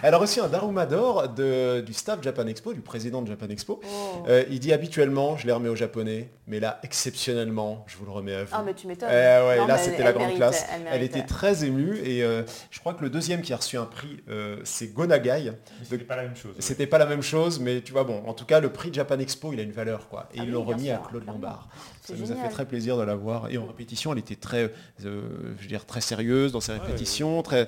[0.01, 3.47] Elle a reçu un Daruma d'or de- du staff Japan Expo, du président de Japan
[3.49, 3.79] Expo.
[3.83, 4.23] Oh.
[4.27, 8.11] Euh, il dit habituellement, je les remets aux japonais, mais là, exceptionnellement, je vous le
[8.11, 8.49] remets à vous.
[8.53, 9.09] Ah mais tu m'étonnes.
[9.09, 9.13] Eh
[9.47, 10.65] ouais, Non, là c'était elle la grande mérite, classe.
[10.91, 13.85] elle était très émue et euh, je crois que le deuxième qui a reçu un
[13.85, 15.53] prix, euh, c'est Gonagai.
[15.83, 16.55] C'était pas la même chose.
[16.59, 19.19] C'était pas la même chose, mais tu vois, bon, en tout cas, le prix Japan
[19.19, 20.27] Expo, il a une valeur, quoi.
[20.33, 21.25] Et Ah l'ont remis sûr, à Claude.
[21.25, 21.69] Lombard.
[22.01, 23.49] Ça nous a fait très plaisir de la voir.
[23.49, 24.71] Et en répétition, elle était très,
[25.05, 27.67] euh, je veux dire, très sérieuse dans ses Ouais, répétitions, très.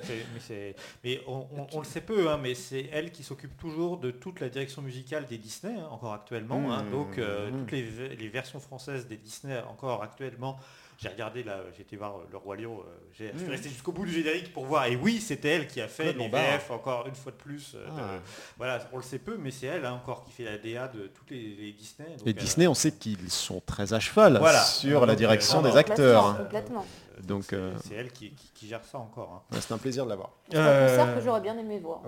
[1.04, 4.10] Mais, on, on- on le sait peu, hein, mais c'est elle qui s'occupe toujours de
[4.10, 6.72] toute la direction musicale des Disney, hein, encore actuellement.
[6.72, 6.84] hein.
[6.84, 6.90] Mmh.
[6.90, 7.58] donc euh, Mmh.
[7.58, 10.58] toutes les, les versions françaises des Disney, encore actuellement.
[11.00, 12.82] J'ai regardé là, j'ai été voir euh, Le Roi Lion, euh,
[13.12, 13.50] j'ai- je suis Mmh.
[13.50, 14.86] resté jusqu'au bout du générique pour voir.
[14.86, 16.42] Et oui, c'était elle qui a fait Claude les Lombard.
[16.42, 17.74] VF encore une fois de plus.
[17.76, 18.18] euh, Ah.
[18.56, 21.06] voilà, on le sait peu, mais c'est elle hein, encore qui fait la DA de
[21.06, 22.08] toutes les, les Disney.
[22.16, 24.60] donc, Et euh, Disney, on sait qu'ils sont très à cheval Voilà.
[24.60, 26.36] sur Donc, la direction des acteurs.
[26.36, 26.84] Complètement.
[27.22, 29.44] Donc, c'est euh, elle qui, qui- qui gère ça encore.
[29.50, 29.54] hein.
[29.54, 30.30] ouais, c'est un plaisir de l'avoir.
[30.50, 32.00] C'est un concert que j'aurais bien aimé voir.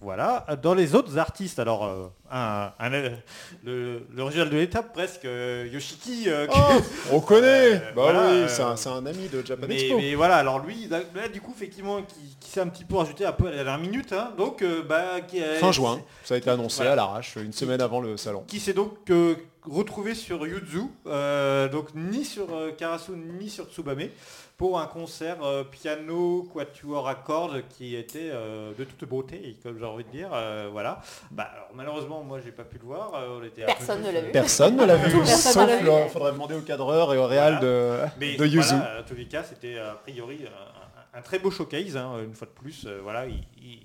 [0.00, 0.46] Voilà.
[0.62, 5.68] Dans les autres artistes, alors euh, un- un- le, le original de l'étape presque, euh,
[5.72, 6.24] Yoshiki.
[6.28, 6.58] euh, qui-
[7.12, 9.98] On connaît Bah voilà, oui, c'est un, ami de Japan mais, Expo.
[9.98, 12.96] mais voilà, alors lui, là, là, du coup, effectivement, qui, qui s'est un petit peu
[12.96, 16.38] rajouté un peu à la dernière minute, hein, donc bah, qui, Fin juin, ça a
[16.38, 16.92] été annoncé Voilà.
[16.92, 18.44] à l'arrache, une semaine avant le salon.
[18.46, 19.10] qui s'est donc
[19.64, 24.08] retrouvé sur Yuzu, euh, donc ni sur euh, Karasu ni sur Tsubame,
[24.56, 29.78] pour un concert euh, piano, quatuor à cordes qui était euh, de toute beauté, comme
[29.78, 30.28] j'ai envie de dire.
[30.34, 31.00] euh, voilà.
[31.30, 33.12] Bah, alors, malheureusement, moi, j'ai pas pu le voir.
[33.14, 34.32] euh, on était Personne ne l'a vu.
[34.32, 35.84] Personne ne l'a vu, sauf ne l'a vu.
[35.86, 38.74] le- faudrait demander au cadreur et au réal de, Mais de Yuzu.
[38.74, 40.40] voilà, en tous les cas, c'était a priori
[41.14, 42.84] un, très beau showcase, hein, une fois de plus.
[42.86, 43.42] euh, voilà, il,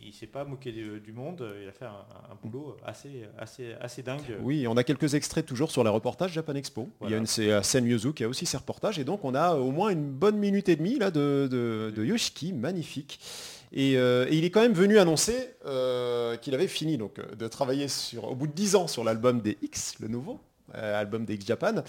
[0.07, 3.73] il s'est pas moqué du, du monde, il a fait un, un boulot assez, assez,
[3.82, 4.21] assez dingue.
[4.41, 6.89] Oui, on a quelques extraits toujours sur les reportages Japan Expo.
[7.03, 9.23] Il y a une c'est euh, Sen Yuzu qui a aussi ses reportages et donc
[9.26, 13.19] on a au moins une bonne minute et demie là de, de- de Yoshiki, magnifique.
[13.73, 17.47] Et, euh, et il est quand même venu annoncer euh, qu'il avait fini donc de
[17.47, 20.39] travailler sur, au bout de 10 ans sur l'album des X, le nouveau
[20.76, 21.84] euh, album des X Japan.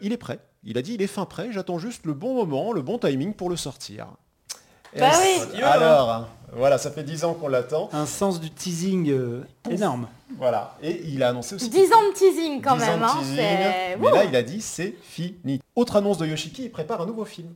[0.00, 0.38] Il est prêt.
[0.64, 1.50] Il a dit il est fin prêt.
[1.52, 4.08] J'attends juste le bon moment, le bon timing pour le sortir.
[4.96, 5.62] Bah oui.
[5.62, 7.88] Alors, hein, voilà, ça fait 10 ans qu'on l'attend.
[7.92, 10.08] Un sens du teasing euh, énorme.
[10.38, 10.76] Voilà.
[10.82, 13.00] Et il a annoncé aussi 10 ans de teasing quand 10 ans même.
[13.00, 13.36] de hein, teasing,
[14.00, 15.60] mais là, il a dit c'est fini.
[15.76, 17.54] Autre annonce de Yoshiki, il prépare un nouveau film.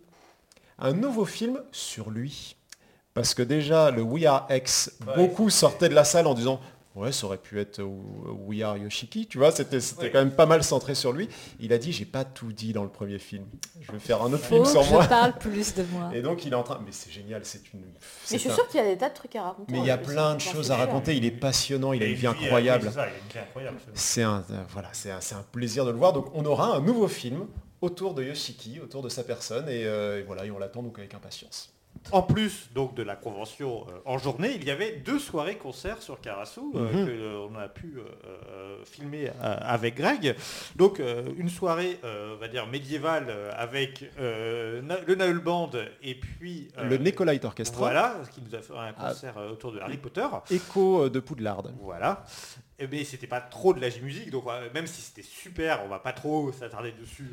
[0.79, 2.57] Un nouveau film sur lui.
[3.15, 6.61] Parce que déjà, le We Are X, beaucoup sortaient de la salle en disant
[6.95, 7.89] Ouais, ça aurait pu être euh,
[8.47, 9.79] We Are Yoshiki, tu vois, c'était
[10.11, 11.27] quand même pas mal centré sur lui.
[11.59, 13.47] Il a dit J'ai pas tout dit dans le premier film.
[13.81, 15.03] Je vais faire un autre film que moi.
[15.03, 16.11] je parle plus de moi.
[16.13, 16.81] Et donc, il est en train.
[16.85, 17.81] Mais c'est génial, c'est une.
[17.81, 17.87] Mais
[18.25, 19.73] c'est je suis un- sûre qu'il y a des tas de trucs à raconter.
[19.73, 21.17] Mais il y a plus, plein hein, de choses à raconter.
[21.17, 22.85] Il est passionnant, il a une vie euh, incroyable.
[22.85, 23.79] oui, c'est ça, il a une vie incroyable.
[23.79, 23.95] c'est vrai.
[23.95, 26.13] C'est un, euh, voilà, c'est un, plaisir de le voir.
[26.13, 27.47] Donc on aura un nouveau film
[27.81, 30.99] autour de Yoshiki, autour de sa personne, et, euh, et voilà, et on l'attend donc
[30.99, 31.72] avec impatience.
[32.11, 36.03] En plus donc de la convention euh, en journée, il y avait deux soirées concerts
[36.03, 37.07] sur Karasu euh, Mhm.
[37.07, 40.35] que euh, on a pu euh, filmer avec Greg.
[40.77, 41.01] Donc
[41.39, 45.71] une soirée, on va dire médiévale avec Na- le Naël Band
[46.03, 49.79] et puis le Nicolite Orchestra, Voilà, qui nous a fait un concert euh, autour de
[49.81, 50.27] Harry Potter.
[50.51, 51.63] écho de Poudlard.
[51.81, 52.25] Voilà.
[52.91, 56.13] Mais c'était pas trop de la musique, donc même si c'était super, on va pas
[56.13, 57.29] trop s'attarder dessus.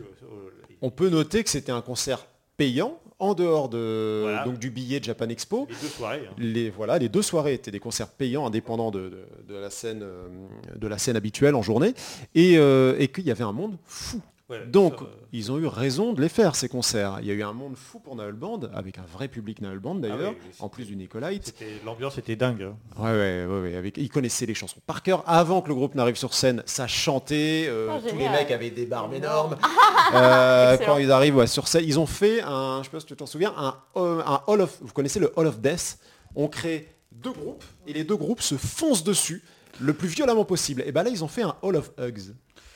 [0.82, 4.44] On peut noter que c'était un concert payant en dehors de, Voilà.
[4.46, 5.68] donc, du billet de Japan Expo.
[5.70, 6.24] les deux soirées.
[6.30, 6.34] hein.
[6.38, 10.02] Les, voilà, les deux soirées étaient des concerts payants indépendants de, de- de la, scène,
[10.04, 10.28] euh,
[10.76, 11.94] de la scène habituelle en journée
[12.36, 14.22] et, euh, et qu'il y avait un monde fou.
[14.50, 17.18] Ouais, Donc, ça, euh, ils ont eu raison de les faire, ces concerts.
[17.22, 19.78] Il y a eu un monde fou pour Naël Band, avec un vrai public Naël
[19.80, 21.54] Band d'ailleurs, Ah oui, oui, en plus du Nicolite.
[21.86, 22.64] l'ambiance était dingue.
[22.64, 22.76] hein.
[22.98, 23.98] Ouais, ouais, ouais, ouais, avec...
[23.98, 25.24] Ils connaissaient les chansons par cœur.
[25.28, 27.66] Avant que le groupe n'arrive sur scène, ça chantait.
[27.68, 29.56] euh, Ah, tous les mecs avaient des barbes énormes.
[30.14, 33.06] Euh, quand ils arrivent ouais, sur scène, ils ont fait un, je sais pas si
[33.06, 36.00] tu t'en souviens, un, euh, un Hall of, vous connaissez le Hall of Death?
[36.36, 39.44] On crée deux groupes et les deux groupes se foncent dessus
[39.80, 40.84] le plus violemment possible.
[40.88, 42.34] Et ben là, ils ont fait un Hall of Hugs.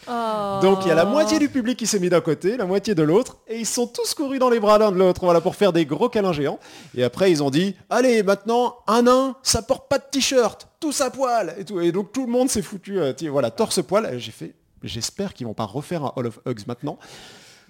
[0.08, 2.96] Donc il y a la moitié du public qui s'est mis d'un côté, la moitié
[2.96, 5.56] de l'autre, et ils sont tous courus dans les bras l'un de l'autre, voilà, pour
[5.56, 6.60] faire des gros câlins géants.
[6.96, 11.02] Et après ils ont dit, allez maintenant, un nain, ça porte pas de t-shirt, tous
[11.02, 11.80] à poil, et tout.
[11.80, 14.18] Et donc tout le monde s'est foutu, euh, voilà, torse poil.
[14.20, 16.98] J'ai fait, j'espère qu'ils vont pas refaire un Hall of Hugs maintenant.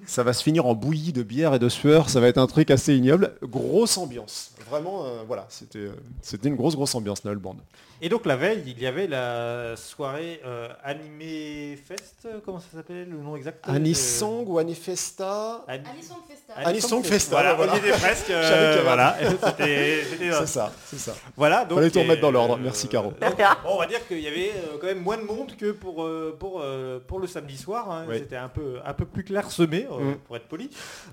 [0.06, 2.48] Ça va se finir en bouillie de bière et de sueur, ça va être un
[2.48, 3.34] truc assez ignoble.
[3.44, 4.52] Grosse ambiance.
[4.70, 5.92] Vraiment, euh, voilà, c'était euh,
[6.22, 7.56] c'était une grosse, grosse ambiance, Noël Band.
[8.02, 12.66] Et donc la veille, il y avait la soirée euh, Animé Fest, euh, comment ça
[12.76, 15.64] s'appelait le nom exact euh, Anisong ou Anifesta?
[15.70, 16.54] Ani- Anisong Festa.
[16.70, 17.72] Anisong Festa, Voilà, voilà.
[17.74, 18.30] on y était presque.
[18.30, 21.14] euh, voilà, c'était- c'était, C'est ça, c'est ça.
[21.38, 22.58] Voilà, donc Fallait tout remettre dans euh, l'ordre.
[22.62, 23.12] Merci, Caro.
[23.22, 24.52] donc, bon, on va dire qu'il y avait
[24.82, 26.06] quand même moins de monde que pour,
[26.40, 26.62] pour,
[27.08, 27.90] pour le samedi soir.
[27.90, 28.06] hein.
[28.10, 28.16] Oui.
[28.20, 30.16] C'était un peu, un peu plus clairsemé, euh, Mm.
[30.20, 30.70] pour être poli.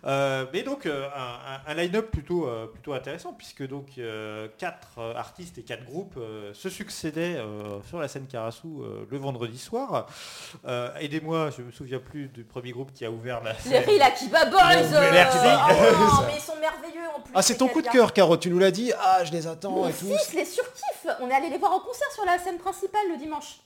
[0.07, 1.21] Euh, mais donc euh, un,
[1.55, 5.85] un- un line-up plutôt, euh, plutôt intéressant, puisque donc euh, quatre euh, artistes et quatre
[5.85, 10.07] groupes euh, se succédaient euh, sur la scène Karasu euh, le vendredi soir.
[10.67, 13.85] Euh, Aidez-moi, je me souviens plus du premier groupe qui a ouvert la Les scène.
[13.85, 14.61] Rila Kiba Boys
[14.91, 15.39] Mais euh, merci.
[15.43, 17.33] oh, mais ils sont merveilleux en plus.
[17.35, 18.93] Ah, c'est ces ton coup de cœur, Caro, tu nous l'as dit.
[19.01, 20.07] Ah, je les attends Mon et tout.
[20.07, 23.17] fils les surkiffe On est allé les voir en concert sur la scène principale le
[23.19, 23.61] dimanche.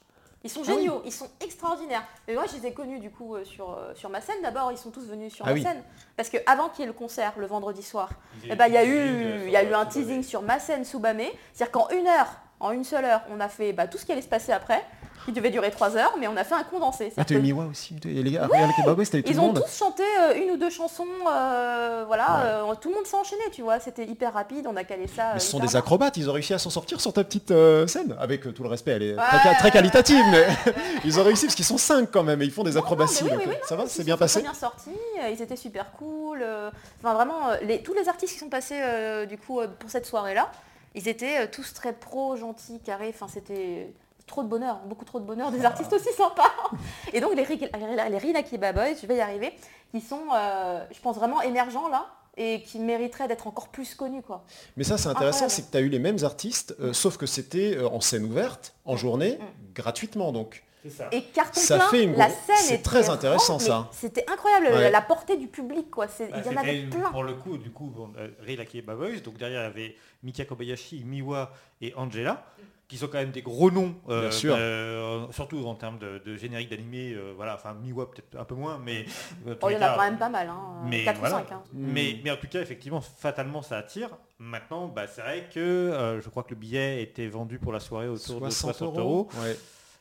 [0.45, 0.77] Ils sont Ah oui.
[0.77, 2.05] géniaux, ils sont extraordinaires.
[2.29, 4.71] Mais moi je les ai connus du coup euh, sur, euh, sur ma scène d'abord,
[4.73, 5.63] ils sont tous venus sur Ah ma oui.
[5.63, 5.83] scène.
[6.17, 8.11] Parce que avant qu'il y ait le concert le vendredi soir,
[8.49, 10.59] eh ben, il y a teasing, eu, il y a eu un teasing sur ma
[10.59, 11.33] scène Soubamé.
[11.55, 12.29] C'est-à-dire qu'en une heure,
[12.61, 14.85] en une seule heure, on a fait bah, tout ce qui allait se passer après.
[15.25, 17.13] Qui devait durer trois heures, mais on a fait un condensé.
[17.17, 19.35] Ah, t'as eu Miwa aussi Et les gars, regarde les Kebabos, t'as eu tout Ils
[19.37, 22.95] le ont monde tous chanté euh, une ou deux chansons, euh, voilà, euh, tout le
[22.97, 25.39] monde s'est enchaîné, tu vois, c'était hyper rapide, on a calé ça.
[25.39, 28.15] ce sont des acrobates, ils ont réussi à s'en sortir sur ta petite euh, scène.
[28.19, 30.47] Avec tout le respect, elle est Ouais, très, qualitative, mais
[31.05, 32.83] ils ont réussi parce qu'ils sont cinq quand même et ils font des Non, non,
[32.83, 33.25] acrobaties.
[33.25, 34.91] mais oui, donc, oui, oui, ça va, c'est bien passé bien sortis,
[35.23, 36.45] euh, ils étaient super cool.
[37.03, 38.81] Enfin vraiment, les- tous les artistes qui sont passés
[39.29, 40.51] du coup pour cette soirée-là,
[40.95, 43.11] ils étaient tous très pro, gentils, carrés.
[43.15, 43.93] Enfin c'était
[44.27, 46.51] trop de bonheur, beaucoup trop de bonheur, des artistes aussi sympas.
[47.13, 47.69] Et donc les, Ri-
[48.11, 49.53] les Rinaki Boys, je vais y arriver,
[49.91, 52.07] qui sont, euh, je pense vraiment émergents là
[52.37, 54.45] et qui mériteraient d'être encore plus connus quoi.
[54.77, 57.27] Mais ça, c'est intéressant, c'est que tu as eu les mêmes artistes, euh, sauf que
[57.27, 59.73] c'était euh, en scène ouverte, en journée, Mm.
[59.75, 60.65] gratuitement donc.
[60.83, 61.09] C'est ça.
[61.13, 63.89] Et carton Ça plein, fait une la scène c'est très intéressant, ça.
[63.93, 64.91] C'était incroyable, Ouais.
[64.91, 66.09] la portée du public quoi.
[66.09, 67.11] C'est- Bah, il y en avait plein.
[67.11, 70.45] Pour le coup, du coup, bon, euh, et Boys, donc derrière il y avait Mika
[70.45, 72.45] Kobayashi, Miwa et Angela,
[72.89, 74.55] qui sont quand même des gros noms, euh, Bien sûr.
[74.59, 78.55] euh, surtout en termes de, de générique d'animé, euh, voilà, enfin Miwa peut-être un peu
[78.55, 79.07] moins, mais
[79.47, 80.83] euh, Oh, il y en a quand même pas mal, hein.
[80.85, 81.35] mais 4 voilà.
[81.37, 81.53] ou 5.
[81.53, 81.63] Hein.
[81.73, 84.11] Mais, mais en tout cas, effectivement, fatalement, ça attire.
[84.39, 87.81] Maintenant, bah, c'est vrai que euh, je crois que le billet était vendu pour la
[87.81, 89.29] soirée autour de 60 euros.
[89.43, 89.57] Ouais.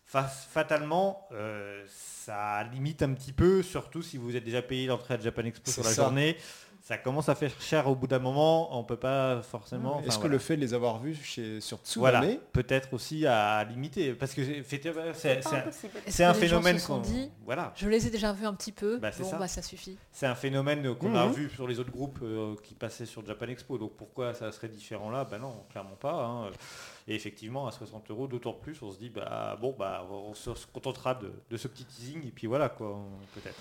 [0.05, 5.19] Fatalement, euh, ça limite un petit peu, surtout si vous êtes déjà payé l'entrée à
[5.19, 6.03] Japan Expo sur la ça.
[6.03, 6.37] journée.
[6.85, 8.77] Ça commence à faire cher au bout d'un moment.
[8.77, 10.01] On peut pas forcément.
[10.01, 10.33] Est-ce que voilà.
[10.33, 14.33] le fait de les avoir vus chez, sur voilà, Tsubame, peut-être aussi à limiter, parce
[14.33, 17.71] que c'est- un- phénomène qu'on dit, voilà.
[17.77, 19.37] je les ai déjà vus un petit peu, Bah, c'est bon ça.
[19.37, 19.97] bah ça suffit.
[20.11, 21.31] C'est un phénomène qu'on a Mhm.
[21.31, 23.77] vu sur les autres groupes euh, qui passaient sur Japan Expo.
[23.77, 25.23] Donc pourquoi ça serait différent là?
[25.23, 26.25] Ben non, clairement pas.
[26.25, 26.49] hein.
[27.07, 30.49] Et effectivement, à 60 euros, d'autant plus, on se dit bah bon bah on se
[30.73, 32.99] contentera de, de ce petit teasing et puis voilà quoi,
[33.35, 33.55] peut-être.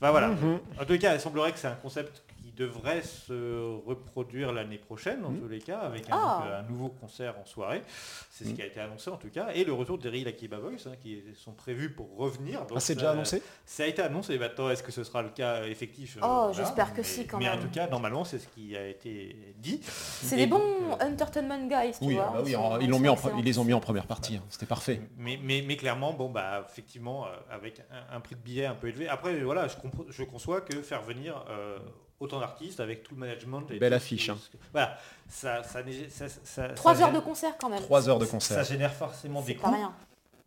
[0.00, 0.28] Enfin voilà.
[0.28, 0.60] Mhm.
[0.80, 2.22] En les cas, il semblerait que c'est un concept
[2.58, 5.40] devrait se reproduire l'année prochaine, en Mhm.
[5.40, 6.42] tous les cas, avec un, Ah.
[6.42, 7.82] donc, un nouveau concert en soirée.
[8.30, 8.56] C'est ce Mhm.
[8.56, 9.48] qui a été annoncé en tout cas.
[9.54, 12.60] Et le retour des Real Akiba Boys, hein, qui sont prévus pour revenir.
[12.60, 13.42] Donc ah, c'est ça- déjà annoncé?
[13.64, 16.26] Ça a été annoncé maintenant, est-ce que ce sera le cas euh, effectif euh, Oh,
[16.26, 16.52] voilà.
[16.52, 17.60] j'espère que Mais- si, quand Mais en même.
[17.60, 19.80] tout cas, normalement, c'est ce qui a été dit.
[19.84, 22.26] C'est Et des donc, bons euh, entertainment guys, tu Oui, vois.
[22.28, 24.36] ah bah oui, en- ils, l'ont mis en, ils les ont mis en première partie,
[24.36, 25.00] hein, c'était parfait.
[25.16, 28.74] Mais, mais, mais clairement, bon, bah, effectivement, euh, avec un, un prix de billet un
[28.74, 29.08] peu élevé.
[29.08, 29.74] Après, voilà, je,
[30.10, 31.78] je conçois que faire venir euh,
[32.20, 33.62] autant d'artistes avec tout le management.
[33.70, 34.58] et Belle tout- affiche, tout- hein.
[34.72, 35.80] Voilà, ça, ça,
[36.10, 37.80] ça- ça- Trois ça heures de concert quand même.
[37.82, 38.64] Trois heures de Ça concert.
[38.64, 39.74] génère forcément des pas coûts.
[39.74, 39.94] rien.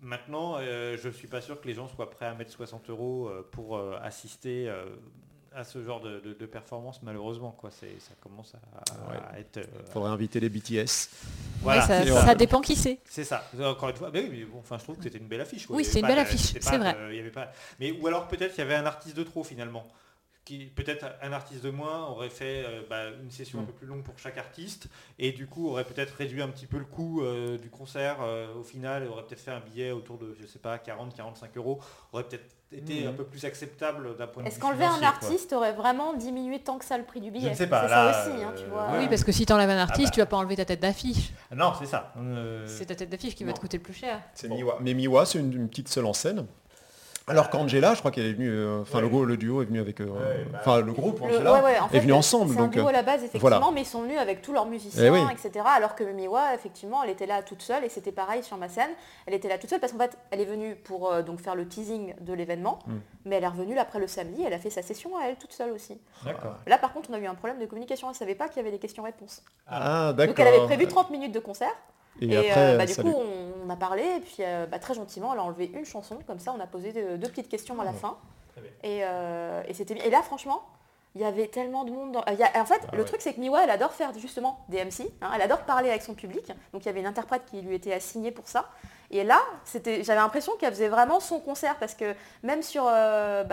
[0.01, 3.27] Maintenant, euh, je suis pas sûr que les gens soient prêts à mettre 60 euros
[3.29, 4.85] euh, pour euh, assister euh,
[5.53, 7.51] à ce genre de, de- de performance, malheureusement.
[7.51, 7.69] Quoi.
[7.71, 9.19] C'est, ça commence à, Ouais.
[9.31, 9.57] à être...
[9.57, 11.09] euh, Faudrait inviter les BTS.
[11.61, 12.97] voilà, ça, ça dépend qui c'est.
[13.05, 13.43] c'est ça.
[13.63, 15.67] Encore une fois, mais oui, mais bon, enfin, je trouve que c'était une belle affiche.
[15.67, 15.75] quoi.
[15.75, 16.93] Oui, Il c'est une belle de- affiche, c'est vrai.
[16.95, 17.51] de- il y avait pas...
[17.79, 19.85] mais, ou alors peut-être qu'il y avait un artiste de trop finalement.
[20.43, 23.65] Qui, peut-être un artiste de moins aurait fait euh, bah, une session un Mm.
[23.67, 24.87] peu plus longue pour chaque artiste
[25.19, 28.51] et du coup aurait peut-être réduit un petit peu le coût euh, du concert euh,
[28.55, 31.79] au final aurait peut-être fait un billet autour de je sais pas 40 45 euros
[32.11, 33.09] aurait peut-être été Mhm.
[33.09, 35.07] un peu plus acceptable d'un point de Est-ce vue qu'enlever un quoi.
[35.09, 37.51] artiste aurait vraiment diminué tant que ça le prix du billet?
[37.51, 38.87] Ne sais pas, C'est là, ça aussi, hein, tu vois.
[38.97, 40.11] Oui, parce que si t'enlèves un artiste, bah.
[40.11, 41.33] tu vas pas enlever ta tête d'affiche.
[41.55, 44.19] non c'est ça Euh, C'est ta tête d'affiche qui va te coûter le plus cher.
[44.33, 44.55] C'est Bon.
[44.55, 44.77] Miwa.
[44.81, 46.47] Mais Miwa, c'est une, une petite seule en scène.
[47.31, 49.25] Alors qu'Angela, je crois qu'elle est venue, euh, enfin Ouais.
[49.25, 51.79] le, duo est venu avec, euh, Ouais, bah, enfin le groupe Le- Angela ouais, ouais,
[51.79, 52.53] en est fait, venu ensemble.
[52.53, 53.71] C'est un Donc, duo euh, à la base, effectivement, voilà.
[53.73, 55.19] mais ils sont venus avec tous leurs musiciens, Eh oui.
[55.31, 55.65] etc.
[55.75, 58.89] Alors que Miwa, effectivement, elle était là toute seule, et c'était pareil sur ma scène.
[59.25, 61.55] Elle était là toute seule parce qu'en fait, elle est venue pour euh, donc faire
[61.55, 62.91] le teasing de l'événement, Mm.
[63.25, 65.53] mais elle est revenue l'après le samedi, elle a fait sa session à elle toute
[65.53, 65.99] seule aussi.
[66.25, 68.57] d'accord Là, par contre, on a eu un problème de communication, elle savait pas qu'il
[68.57, 69.43] y avait des questions-réponses.
[69.67, 70.35] ah d'accord.
[70.35, 71.71] Donc elle avait prévu 30 minutes de concert,
[72.21, 73.11] Et, et, après, euh, bah, du salut.
[73.11, 75.85] coup, on, on a parlé, et puis euh, bah, très gentiment, elle a enlevé une
[75.85, 78.17] chanson, comme ça, on a posé deux, deux petites questions à la fin.
[78.83, 80.03] Et, euh, et c'était bien.
[80.03, 80.61] Et là, franchement,
[81.15, 82.11] il y avait tellement de monde.
[82.13, 83.05] dans- il y a- En fait, Ah le ouais.
[83.05, 85.11] truc, c'est que Miwa, elle adore faire justement des MC.
[85.21, 86.51] hein, elle adore parler avec son public.
[86.73, 88.69] Donc, il y avait une interprète qui lui était assignée pour ça.
[89.13, 93.43] Et là, c'était, j'avais l'impression qu'elle faisait vraiment son concert parce que même sur euh,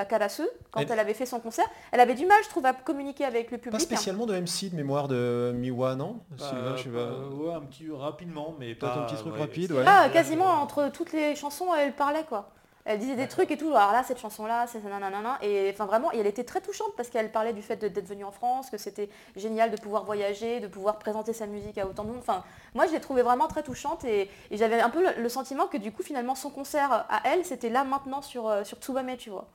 [0.70, 0.98] quand Elle- elle...
[1.00, 3.64] avait fait son concert, elle avait du mal, je trouve, à communiquer avec le Pas
[3.64, 3.80] public.
[3.80, 6.20] spécialement de MC de mémoire de Miwa, non?
[6.36, 6.98] Sylvain, Euh, je sais pas.
[6.98, 9.84] euh, ouais, un petit rapidement, mais Peut-être pas un petit truc ouais, rapide, ouais.
[9.86, 12.50] Ah, Là, quasiment entre toutes les chansons, elle parlait quoi.
[12.90, 13.68] Elle disait des trucs et tout.
[13.76, 15.38] Alors là, cette chanson-là, c'est nanana.
[15.42, 18.24] Et enfin vraiment, et elle était très touchante parce qu'elle parlait du fait d'être venue
[18.24, 22.04] en France, que c'était génial de pouvoir voyager, de pouvoir présenter sa musique à autant
[22.04, 22.18] de monde.
[22.20, 22.42] Enfin,
[22.74, 25.66] moi, je l'ai trouvée vraiment très touchante et, et j'avais un peu le, le sentiment
[25.66, 29.18] que du coup, finalement, son concert à elle, c'était là maintenant sur, euh, sur Tsubame,
[29.18, 29.48] tu vois.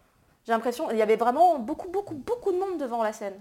[0.46, 3.40] J'ai l'impression, il y avait vraiment beaucoup, beaucoup, beaucoup de monde devant la scène.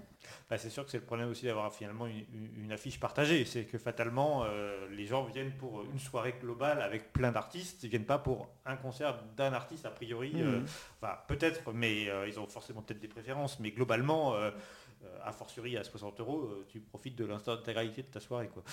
[0.49, 3.43] Bah, c'est sûr que c'est le problème aussi d'avoir finalement une, une- une affiche partagée.
[3.43, 7.83] C'est que fatalement, euh, les gens viennent pour une soirée globale avec plein d'artistes.
[7.83, 10.31] Ils viennent pas pour un concert d'un artiste a priori.
[10.37, 10.65] euh, Mhm.
[11.01, 13.59] Enfin, peut-être, mais euh, ils ont forcément peut-être des préférences.
[13.59, 14.51] Mais globalement, euh,
[15.03, 18.47] euh, a fortiori à 60 euros, euh, tu profites de l'intégralité de ta soirée.
[18.47, 18.63] Quoi.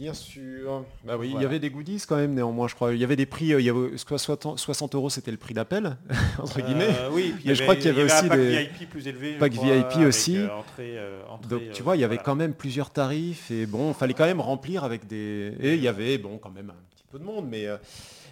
[0.00, 0.82] Bien sûr.
[1.04, 2.94] Bah oui, il y avait des goodies quand même néanmoins, je crois.
[2.94, 5.52] Il y avait des prix, euh, il y avait 60, 60 euros, c'était le prix
[5.52, 5.98] d'appel,
[6.42, 6.88] entre guillemets.
[6.88, 8.88] Euh, oui, puis il y Mais je crois qu'il y avait aussi pack des- VIP
[8.88, 9.32] plus élevé.
[9.38, 10.38] pack crois, VIP aussi.
[10.38, 12.24] euh, entrée, euh, entrée, Donc tu vois, il y avait voilà.
[12.24, 15.52] quand même plusieurs tarifs et bon, il fallait quand même remplir avec des...
[15.60, 17.66] Et il y avait, bon, quand même un petit peu de monde, mais...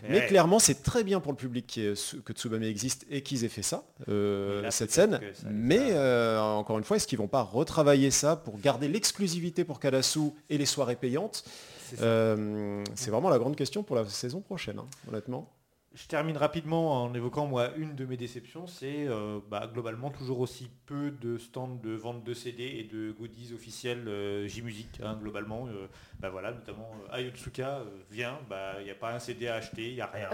[0.03, 0.27] Mais Ouais.
[0.27, 3.49] clairement, c'est très bien pour le public qui est- que Tsubame existe et qu'ils aient
[3.49, 5.21] fait ça, euh, là, cette scène.
[5.51, 9.81] Mais euh, encore une fois, est-ce qu'ils vont pas retravailler ça pour garder l'exclusivité pour
[9.81, 11.45] Kadasu et les soirées payantes?
[11.91, 12.01] C'est.
[12.03, 15.49] Euh, C'est vraiment la grande question pour la saison prochaine, hein, honnêtement.
[15.99, 20.39] Je termine rapidement en évoquant moi une de mes déceptions, c'est euh, bah, globalement toujours
[20.39, 25.19] aussi peu de stands de vente de CD et de goodies officiels euh, J-Music hein,
[25.21, 25.67] globalement.
[25.67, 25.89] euh,
[26.21, 29.95] bah voilà, notamment Ayotsuka vient, bah, il n'y a pas un CD à acheter, il
[29.95, 30.29] n'y a rien.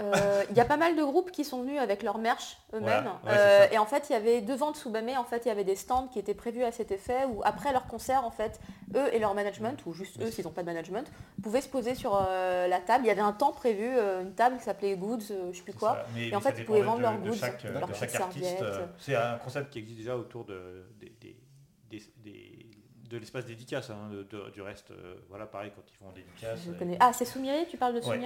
[0.51, 3.09] Il y a pas mal de groupes qui sont venus avec leur merch eux-mêmes.
[3.23, 5.63] Voilà, ouais, et en fait, il y avait devant Tsubame, en fait, il y avait
[5.63, 8.59] des stands qui étaient prévus à cet effet où après leur concert, en fait,
[8.95, 11.11] eux et leur management, ou juste eux s'ils n'ont pas de management,
[11.41, 13.05] pouvaient se poser sur la table.
[13.05, 15.79] Il y avait un temps prévu, une table qui s'appelait Goods, je sais plus C'est
[15.79, 15.93] quoi.
[15.93, 16.05] ça.
[16.13, 18.09] Mais- Et en fait, ils pouvaient vendre de- leurs de goods, chaque, leurs de chaque
[18.09, 18.45] petites artiste.
[18.45, 18.61] serviettes.
[18.61, 21.37] euh, C'est un concept qui existe déjà autour de, des- des-
[21.89, 22.65] des- des-
[23.09, 23.89] de l'espace dédicace.
[23.89, 26.61] hein, de- de- du reste, euh, voilà, pareil, quand ils font des dédicaces.
[26.65, 26.97] Je euh, connais.
[26.99, 28.17] Ah, c'est Soumiri, tu parles de Ouais.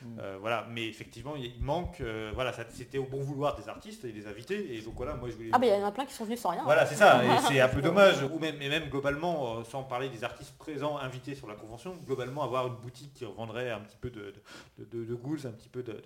[0.00, 4.04] Soumiri Euh, voilà, mais effectivement, il manque, euh, voilà, c'était au bon vouloir des artistes
[4.04, 5.50] et des invités, et donc voilà, moi je voulais.
[5.52, 6.62] Ah, mais il y en a plein qui sont venus sans rien.
[6.64, 9.82] Voilà, c'est ça, et c'est un peu dommage, ou même, et même globalement, euh, sans
[9.82, 13.80] parler des artistes présents invités sur la convention, globalement avoir une boutique qui vendrait un
[13.80, 14.34] petit peu de,
[14.78, 15.98] de, de, de ghouls, un petit peu de, de,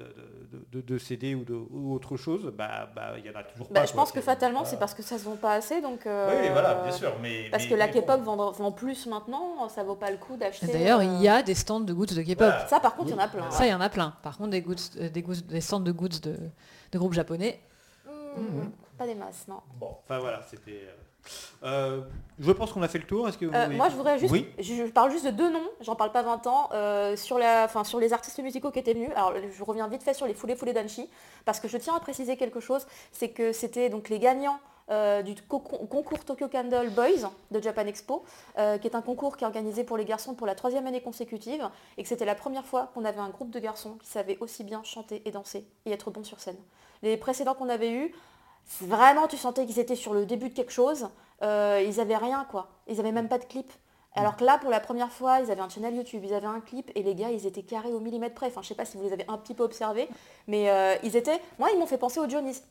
[0.52, 3.42] de- de- de CD ou, de, ou autre chose, bah bah, il y en a
[3.44, 3.86] toujours Bah, pas.
[3.86, 4.70] je quoi, pense que fatalement, voilà.
[4.70, 6.06] c'est parce que ça se vend pas assez, donc.
[6.06, 7.48] euh, Oui, voilà, bien sûr, mais.
[7.50, 8.00] Parce mais- que la bon.
[8.00, 10.66] K-pop vend, vend plus maintenant, ça vaut pas le coup d'acheter.
[10.68, 12.38] D'ailleurs, euh, il y a des stands de goods de K-pop.
[12.38, 12.66] Voilà.
[12.68, 13.50] Ça, par contre, il y en a plein.
[13.50, 14.14] Ça, il y en a plein.
[14.22, 16.36] Par contre, des, goods, euh, des, goods- des stands de goods de,
[16.92, 17.60] de groupes japonais.
[18.06, 18.68] Hmm,
[18.98, 19.60] Pas des masses, non.
[19.80, 20.82] Bon, enfin voilà, c'était.
[20.84, 20.92] euh,
[21.64, 22.00] euh,
[22.38, 23.26] je pense qu'on a fait le tour.
[23.28, 24.46] Est-ce que vous Euh, voulez- moi, je voudrais juste, Oui.
[24.58, 27.64] je, je parle juste de deux noms, j'en parle pas 20 ans, euh, sur, la,
[27.64, 29.10] enfin, sur les artistes musicaux qui étaient venus.
[29.16, 31.08] Alors, je reviens vite fait sur les Foulés Foulés Danchi,
[31.44, 34.60] parce que je tiens à préciser quelque chose, c'est que c'était donc les gagnants
[34.90, 38.24] euh, du co- concours Tokyo Candle Boys de Japan Expo,
[38.58, 41.00] euh, qui est un concours qui est organisé pour les garçons pour la troisième année
[41.00, 44.38] consécutive, et que c'était la première fois qu'on avait un groupe de garçons qui savait
[44.40, 46.58] aussi bien chanter et danser et être bon sur scène.
[47.02, 48.14] Les précédents qu'on avait eus,
[48.80, 51.08] vraiment, tu sentais qu'ils étaient sur le début de quelque chose.
[51.42, 52.68] Euh, ils avaient rien, quoi.
[52.86, 53.70] Ils avaient même pas de clip.
[54.18, 56.60] Alors que là, pour la première fois, ils avaient un channel YouTube, ils avaient un
[56.60, 58.46] clip, et les gars, ils étaient carrés au millimètre près.
[58.46, 60.08] Enfin, je sais pas si vous les avez un petit peu observés,
[60.46, 61.38] mais euh, ils étaient...
[61.58, 62.62] Moi, ils m'ont fait penser aux Johnny's.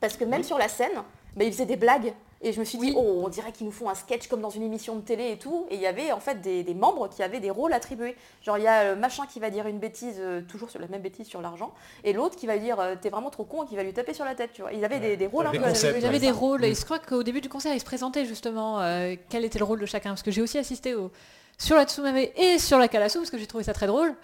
[0.00, 1.04] Parce que même sur la scène,
[1.36, 2.12] bah, ils faisaient des blagues.
[2.44, 4.50] Et je me suis dit, oh, on dirait qu'ils nous font un sketch comme dans
[4.50, 5.66] une émission de télé et tout.
[5.70, 8.16] Et il y avait en fait des, des membres qui avaient des rôles attribués.
[8.42, 10.88] Genre, il y a le machin qui va dire une bêtise, euh, toujours sur la
[10.88, 11.72] même bêtise sur l'argent,
[12.02, 13.92] et l'autre qui va lui dire, euh, t'es vraiment trop con, et qui va lui
[13.92, 14.72] taper sur la tête, tu vois.
[14.72, 16.98] Ils avaient des, des rôles un peu Il avait comme des rôles, et je crois
[16.98, 20.10] qu'au début du concert, ils se présentaient justement euh, quel était le rôle de chacun.
[20.10, 21.12] Parce que j'ai aussi assisté au,
[21.58, 24.16] sur la Tsumame et sur la Kalasu, parce que j'ai trouvé ça très drôle.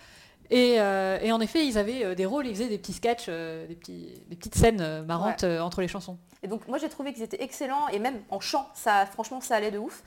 [0.51, 3.27] Et, euh, et en effet, ils avaient euh, des rôles, ils faisaient des petits sketchs,
[3.29, 6.19] euh, des, petits, des petites scènes marrantes entre les chansons.
[6.43, 9.57] Et donc moi j'ai trouvé qu'ils étaient excellents et même en chant, ça, franchement ça
[9.57, 10.03] allait de ouf.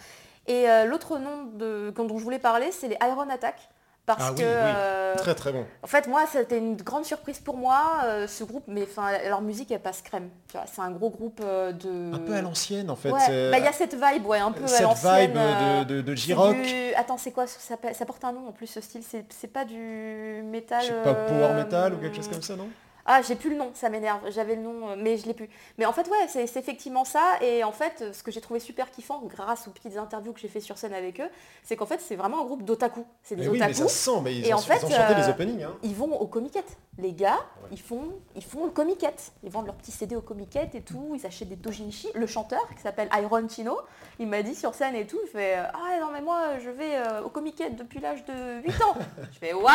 [0.47, 3.69] Et l'autre nom de, dont je voulais parler, c'est les Iron Attack.
[4.17, 4.45] Parce Ah que, oui.
[4.47, 5.65] euh, Très très bon.
[5.83, 9.41] en fait, moi, c'était une grande surprise pour moi, euh, ce groupe, mais enfin, leur
[9.41, 10.29] musique, elle passe crème.
[10.65, 12.15] C'est un gros groupe euh, de...
[12.15, 13.11] Un peu à l'ancienne en fait.
[13.11, 15.31] Ouais, bah, il y a cette vibe, ouais, un peu à cette l'ancienne.
[15.31, 16.55] vibe de, de, de c'est J-Rock.
[16.61, 19.01] du- Attends, c'est quoi ça, porte un nom en plus, ce style.
[19.03, 20.81] C'est pas du métal.
[20.81, 22.67] Je sais pas, power metal ou quelque chose comme ça, non?
[23.05, 24.19] Ah, j'ai plus le nom, ça m'énerve.
[24.29, 25.49] J'avais le nom, euh, mais je l'ai plus.
[25.77, 27.37] Mais en fait, ouais, c'est effectivement ça.
[27.41, 30.39] Et en fait, euh, ce que j'ai trouvé super kiffant, grâce aux petites interviews que
[30.39, 31.29] j'ai fait sur scène avec eux,
[31.63, 33.05] c'est qu'en fait, c'est vraiment un groupe d'otaku.
[33.23, 33.79] C'est des Mais oui, mais otaku.
[33.79, 35.63] ça se sent, mais ils, Et ont, en fait, ils ont chanté euh, les openings.
[35.63, 35.73] Hein.
[35.83, 36.77] Ils vont aux comiquettes.
[36.97, 37.39] Les gars,
[37.71, 39.31] ils font, ils font le comiquette.
[39.43, 41.13] Ils vendent leurs petits CD au comiquette et tout.
[41.15, 42.09] Ils achètent des dojinshi.
[42.13, 43.77] Le chanteur, qui s'appelle Iron Chino,
[44.19, 46.69] il m'a dit sur scène et tout, il fait euh, Ah non mais moi je
[46.69, 48.95] vais euh, au comiquette depuis l'âge de 8 ans.
[49.31, 49.71] je fais What?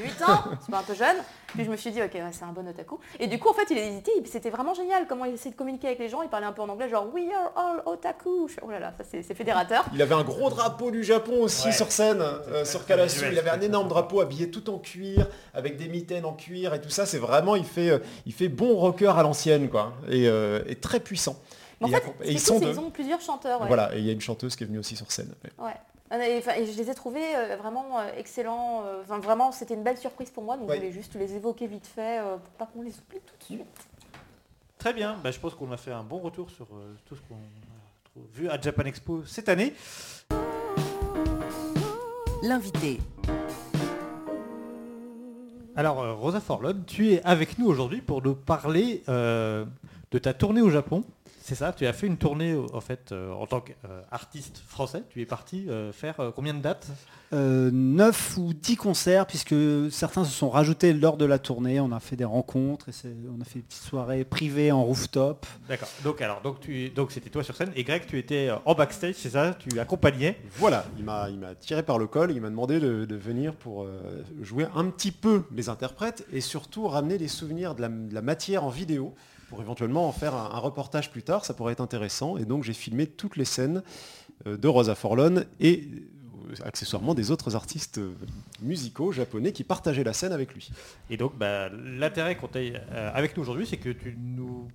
[0.00, 0.44] 8 ans?
[0.60, 1.16] C'est pas un peu jeune?
[1.54, 2.98] Puis je me suis dit ok ouais, c'est un bon otaku.
[3.18, 5.56] Et du coup en fait il a hésité, c'était vraiment génial comment il essayait de
[5.56, 6.20] communiquer avec les gens.
[6.22, 8.48] Il parlait un peu en anglais genre We are all otaku.
[8.62, 9.86] Oh là là, ça c'est fédérateur.
[9.94, 11.72] Il avait un gros drapeau du Japon aussi Ouais.
[11.72, 13.24] sur scène, euh, sur Kalasu.
[13.32, 16.80] Il avait un énorme drapeau habillé tout en cuir, avec des mitaines en cuir et
[16.80, 17.06] tout ça.
[17.06, 19.94] C'est vraiment, il fait, euh, il fait bon rocker à l'ancienne, quoi.
[20.08, 21.36] Et, euh, et très puissant.
[21.80, 23.60] Mais en Et fait, et ils sont ont plusieurs chanteurs.
[23.60, 23.68] ouais.
[23.68, 25.32] Voilà, et il y a une chanteuse qui est venue aussi sur scène.
[25.58, 25.66] Ouais.
[25.66, 25.74] Ouais.
[26.10, 28.82] Ah, Et, je les ai trouvés euh, vraiment excellents.
[29.02, 30.56] Enfin, vraiment, c'était une belle surprise pour moi.
[30.56, 30.76] Donc, Ouais.
[30.76, 33.60] je voulais juste les évoquer vite fait pour pas qu'on les oublie tout de suite.
[34.78, 37.20] Très bien, Bah, je pense qu'on a fait un bon retour sur euh, tout ce
[37.22, 39.74] qu'on a vu à Japan Expo cette année.
[42.42, 42.98] L'invité.
[45.78, 49.64] Alors euh, Rosa Forlon, tu es avec nous aujourd'hui pour nous parler euh,
[50.10, 51.04] de ta tournée au Japon.
[51.48, 55.02] C'est ça, tu as fait une tournée euh, en fait euh, en tant qu'artiste français.
[55.08, 56.88] Tu es parti euh, faire euh, combien de dates?
[57.32, 59.54] 9 ou 10 concerts, puisque
[59.90, 61.80] certains se sont rajoutés lors de la tournée.
[61.80, 62.92] On a fait des rencontres, et
[63.34, 65.46] on a fait des petites soirées privées en rooftop.
[65.70, 65.88] D'accord.
[66.04, 68.74] Donc alors donc tu donc c'était toi sur scène et Greg tu étais euh, en
[68.74, 69.54] backstage, c'est ça?
[69.58, 70.38] Tu accompagnais?
[70.56, 73.54] Voilà, il m'a, il m'a tiré par le col, il m'a demandé de, de venir
[73.54, 77.88] pour euh, jouer un petit peu les interprètes et surtout ramener des souvenirs de la,
[77.88, 79.14] de la matière en vidéo
[79.48, 82.36] pour éventuellement en faire un, reportage plus tard, ça pourrait être intéressant.
[82.36, 83.82] Et donc j'ai filmé toutes les scènes
[84.46, 85.88] euh, de Rosa Forlon et
[86.48, 88.14] euh, accessoirement des autres artistes euh,
[88.62, 90.70] musicaux japonais qui partageaient la scène avec lui.
[91.10, 94.68] Et donc bah, l'intérêt qu'on euh, avec nous aujourd'hui, c'est que tu nous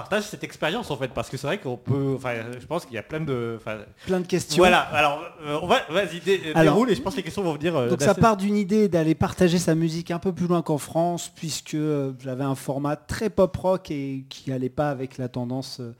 [0.00, 2.94] partages cette expérience en fait, parce que c'est vrai qu'on peut, enfin je pense qu'il
[2.94, 3.58] y a plein de,
[4.06, 4.58] Plein de questions.
[4.62, 4.80] voilà.
[4.80, 7.54] Alors euh, on va, vas-y dé- Alors, déroule et je pense que les questions vont
[7.54, 7.74] venir.
[7.76, 10.78] euh, Donc ça part d'une idée d'aller partager sa musique un peu plus loin qu'en
[10.78, 15.28] France, puisque euh, j'avais un format très pop rock et qui allait pas avec la
[15.28, 15.92] tendance euh,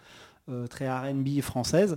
[0.51, 1.97] euh, très R&B française.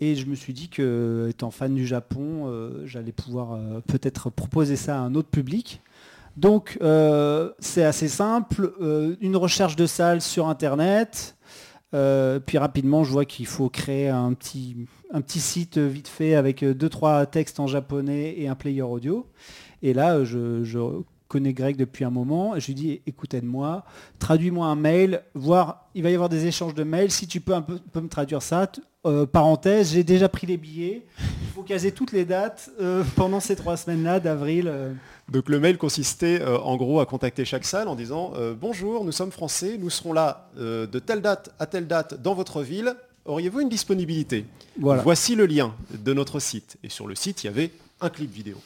[0.00, 4.30] Et je me suis dit que, étant fan du Japon, euh, j'allais pouvoir euh, peut-être
[4.30, 5.80] proposer ça à un autre public.
[6.38, 11.36] Donc euh, c'est assez simple, euh, une recherche de salle sur internet,
[11.94, 14.76] euh, puis rapidement je vois qu'il faut créer un petit,
[15.12, 18.82] un petit site vite fait avec euh, deux trois textes en japonais et un player
[18.82, 19.26] audio.
[19.82, 23.84] Et là je, connais Greg depuis un moment, je lui dis écoute aide-moi,
[24.20, 27.54] traduis-moi un mail, voir il va y avoir des échanges de mails, si tu peux
[27.54, 28.70] un peu, me traduire ça.
[29.32, 32.70] Parenthèse, j'ai déjà pris les billets, il faut caser toutes les dates
[33.16, 34.72] pendant ces trois semaines-là d'avril.
[35.30, 39.04] Donc le mail consistait euh, en gros à contacter chaque salle en disant euh, bonjour,
[39.04, 42.62] nous sommes français, nous serons là euh, de telle date à telle date dans votre
[42.62, 42.94] ville.
[43.26, 44.46] Auriez-vous une disponibilité?
[44.80, 45.02] Voilà.
[45.02, 46.78] Voici le lien de notre site.
[46.82, 48.56] Et sur le site, il y avait un clip vidéo.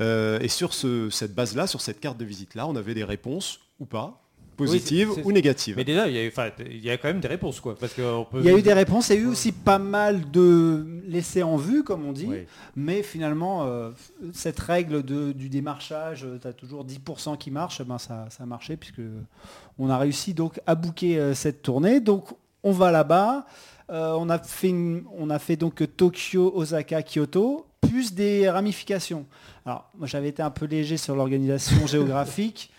[0.00, 3.84] Et sur ce- cette base-là, sur cette carte de visite-là, on avait des réponses ou
[3.84, 4.20] pas,
[4.66, 4.80] Oui,
[5.14, 5.74] c'est- ou négatives.
[5.76, 7.92] Mais déjà, il y, a, enfin, il y a quand même des réponses quoi, parce
[7.94, 8.40] que on peut.
[8.40, 11.42] Il y a eu des réponses, il y a eu aussi pas mal de laissés
[11.42, 12.26] en vue, comme on dit.
[12.28, 12.38] Oui.
[12.76, 13.90] Mais finalement, euh,
[14.32, 18.46] cette règle de- du démarchage, tu as toujours 10% qui marche, ben ça, ça a
[18.46, 19.00] marché puisque
[19.78, 22.00] on a réussi donc à booker euh, cette tournée.
[22.00, 22.26] Donc
[22.62, 23.46] on va là-bas.
[23.90, 29.26] Euh, on, a fait une- on a fait donc Tokyo, Osaka, Kyoto, plus des ramifications.
[29.66, 32.70] Alors moi j'avais été un peu léger sur l'organisation géographique.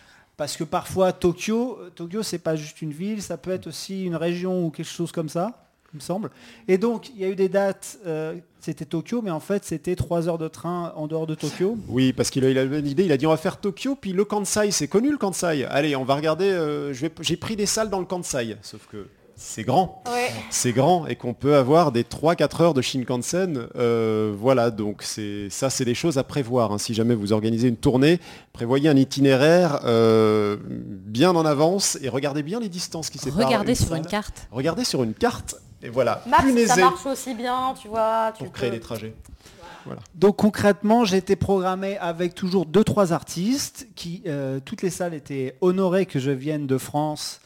[0.41, 4.15] Parce que parfois Tokyo, Tokyo c'est pas juste une ville, ça peut être aussi une
[4.15, 6.31] région ou quelque chose comme ça, il me semble.
[6.67, 9.95] Et donc il y a eu des dates, euh, c'était Tokyo, mais en fait c'était
[9.95, 11.77] trois heures de train en dehors de Tokyo.
[11.87, 13.95] Oui, parce qu'il a eu la bonne idée, il a dit on va faire Tokyo,
[13.95, 15.65] puis le Kansai, c'est connu le Kansai.
[15.65, 18.57] Allez, on va regarder, euh, j'ai pris des salles dans le Kansai.
[18.63, 19.05] Sauf que
[19.41, 20.03] c'est grand.
[20.05, 20.31] Ouais.
[20.51, 23.67] c'est grand et qu'on peut avoir des 3-4 heures de Shinkansen.
[23.75, 26.71] Euh, voilà, donc c'est ça, c'est des choses à prévoir.
[26.71, 26.77] hein.
[26.77, 28.19] Si jamais vous organisez une tournée,
[28.53, 33.47] prévoyez un itinéraire euh, bien en avance et regardez bien les distances qui séparent.
[33.47, 33.97] Regardez sur salle.
[33.97, 34.47] une carte.
[34.51, 36.23] Regardez sur une carte et voilà.
[36.27, 38.31] Maps, ça marche aussi bien, tu vois.
[38.37, 39.15] Tu pour créer des trajets.
[40.13, 45.15] Donc concrètement, j'ai été programmé avec toujours deux trois artistes qui euh, toutes les salles
[45.15, 47.41] étaient honorées que je vienne de France.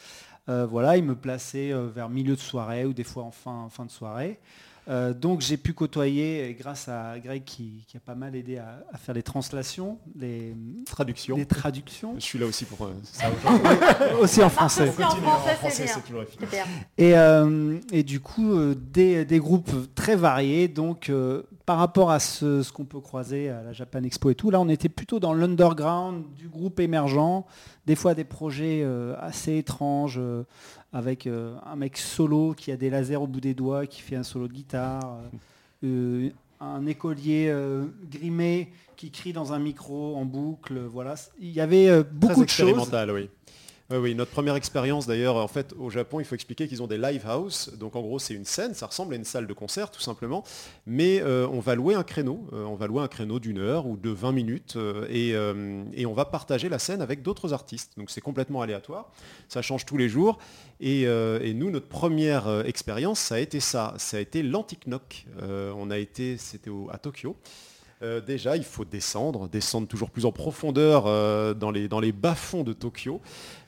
[0.48, 3.86] Euh, voilà, ils me plaçaient euh, vers milieu de soirée ou des fois en fin
[3.86, 4.40] de soirée.
[4.88, 8.84] Euh, donc j'ai pu côtoyer, grâce à Greg qui, qui a pas mal aidé à,
[8.92, 10.56] à faire les translations, les,
[10.86, 11.38] Traduction.
[11.38, 13.26] les traductions, Je suis là aussi pour euh, ça.
[14.22, 14.90] aussi en français.
[14.90, 16.50] aussi en français, français, c'est toujours efficace.
[16.98, 20.68] Et, euh, et du coup, euh, des, des groupes très variés.
[20.68, 24.36] Donc, euh, par rapport à ce, ce qu'on peut croiser à la Japan Expo et
[24.36, 27.44] tout, là, on était plutôt dans l'underground du groupe émergent.
[27.86, 30.44] Des fois, des projets euh, assez étranges, euh,
[30.96, 34.16] avec euh, un mec solo qui a des lasers au bout des doigts, qui fait
[34.16, 35.20] un solo de guitare.
[35.84, 36.30] euh,
[36.62, 40.80] un écolier euh, grimé qui crie dans un micro en boucle.
[40.80, 42.90] Voilà, il y avait euh, beaucoup de choses.
[43.10, 43.30] oui.
[43.92, 46.98] Oui, notre première expérience d'ailleurs, en fait, au Japon, il faut expliquer qu'ils ont des
[46.98, 47.70] live house.
[47.78, 50.44] Donc en gros, c'est une scène, ça ressemble à une salle de concert tout simplement.
[50.88, 53.86] Mais euh, on va louer un créneau, euh, on va louer un créneau d'une heure
[53.86, 55.06] ou de 20 minutes euh,
[55.94, 57.92] et, on va partager la scène avec d'autres artistes.
[57.96, 59.12] Donc c'est complètement aléatoire,
[59.50, 60.40] ça change tous les jours.
[60.80, 61.06] Et,
[61.54, 64.88] nous, notre première expérience, ça a été ça, ça a été l'Antique
[65.38, 67.36] on a été, c'était à Tokyo.
[68.28, 71.04] Déjà, il faut descendre, descendre toujours plus en profondeur
[71.56, 73.22] dans les, dans les bas-fonds de Tokyo,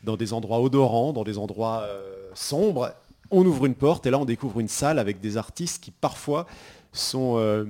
[0.07, 2.91] dans des endroits odorants, dans des endroits euh, sombres.
[3.29, 6.47] On ouvre une porte et là, on découvre une salle avec des artistes qui parfois
[6.93, 7.65] sont euh,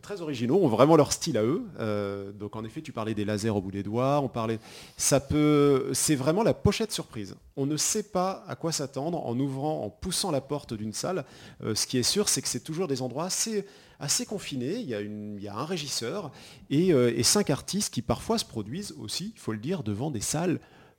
[0.00, 1.62] très originaux, ont vraiment leur style à eux.
[1.78, 4.58] Euh, donc en effet, tu parlais des lasers au bout des doigts, on parlait.
[4.96, 5.90] Ça peut.
[5.92, 7.36] C'est vraiment la pochette surprise.
[7.56, 11.26] On ne sait pas à quoi s'attendre en ouvrant, en poussant la porte d'une salle.
[11.74, 13.66] Ce qui est sûr, c'est que c'est toujours des endroits assez,
[14.00, 14.76] assez confinés.
[14.76, 16.32] Il y a, une, il un régisseur
[16.70, 20.22] et, et cinq artistes qui parfois se produisent aussi, il faut le dire, devant des
[20.22, 20.58] salles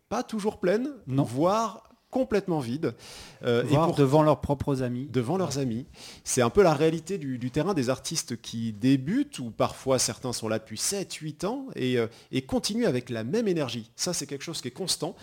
[0.10, 1.23] pas toujours pleines, Non.
[1.23, 2.95] voire complètement vides.
[3.44, 5.07] Euh, et voire pour- devant leurs propres amis.
[5.11, 5.86] devant leurs amis.
[6.23, 10.32] C'est un peu la réalité du, du terrain des artistes qui débutent, ou parfois certains
[10.32, 13.91] sont là depuis 7-8 ans, et, euh, et continuent avec la même énergie.
[13.98, 15.14] Ça, c'est quelque chose qui est constant.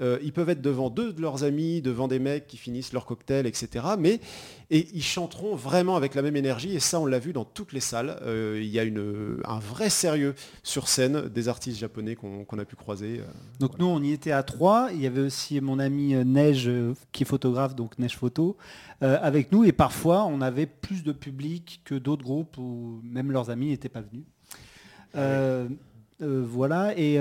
[0.00, 3.06] Euh, ils peuvent être devant deux de leurs amis, devant des mecs qui finissent leur
[3.06, 3.84] cocktail, etc.
[3.98, 4.20] Mais
[4.72, 7.72] et ils chanteront vraiment avec la même énergie, et ça, on l'a vu dans toutes
[7.72, 8.16] les salles.
[8.22, 12.64] Euh, il y a une, un vrai sérieux sur scène des artistes japonais qu'on a
[12.64, 13.18] pu croiser.
[13.18, 13.24] euh.
[13.58, 14.90] Donc nous, on y était à trois.
[14.92, 16.70] Il y avait aussi mon ami Neige,
[17.10, 18.56] qui est photographe, donc Neige Photo,
[19.02, 19.64] euh, avec nous.
[19.64, 23.88] Et parfois, on avait plus de public que d'autres groupes où même leurs amis n'étaient
[23.88, 24.24] pas venus.
[25.16, 25.68] Euh,
[26.20, 26.96] voilà.
[26.96, 27.18] Et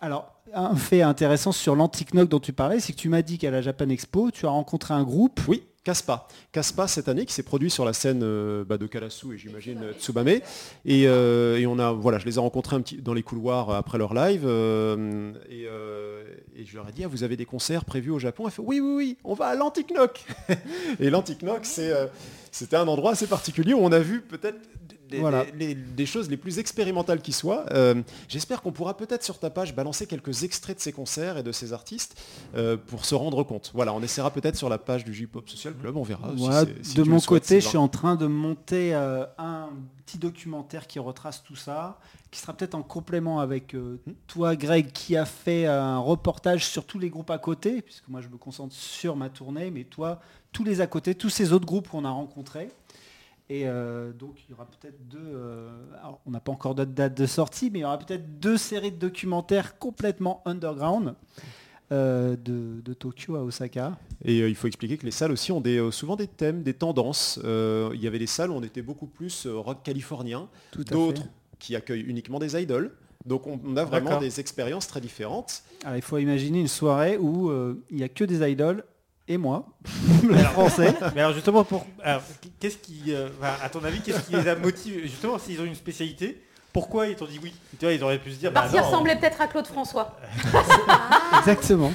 [0.00, 3.38] alors, un fait intéressant sur l'Antique Knock dont tu parlais, c'est que tu m'as dit
[3.38, 5.40] qu'à la Japan Expo, tu as rencontré un groupe.
[5.48, 6.26] Oui, Caspa.
[6.50, 9.82] Caspa cette année qui s'est produit sur la scène euh, bah, de Karasu et j'imagine
[9.82, 10.28] euh, Tsubame.
[10.28, 10.42] Et,
[10.86, 14.44] euh, et on a, voilà, je les ai rencontrés dans les couloirs après leur live
[14.44, 15.68] et,
[16.66, 18.48] je leur ai dit ah, vous avez des concerts prévus au Japon?
[18.58, 20.24] Oui oui oui on va à l'Antique Knock.
[21.00, 21.92] et l'Antique Knock c'est
[22.54, 24.58] c'était un endroit assez particulier où on a vu peut-être
[25.08, 25.44] des, Voilà.
[25.58, 27.64] les- choses les plus expérimentales qui soient.
[27.72, 31.42] Euh, J'espère qu'on pourra peut-être sur ta page balancer quelques extraits de ces concerts et
[31.42, 32.20] de ces artistes
[32.54, 33.70] euh, pour se rendre compte.
[33.74, 36.30] Voilà, on essaiera peut-être sur la page du J-Pop Social Club, on verra.
[36.36, 39.70] Voilà, si de mon souhaites, côté, je suis en train de monter euh, un
[40.06, 41.98] petit documentaire qui retrace tout ça,
[42.34, 44.12] qui sera peut-être en complément avec euh, Hmm.
[44.26, 48.20] toi, Greg, qui a fait un reportage sur tous les groupes à côté, puisque moi
[48.20, 50.20] je me concentre sur ma tournée, mais toi,
[50.52, 52.70] tous les à côté, tous ces autres groupes qu'on a rencontrés.
[53.48, 55.68] Et euh, donc il y aura peut-être deux, euh,
[56.00, 58.56] alors, on n'a pas encore de date de sortie, mais il y aura peut-être deux
[58.56, 61.14] séries de documentaires complètement underground.
[61.92, 63.96] euh, de, de Tokyo à Osaka.
[64.24, 66.62] Et euh, il faut expliquer que les salles aussi ont des, euh, souvent des thèmes,
[66.62, 67.38] des tendances.
[67.44, 70.80] Euh, il y avait des salles où on était beaucoup plus euh, rock californien, Tout
[70.88, 71.22] à d'autres.
[71.64, 72.90] Qui accueillent uniquement des idoles.
[73.24, 75.62] Donc on, a vraiment des expériences très différentes.
[75.82, 78.84] Alors, il faut imaginer une soirée où euh, il n'y a que des idoles
[79.26, 79.66] et moi,
[80.22, 80.94] le français.
[81.14, 82.20] Mais alors justement, pour, alors,
[82.60, 83.30] qu'est-ce qui, euh,
[83.62, 85.02] à ton avis, qu'est-ce qui les a motivés?
[85.08, 86.42] Justement, s'ils ont une spécialité,
[86.74, 87.54] pourquoi ils t'ont dit oui?
[87.78, 88.52] Tu vois, ils auraient pu se dire.
[88.52, 90.18] Parce bah non, ressemblait peut-être à Claude François.
[91.38, 91.94] Exactement.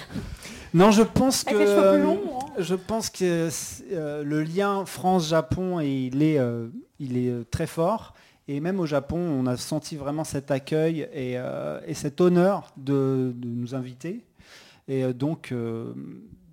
[0.74, 2.40] Non, je pense que Avec les cheveux plus longs.
[2.42, 2.54] hein.
[2.58, 3.50] je pense que
[3.92, 6.68] euh, le lien France-Japon il est euh,
[7.00, 8.14] il est euh, très fort.
[8.52, 12.74] Et même au Japon, on a senti vraiment cet accueil et, euh, et cet honneur
[12.78, 14.26] de, nous inviter.
[14.88, 15.94] Et euh, donc, euh,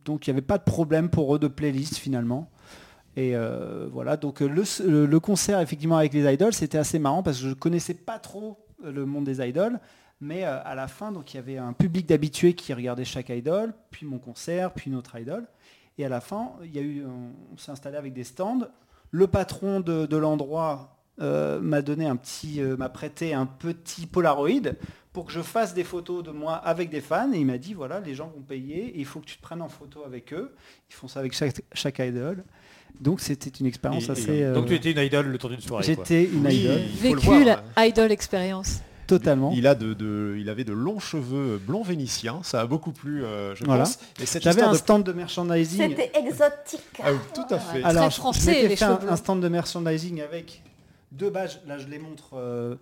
[0.04, 2.50] donc il n'y avait pas de problème pour eux de playlist finalement.
[3.16, 3.34] Et
[3.90, 7.54] voilà, donc le, concert effectivement avec les idoles, c'était assez marrant parce que je ne
[7.54, 9.80] connaissais pas trop le monde des idoles.
[10.20, 13.72] Mais à la fin, donc il y avait un public d'habitués qui regardait chaque idole,
[13.90, 15.46] puis mon concert, puis notre idole.
[15.96, 18.68] Et à la fin, il y a eu, on, s'est installé avec des stands.
[19.12, 24.72] Le patron de l'endroit euh, m'a donné un petit, euh, m'a prêté un petit Polaroid
[25.12, 27.32] pour que je fasse des photos de moi avec des fans.
[27.32, 29.42] Et il m'a dit voilà, les gens vont payer et il faut que tu te
[29.42, 30.54] prennes en photo avec eux.
[30.90, 32.44] Ils font ça avec chaque, chaque idole.
[33.00, 34.42] Donc c'était une expérience Et- et- assez.
[34.42, 35.84] euh, Donc tu étais une idole le tour d'une soirée.
[35.84, 37.62] J'étais une Oui, idole, il faut le Vécu voir.
[37.76, 38.80] la idol expérience.
[39.06, 39.52] totalement.
[39.54, 43.22] Il, a de, de- il avait de longs cheveux blonds vénitiens, ça a beaucoup plu,
[43.24, 43.84] euh, je Voilà.
[43.84, 43.98] pense.
[44.40, 45.90] J'avais un de- stand de merchandising.
[45.90, 46.80] C'était exotique.
[47.00, 47.78] Ah oui, tout à fait.
[47.78, 47.84] Ouais.
[47.84, 49.12] Alors, Très français, je les fait cheveux un, bleus.
[49.12, 50.60] un stand de merchandising avec
[51.16, 51.58] deux badges.
[51.66, 52.30] Là, je les montre.
[52.34, 52.74] euh,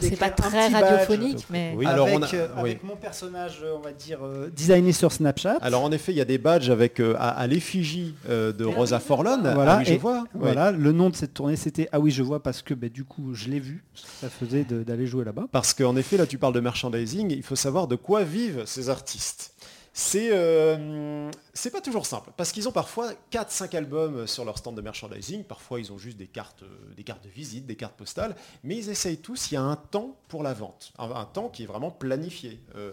[0.00, 1.86] C'est pas un très badge radiophonique, mais Oui.
[1.86, 2.60] Alors, avec, on a- euh, oui.
[2.60, 5.58] avec mon personnage, euh, on va dire, euh, designé sur Snapchat.
[5.60, 8.64] Alors en effet, il y a des badges avec euh, à, à l'effigie euh, de
[8.64, 9.40] Rosa Forlon.
[9.54, 10.24] Voilà, Ah oui, je et vois.
[10.34, 13.04] Voilà, le nom de cette tournée c'était Ah oui, je vois parce que bah, du
[13.04, 13.84] coup, je l'ai vu.
[13.94, 15.46] Ça faisait d'aller jouer là-bas.
[15.52, 17.30] Parce qu'en effet, là, tu parles de merchandising.
[17.30, 19.51] Il faut savoir de quoi vivent ces artistes.
[19.94, 24.74] C'est euh, c'est pas toujours simple, parce qu'ils ont parfois 4-5 albums sur leur stand
[24.74, 27.96] de merchandising, parfois ils ont juste des cartes, euh, des cartes de visite, des cartes
[27.96, 31.26] postales, mais ils essayent tous, il y a un temps pour la vente, un, un
[31.26, 32.62] temps qui est vraiment planifié.
[32.74, 32.92] Euh,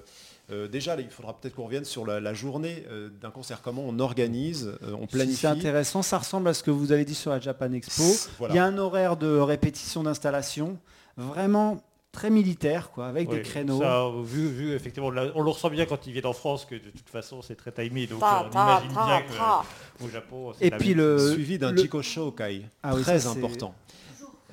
[0.51, 3.83] euh, déjà, il faudra peut-être qu'on revienne sur la, la journée euh, d'un concert, comment
[3.85, 5.41] on organise, euh, on planifie.
[5.41, 8.03] C'est intéressant, ça ressemble à ce que vous avez dit sur la Japan Expo.
[8.39, 8.53] Voilà.
[8.53, 10.77] Il y a un horaire de répétition d'installation
[11.17, 13.79] vraiment très militaire, quoi, avec Oui, des créneaux.
[13.79, 16.75] ça, vu, vu, effectivement, là, on le ressent bien quand ils viennent en France, que
[16.75, 19.63] de toute façon c'est très timé, donc Ta, euh, on ta, imagine ta, bien ta.
[19.99, 23.19] qu'au Japon c'est Et la puis le, suivi d'un le- Jiko Shokai, Ah oui, très
[23.19, 23.75] c'est- important.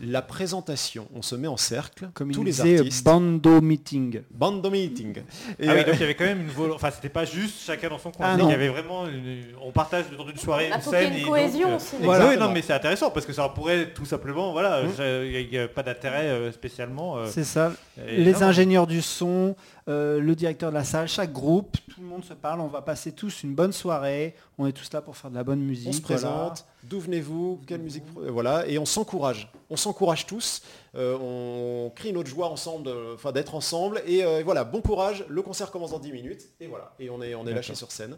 [0.01, 4.21] La présentation, on se met en cercle, comme tous il les disait, artistes, bando meeting.
[4.31, 5.17] bando meeting.
[5.59, 6.73] Et, Ah oui, euh, donc il y avait quand même une vol...
[6.73, 8.27] Enfin, c'était pas juste chacun dans son coin.
[8.35, 9.07] Ah qu'il y avait vraiment...
[9.07, 11.13] une- On partage dans une soirée, Il une scène...
[11.15, 11.97] une et cohésion donc, aussi.
[11.97, 12.29] euh, Voilà.
[12.29, 14.53] oui, non, mais c'est intéressant parce que ça pourrait tout simplement...
[14.53, 14.89] Voilà, Mmh.
[15.25, 17.17] il n'y a pas d'intérêt euh, spécialement.
[17.17, 17.73] euh, C'est ça.
[18.07, 19.57] et Les non, ingénieurs du son,
[19.89, 22.61] euh, le directeur de la salle, chaque groupe, tout le monde se parle.
[22.61, 24.35] On va passer tous une bonne soirée.
[24.59, 25.89] On est tous là pour faire de la bonne musique.
[25.89, 26.15] on se voilà.
[26.15, 29.51] présente, d'où venez-vous, quelle musique, voilà, et on s'encourage.
[29.69, 30.63] On s'encourage tous,
[30.95, 35.25] euh, on crie notre joie ensemble, euh, enfin d'être ensemble, et euh, voilà, bon courage,
[35.29, 37.91] le concert commence dans 10 minutes, et voilà, et on est, on est lâché sur
[37.93, 38.17] scène.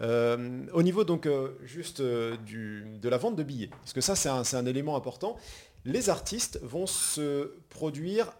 [0.00, 1.28] Au niveau donc
[1.64, 4.96] juste du, de la vente de billets, parce que ça c'est un, c'est un élément
[4.96, 5.36] important,
[5.84, 8.32] les artistes vont se produire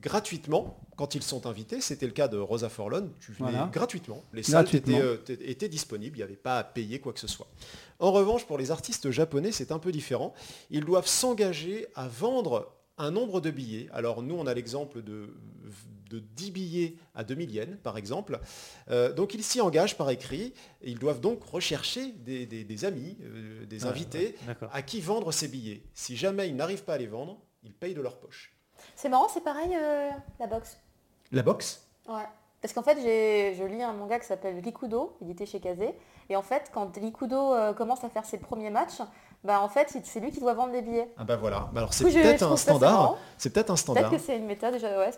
[0.00, 1.80] gratuitement quand ils sont invités.
[1.80, 3.12] C'était le cas de Rosa Forlone.
[3.20, 3.70] Tu venais Voilà.
[3.72, 4.22] gratuitement.
[4.32, 4.98] Les salles Gratuitement.
[4.98, 6.16] étaient, euh, étaient disponibles.
[6.16, 7.46] Il n'y avait pas à payer quoi que ce soit.
[7.98, 10.34] En revanche, pour les artistes japonais, c'est un peu différent.
[10.70, 13.88] Ils doivent s'engager à vendre un nombre de billets.
[13.92, 15.34] Alors nous, on a l'exemple de,
[16.12, 18.38] de 10 billets à 2000 yens, par exemple.
[18.90, 20.52] Euh, donc ils s'y engagent par écrit.
[20.82, 24.36] Ils doivent donc rechercher des, des- des amis, euh, des Ouais, invités,
[24.72, 25.82] à qui vendre ces billets.
[25.94, 28.54] Si jamais ils n'arrivent pas à les vendre, ils payent de leur poche.
[28.96, 30.76] C'est marrant, c'est pareil euh, la boxe.
[31.32, 31.86] La boxe?
[32.08, 32.26] Ouais.
[32.60, 35.94] Parce qu'en fait, j'ai- je lis un manga qui s'appelle Rikudo, édité chez Kazé.
[36.28, 39.00] Et en fait, quand Rikudo euh, commence à faire ses premiers matchs,
[39.44, 41.08] bah en fait, c'est lui qui doit vendre les billets.
[41.16, 41.68] Ah bah voilà.
[41.72, 43.18] Bah alors c'est peut-être un standard.
[43.38, 44.10] C'est peut-être un Peut-être standard.
[44.12, 44.96] que c'est une méthode déjà.
[45.00, 45.10] Ouais,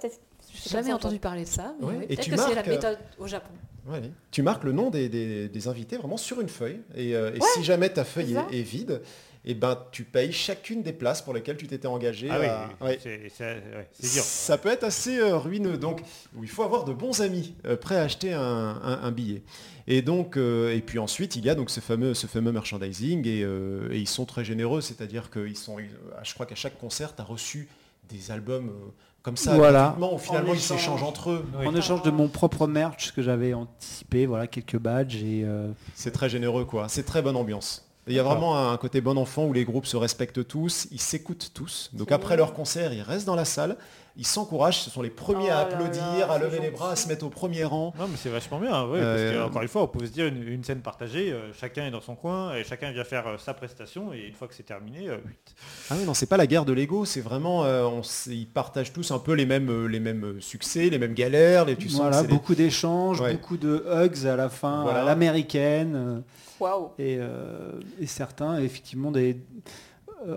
[0.63, 1.75] J'ai jamais ça, entendu parler de ça.
[1.81, 3.53] mais Ouais, oui, et Peut-être tu que c'est la marques, euh, méthode au Japon.
[3.87, 4.01] Ouais,
[4.31, 6.81] tu marques le nom des, des- des invités vraiment sur une feuille.
[6.95, 9.03] Et, euh, et si jamais ta feuille est, est vide,
[9.45, 12.29] et ben tu payes chacune des places pour lesquelles tu t'étais engagé.
[12.31, 12.99] Ah oui, à- oui, ouais.
[13.03, 14.23] c'est c'est- ouais, c'est dur.
[14.23, 15.77] Ça peut être assez euh, ruineux.
[15.77, 16.01] Donc,
[16.41, 19.43] il faut avoir de bons amis euh, prêts à acheter un, un- un billet.
[19.87, 23.29] Et donc, euh, et puis ensuite, il y a donc ce fameux, ce fameux merchandising
[23.29, 24.81] et, euh, et ils sont très généreux.
[24.81, 25.91] C'est-à-dire qu'ils sont, ils-
[26.23, 27.69] je crois qu'à chaque concert, tu as reçu
[28.09, 28.91] des albums euh,
[29.25, 29.97] comme ça, Voilà.
[30.19, 30.79] finalement En ils échange.
[30.79, 31.47] s'échangent entre eux.
[31.59, 31.67] Oui.
[31.67, 36.13] En échange de mon propre merch que j'avais anticipé, voilà quelques badges et euh, C'est
[36.13, 36.89] très généreux, quoi.
[36.89, 37.87] C'est très bonne ambiance.
[38.07, 41.01] Il y a vraiment un côté bon enfant où les groupes se respectent tous, ils
[41.01, 41.89] s'écoutent tous.
[41.95, 43.79] Donc après leur concert, ils restent dans la salle,
[44.17, 46.97] ils s'encouragent, ce sont les premiers à Oh applaudir, là, à lever les bras, à
[46.97, 47.93] se mettre au premier rang.
[47.99, 50.27] Non mais c'est vachement bien, ouais, Euh, parce qu'encore une fois, on peut se dire
[50.27, 53.39] une, une scène partagée, euh, chacun est dans son coin et chacun vient faire euh,
[53.39, 55.55] sa prestation et une fois que c'est terminé, euh, huit.
[55.91, 58.93] Ah oui, non, c'est pas la guerre de l'ego, c'est vraiment, euh, on ils partagent
[58.93, 61.89] tous un peu les mêmes, euh, les mêmes euh, succès, les mêmes galères, les, tu
[61.89, 63.33] sens voilà beaucoup d'échanges, Ouais.
[63.33, 65.03] beaucoup de hugs à la fin, Voilà.
[65.03, 66.21] à l'américaine euh,
[66.61, 66.91] Waouh.
[66.99, 69.71] et, euh, et certains effectivement des euh,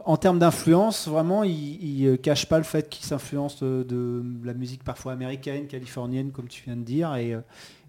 [0.06, 4.54] en termes d'influence, vraiment, ils, ils euh, cachent pas le fait qu'ils s'influencent de, la
[4.54, 7.16] musique parfois américaine, californienne, comme tu viens de dire.
[7.16, 7.42] Et, euh,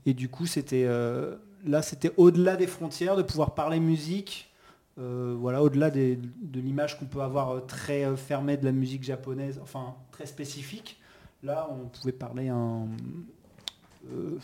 [0.06, 4.48] du coup, c'était euh, là, c'était au-delà des frontières de pouvoir parler musique.
[4.98, 6.18] euh, voilà, au-delà de
[6.54, 11.00] l'image qu'on peut avoir euh, très euh, fermée de la musique japonaise, enfin très spécifique.
[11.42, 14.38] Là, on pouvait parler euh,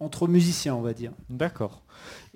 [0.00, 1.12] entre musiciens, on va dire.
[1.28, 1.82] D'accord.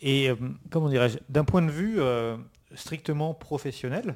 [0.01, 0.37] Et euh,
[0.71, 2.37] comment dirais-je, d'un point de vue euh,
[2.75, 4.15] strictement professionnel,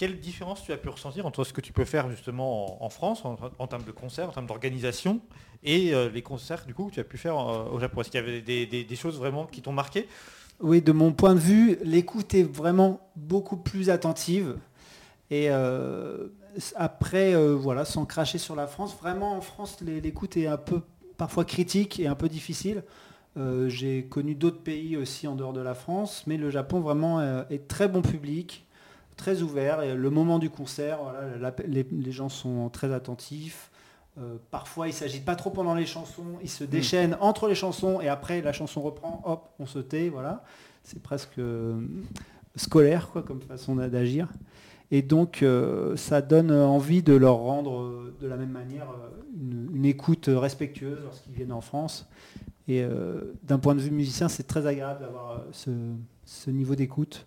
[0.00, 3.22] quelle différence tu as pu ressentir entre ce que tu peux faire justement en, France
[3.26, 5.20] en, termes de concerts, en termes d'organisation,
[5.62, 8.00] et euh, les concerts du coup que tu as pu faire euh, au Japon?
[8.00, 10.08] Est-ce qu'il y avait des, choses vraiment qui t'ont marqué?
[10.60, 14.56] Oui, de mon point de vue, l'écoute est vraiment beaucoup plus attentive.
[15.30, 16.28] Et euh,
[16.76, 20.80] après, voilà, sans cracher sur la France, vraiment en France, l'é- l'écoute est un peu
[21.18, 22.84] parfois critique et un peu difficile.
[23.66, 27.20] J'ai connu d'autres pays aussi en dehors de la France, mais le Japon vraiment
[27.50, 28.66] est très bon public,
[29.20, 29.82] très ouvert.
[29.82, 33.70] Et le moment du concert, voilà, la- les, les gens sont très attentifs.
[34.18, 37.54] Euh, parfois, il ne s'agit pas trop pendant les chansons, ils se déchaînent entre les
[37.54, 40.42] chansons et après la chanson reprend, hop, on se tait, voilà.
[40.82, 41.80] C'est presque euh,
[42.56, 44.28] scolaire quoi, comme façon d'a- d'agir.
[44.90, 48.88] Et donc, euh, ça donne envie de leur rendre de la même manière
[49.40, 52.08] une, une écoute respectueuse lorsqu'ils viennent en France.
[52.68, 52.84] Et
[53.42, 55.70] d'un point de vue musicien, c'est très agréable d'avoir ce,
[56.24, 57.26] ce niveau d'écoute.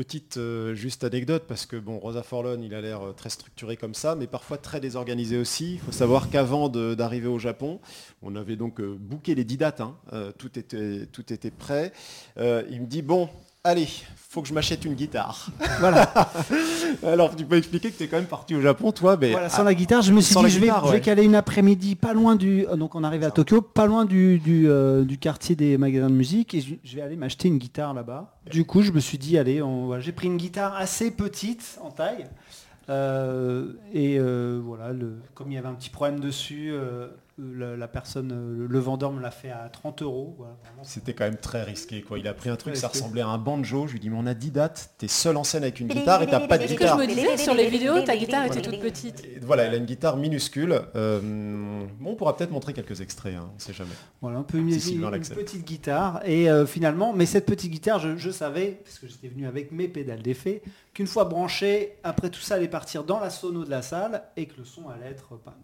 [0.00, 3.76] Petite euh, juste anecdote, parce que bon, Rosa Forlone, il a l'air euh, très structuré
[3.76, 5.74] comme ça, mais parfois très désorganisé aussi.
[5.74, 7.80] Il faut savoir qu'avant d'arriver au Japon,
[8.22, 9.94] on avait donc euh, booké les 10 dates, hein.
[10.38, 11.92] Tout, était, tout était prêt.
[12.38, 13.28] Il me dit, bon,
[13.64, 15.48] allez, faut que je m'achète une guitare.
[15.80, 16.12] Voilà.
[17.06, 19.48] Alors tu peux expliquer que tu es quand même parti au Japon, toi, mais Voilà,
[19.48, 21.00] sans la guitare, je me suis dit, je vais, guitare, je vais ouais.
[21.00, 22.66] caler une après-midi pas loin du...
[22.66, 26.10] euh, Donc on arrive à Tokyo, pas loin du, du, euh, du quartier des magasins
[26.10, 28.36] de musique, et je, vais aller m'acheter une guitare là-bas.
[28.50, 31.90] Du coup, je me suis dit, allez, on- j'ai pris une guitare assez petite en
[31.90, 32.26] taille.
[32.88, 36.72] euh, et euh, voilà, le, comme il y avait un petit problème dessus,
[37.54, 40.34] la, la personne, euh, le vendeur me l'a fait à 30 euros.
[40.38, 42.18] Voilà, C'était quand même très risqué quoi.
[42.18, 43.86] Il a pris un truc, ça ressemblait à un banjo.
[43.86, 46.22] Je lui dis mais on a 10 dates, t'es seul en scène avec une guitare
[46.22, 46.98] et t'as pas de C'est ce que je guitare.
[46.98, 49.24] me disais, sur les vidéos, ta guitare était toute petite.
[49.24, 50.80] Et voilà, elle a une guitare minuscule.
[50.96, 51.20] Euh,
[51.98, 53.90] bon, on pourra peut-être montrer quelques extraits, hein, on sait jamais.
[54.20, 56.20] Voilà, un peu une, une petite guitare.
[56.26, 59.72] Et euh, finalement, mais cette petite guitare, je, je savais, parce que j'étais venu avec
[59.72, 60.62] mes pédales d'effet,
[60.92, 64.46] qu'une fois branchée, après tout ça allait partir dans la sono de la salle et
[64.46, 65.54] que le son allait être pas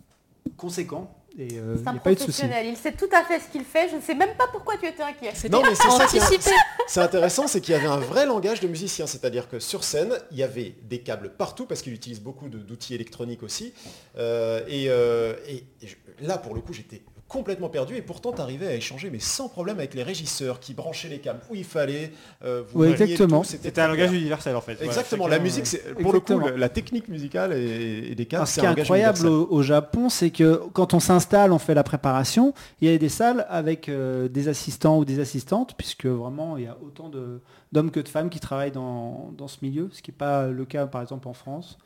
[0.56, 1.14] conséquent.
[1.38, 3.40] Et euh, il C'est n'y un a pas eu de il sait tout à fait
[3.40, 5.32] ce qu'il fait, je ne sais même pas pourquoi tu étais inquiet.
[5.50, 6.50] Non, mais c'est ça qui est- anticipé.
[6.86, 10.14] C'est intéressant, c'est qu'il y avait un vrai langage de musicien, c'est-à-dire que sur scène,
[10.30, 13.74] il y avait des câbles partout, parce qu'il utilise beaucoup d'outils électroniques aussi.
[14.16, 15.96] Euh, et, euh, et- et je-
[16.26, 19.48] là, pour le coup, j'étais complètement perdu, et pourtant, tu arrivais à échanger, mais sans
[19.48, 22.12] problème, avec les régisseurs qui branchaient les câbles où il fallait.
[22.44, 23.42] euh, vous Ouais, maniez exactement.
[23.42, 24.80] C'était un langage universel en fait.
[24.80, 28.38] Exactement, Voilà, la musique, c'est pour le coup, la technique musicale et, et des câbles,
[28.42, 29.46] Alors, ce c'est qui est incroyable universel.
[29.50, 32.96] au, au Japon, c'est que quand on s'installe, on fait la préparation, il y a
[32.98, 37.08] des salles avec euh, des assistants ou des assistantes, puisque vraiment il y a autant
[37.08, 37.40] de-
[37.72, 40.64] d'hommes que de femmes qui travaillent dans, dans ce milieu, ce qui n'est pas le
[40.64, 41.76] cas par exemple en France.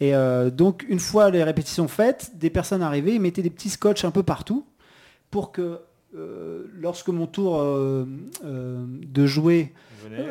[0.00, 3.68] Et euh, donc une fois les répétitions faites, des personnes arrivaient, ils mettaient des petits
[3.68, 4.64] scotch un peu partout
[5.30, 5.80] pour que
[6.14, 8.06] euh, lorsque mon tour euh,
[8.44, 9.72] euh, de jouer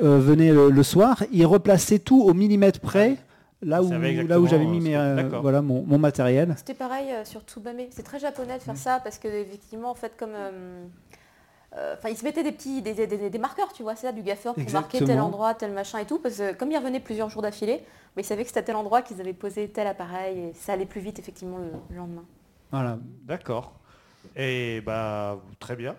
[0.03, 3.17] euh, venait le, le soir, ils replaçaient tout au millimètre près,
[3.61, 3.87] là où,
[4.27, 6.55] là où j'avais mis mes, euh, voilà, mon, mon matériel.
[6.57, 7.77] C'était pareil euh, sur Tsubame.
[7.91, 10.83] C'est très japonais de faire ça parce que effectivement, en fait, comme euh,
[11.75, 14.07] euh, Enfin, ils se mettaient des petits, des, des- des- des marqueurs, tu vois, c'est
[14.07, 16.77] ça, du gaffeur pour marquer tel endroit, tel machin et tout, parce que comme ils
[16.77, 17.83] revenaient plusieurs jours d'affilée,
[18.15, 20.73] bah, ils savaient que c'était à tel endroit qu'ils avaient posé tel appareil et ça
[20.73, 22.23] allait plus vite effectivement le, le lendemain.
[22.71, 22.97] Voilà.
[23.25, 23.73] D'accord.
[24.35, 25.95] Et bah très bien.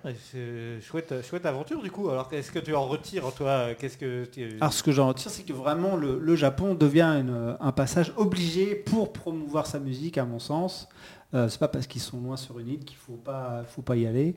[0.80, 2.08] Chouette, chouette aventure du coup.
[2.10, 3.74] Alors qu'est-ce que tu en retires toi?
[3.78, 4.56] Qu'est-ce que tu...
[4.60, 8.12] Alors ce que j'en retire, c'est que vraiment le, le Japon devient une- un passage
[8.16, 10.88] obligé pour promouvoir sa musique, à mon sens.
[11.34, 13.96] Euh, c'est pas parce qu'ils sont loin sur une île qu'il faut pas, faut pas
[13.96, 14.34] y aller.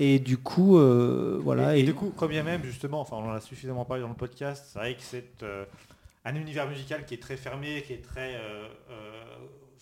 [0.00, 1.76] Et du coup, euh, voilà.
[1.76, 4.02] et, Et, et du coup, quand bien même justement, enfin on en a suffisamment parlé
[4.02, 5.64] dans le podcast, c'est vrai que c'est euh,
[6.24, 8.66] un univers musical qui est très fermé, qui est très euh,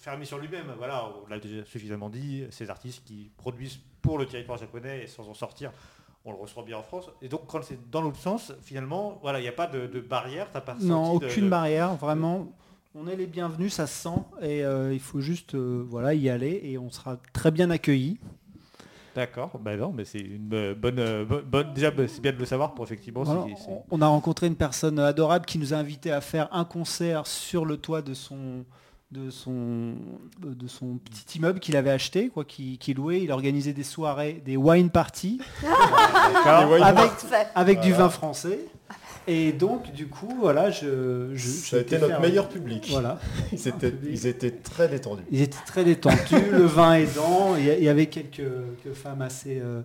[0.03, 0.67] fermé sur lui-même.
[0.77, 5.07] Voilà, on l'a déjà suffisamment dit, ces artistes qui produisent pour le territoire japonais et
[5.07, 5.71] sans en sortir,
[6.25, 7.09] on le reçoit bien en France.
[7.23, 10.01] Et donc quand c'est dans l'autre sens, finalement, voilà, il n'y a pas de, de
[10.01, 12.53] barrière, t'as pas non, de- aucune de- barrière, vraiment.
[12.95, 16.29] On est les bienvenus, ça se sent, et euh, il faut juste euh, voilà, y
[16.29, 18.19] aller, et on sera très bien accueillis.
[19.15, 22.33] D'accord, bah non, mais c'est une euh, bonne, euh, bo- bonne, déjà bah, c'est bien
[22.33, 23.23] de le savoir pour effectivement.
[23.23, 26.65] Voilà, on- on a rencontré une personne adorable qui nous a invités à faire un
[26.65, 28.65] concert sur le toit de son
[29.13, 29.95] de son
[30.41, 34.43] de son petit immeuble qu'il avait acheté quoi qui, qui louait il organisait des soirées
[34.45, 35.39] des wine parties.
[37.55, 38.61] Avec du vin français.
[39.29, 42.89] Et donc du coup voilà je, je Ça a été faire- notre meilleur public.
[42.91, 43.21] voilà.
[43.53, 45.23] Ils, étaient, ils étaient très détendus.
[45.31, 47.55] ils étaient très détendus le vin aidant.
[47.57, 48.43] Il y, avait quelques,
[48.83, 49.83] quelques femmes assez euh,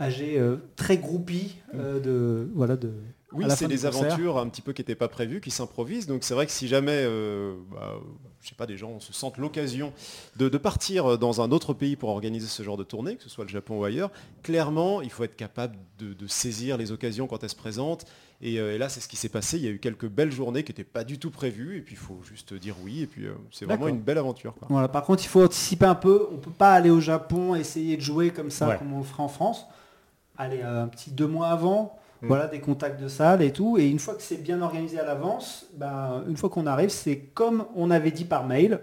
[0.00, 2.92] âgées euh, très groupies euh, de voilà de
[3.32, 6.06] Oui, c'est des aventures un petit peu qui n'étaient pas prévues, qui s'improvisent.
[6.06, 7.94] Donc c'est vrai que si jamais, euh, bah,
[8.44, 9.92] je sais pas, des gens se sentent l'occasion
[10.36, 13.28] de, de partir dans un autre pays pour organiser ce genre de tournée, que ce
[13.30, 14.10] soit le Japon ou ailleurs,
[14.42, 18.04] clairement, il faut être capable de, de saisir les occasions quand elles se présentent.
[18.42, 19.56] Et, euh, et là, c'est ce qui s'est passé.
[19.56, 21.78] Il y a eu quelques belles journées qui n'étaient pas du tout prévues.
[21.78, 23.00] Et puis, il faut juste dire oui.
[23.00, 24.54] Et puis, euh, c'est vraiment une belle aventure.
[24.54, 24.66] quoi.
[24.70, 26.28] Voilà, par contre, il faut anticiper un peu.
[26.30, 28.76] On peut pas aller au Japon essayer de jouer comme ça, Ouais.
[28.78, 29.64] comme on le ferait en France.
[30.36, 32.28] Aller euh, un petit deux mois avant, Mm.
[32.28, 33.78] voilà, des contacts de salle et tout.
[33.78, 37.18] Et une fois que c'est bien organisé à l'avance, ben, une fois qu'on arrive, c'est
[37.18, 38.80] comme on avait dit par mail,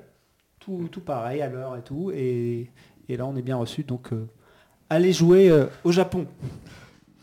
[0.60, 2.12] tout, tout pareil à l'heure et tout.
[2.14, 2.70] Et,
[3.10, 3.84] et là, on est bien reçu.
[3.84, 4.28] Donc, euh,
[4.90, 6.28] allez jouer euh, au Japon.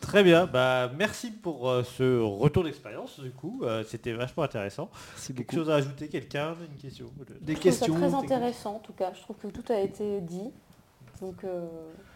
[0.00, 4.90] Très bien, bah merci pour euh, ce retour d'expérience du coup, Euh, c'était vachement intéressant.
[5.14, 7.06] Merci Quelque chose à ajouter, quelqu'un, une question
[7.40, 9.12] Des Je trouve ça questions très intéressant en tout cas.
[9.14, 10.50] Je trouve que tout a été dit.
[11.20, 11.66] Donc euh,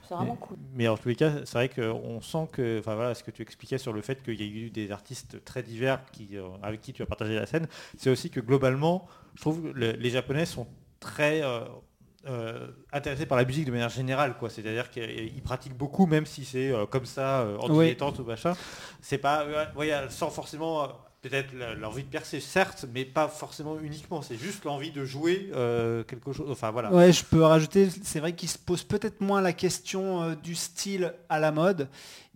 [0.08, 0.56] c'est vraiment Mais- cool.
[0.74, 3.42] Mais en tous les cas, c'est vrai qu'on sent que, enfin voilà, ce que tu
[3.42, 6.80] expliquais sur le fait qu'il y a eu des artistes très divers qui, euh, avec
[6.80, 7.66] qui tu as partagé la scène,
[7.98, 10.66] c'est aussi que globalement, je trouve que le- les Japonais sont
[11.00, 11.60] très euh,
[12.28, 14.48] euh, intéressés par la musique de manière générale, quoi.
[14.48, 17.86] C'est-à-dire qu'ils pratiquent beaucoup, même si c'est euh, comme ça, euh, en Oui.
[17.86, 18.54] dilettante ou machin.
[19.00, 20.88] C'est pas, euh, ouais, sans forcément
[21.22, 24.22] peut-être l'envie de percer, certes, mais pas forcément uniquement.
[24.22, 26.50] C'est juste l'envie de jouer euh, quelque chose.
[26.50, 26.92] Enfin voilà.
[26.92, 30.56] Ouais, je peux rajouter, c'est vrai qu'ils se posent peut-être moins la question euh, du
[30.56, 31.88] style à la mode.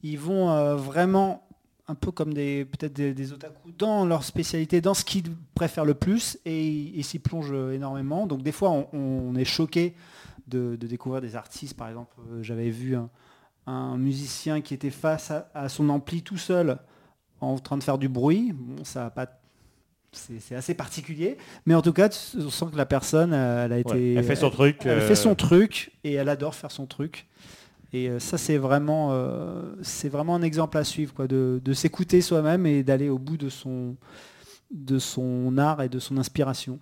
[0.04, 1.48] Ils vont euh, vraiment
[1.88, 5.84] un peu comme des peut-être des, des otaku dans leur spécialité, dans ce qu'ils préfèrent
[5.84, 8.26] le plus et ils s'y plongent énormément.
[8.26, 9.94] Donc des fois on, est choqué
[10.46, 11.76] de, découvrir des artistes.
[11.76, 12.96] Par exemple, j'avais vu
[13.66, 16.78] un, musicien qui était face à son ampli tout seul
[17.40, 18.52] en train de faire du bruit.
[18.54, 19.26] Bon, ça a pas
[20.40, 21.36] c'est assez particulier,
[21.66, 22.08] mais en tout cas,
[22.38, 24.78] on sent que la personne, euh, elle a été, Ouais, elle fait son truc.
[24.84, 27.26] elle euh, fait son truc et elle adore faire son truc.
[27.92, 31.72] Et euh, ça, c'est vraiment, euh, c'est vraiment un exemple à suivre, quoi, de, de
[31.72, 33.96] s'écouter soi-même et d'aller au bout de son,
[34.70, 36.78] de son art et de son inspiration.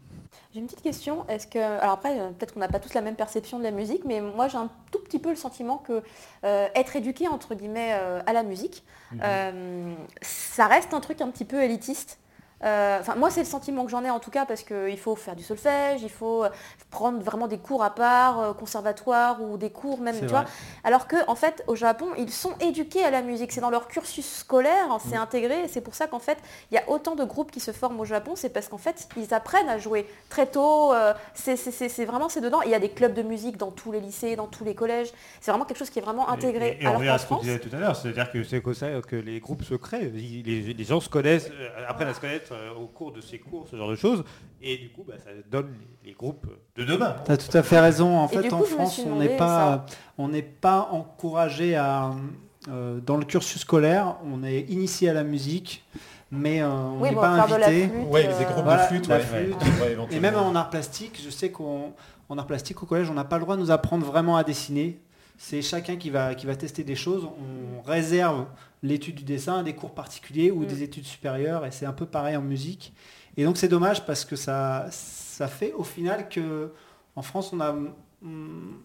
[0.52, 1.26] J'ai une petite question.
[1.28, 3.70] Est-ce que, alors après, euh, peut-être qu'on n'a pas tous la même perception de la
[3.70, 6.02] musique, mais moi j'ai un tout petit peu le sentiment que
[6.44, 8.84] euh, être éduqué entre guillemets euh, à la musique,
[9.22, 12.18] euh, ça reste un truc un petit peu élitiste.
[12.62, 15.16] Euh, Enfin, moi, c'est le sentiment que j'en ai en tout cas parce qu'il faut
[15.16, 16.48] faire du solfège, il faut euh,
[16.90, 20.44] prendre vraiment des cours à part, euh, conservatoire ou des cours même, tu vois.
[20.84, 23.52] Alors que, en fait, au Japon, ils sont éduqués à la musique.
[23.52, 25.08] C'est dans leur cursus scolaire, hein, Mm.
[25.10, 25.64] c'est intégré.
[25.64, 26.38] Et c'est pour ça qu'en fait,
[26.70, 28.32] il y a autant de groupes qui se forment au Japon.
[28.36, 30.92] C'est parce qu'en fait, ils apprennent à jouer très tôt.
[30.94, 32.62] euh, c'est- vraiment, c'est dedans.
[32.62, 35.12] Il y a des clubs de musique dans tous les lycées, dans tous les collèges.
[35.40, 36.78] C'est vraiment quelque chose qui est vraiment intégré.
[36.80, 38.74] Et, et on revient à ce qu'on disait tout à l'heure, c'est-à-dire que c'est comme
[38.74, 40.10] ça que les groupes se créent.
[40.14, 41.50] Les, les gens se connaissent,
[41.88, 44.24] apprennent à se connaître euh, au cours de ces cours, ce genre de choses,
[44.62, 45.72] et du coup, bah, ça donne
[46.02, 46.46] les, les groupes
[46.76, 47.16] de demain.
[47.24, 48.16] Tu as tout à fait raison.
[48.18, 49.86] En Et fait, en coup, France, on n'est pas,
[50.18, 52.12] on n'est pas encouragé à,
[52.68, 55.84] euh, dans le cursus scolaire, on est initié à la musique,
[56.30, 57.88] mais euh, on oui, n'est bon, pas invité.
[57.88, 58.08] flûte.
[58.10, 59.22] Ouais, euh, des groupes Voilà, de flûte, la ouais.
[59.22, 59.56] flûte.
[59.80, 61.92] Ouais, Et même en art plastique, je sais qu'en
[62.28, 64.44] en art plastique au collège, on n'a pas le droit de nous apprendre vraiment à
[64.44, 64.98] dessiner.
[65.36, 67.24] C'est chacun qui va, qui va tester des choses.
[67.26, 68.46] On réserve
[68.84, 70.66] l'étude du dessin à des cours particuliers ou Mm.
[70.66, 71.64] des études supérieures.
[71.66, 72.92] Et c'est un peu pareil en musique.
[73.36, 76.70] Et donc c'est dommage parce que ça, ça fait au final que
[77.16, 77.70] en France, on a...
[78.22, 78.78] hum,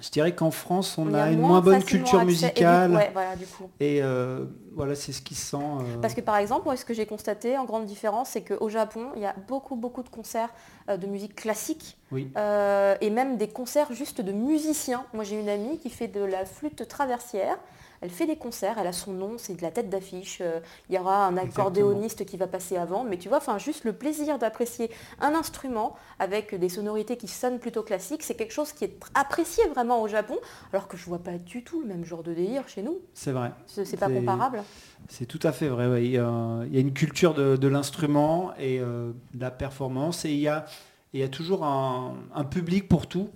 [0.00, 2.20] Je dirais qu'en France, on a une moins bonne culture.
[2.20, 2.92] Et musicale.
[2.94, 3.68] ouais, voilà, du coup.
[3.80, 4.44] Et euh,
[4.74, 5.56] voilà, c'est ce qui se sent.
[5.56, 8.68] euh, Parce que par exemple, moi, ce que j'ai constaté en grande différence, c'est qu'au
[8.68, 10.50] Japon, il y a beaucoup, beaucoup de concerts
[10.88, 12.30] euh, de musique classique Oui.
[12.36, 15.04] euh, et même des concerts juste de musiciens.
[15.14, 17.58] Moi, j'ai une amie qui fait de la flûte traversière.
[18.00, 20.38] Elle fait des concerts, elle a son nom, c'est de la tête d'affiche.
[20.40, 23.04] euh, Il y aura un accordéoniste qui va passer avant.
[23.04, 27.58] Mais tu vois, enfin, juste le plaisir d'apprécier un instrument avec des sonorités qui sonnent
[27.58, 30.36] plutôt classiques, c'est quelque chose qui est apprécié vraiment au Japon,
[30.72, 32.98] alors que je vois pas du tout le même genre de délire chez nous.
[33.14, 33.52] C'est vrai.
[33.66, 34.62] C'est pas comparable.
[35.08, 35.88] C'est tout à fait vrai.
[35.88, 36.04] ouais.
[36.04, 39.50] Il, y a, il y a une culture de, de l'instrument et euh, de la
[39.50, 40.66] performance et il y a,
[41.12, 43.28] il y a toujours un, un public pour tout.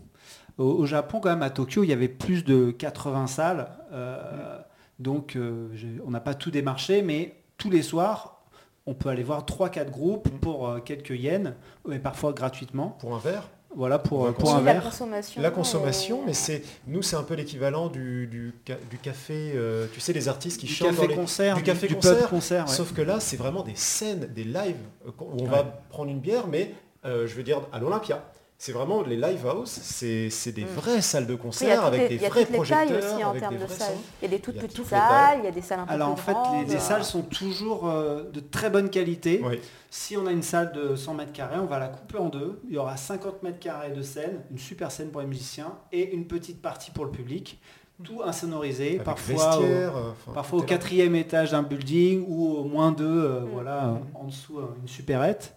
[0.58, 3.68] Au, au Japon, quand même, à Tokyo, il y avait plus de 80 salles.
[3.92, 4.58] euh,
[4.98, 5.68] donc, euh,
[6.06, 8.42] on n'a pas tout démarché, mais tous les soirs,
[8.86, 11.54] on peut aller voir 3-4 groupes pour euh, quelques yens,
[11.88, 12.96] mais parfois gratuitement.
[13.00, 13.48] Pour un verre?
[13.74, 14.82] Voilà, pour, un la verre.
[14.84, 15.40] consommation.
[15.40, 19.52] La consommation, et- mais c'est nous c'est un peu l'équivalent du, du, ca- du café,
[19.56, 21.94] euh, tu sais les artistes qui Du chantent dans café les- concert, du café du
[21.94, 22.66] concert, pub concert.
[22.66, 22.70] ouais.
[22.74, 24.76] Sauf que là c'est vraiment des scènes, des lives
[25.06, 25.48] où on Ouais.
[25.48, 26.74] va prendre une bière, mais
[27.06, 28.22] euh, je veux dire à l'Olympia.
[28.64, 30.68] C'est vraiment les live house, c'est des Mm.
[30.76, 33.66] vraies salles de concert avec les- des vrais projecteurs, aussi en avec termes des de
[33.66, 33.88] vrais salles.
[33.94, 34.00] sons.
[34.20, 36.10] Il y a des toutes petites salles, il y a des salles un peu Alors
[36.10, 36.78] en plus fait, les, les grandes.
[36.78, 39.40] salles sont toujours euh, de très bonne qualité.
[39.44, 39.58] Oui.
[39.90, 42.60] Si on a une salle de 100 mètres carrés, on va la couper en deux.
[42.68, 46.14] Il y aura 50 mètres carrés de scène, une super scène pour les musiciens et
[46.14, 47.60] une petite partie pour le public.
[48.04, 52.46] Tout insonorisé, Avec parfois, au, vestiaire, euh, enfin, parfois au quatrième étage d'un building ou
[52.58, 53.48] au moins deux, euh, Mm.
[53.52, 55.56] voilà, en dessous euh, une supérette.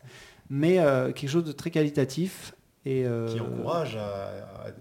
[0.50, 2.56] Mais euh, quelque chose de très qualitatif.
[2.86, 4.28] Et, euh, qui encourage à-
[4.68, 4.72] à-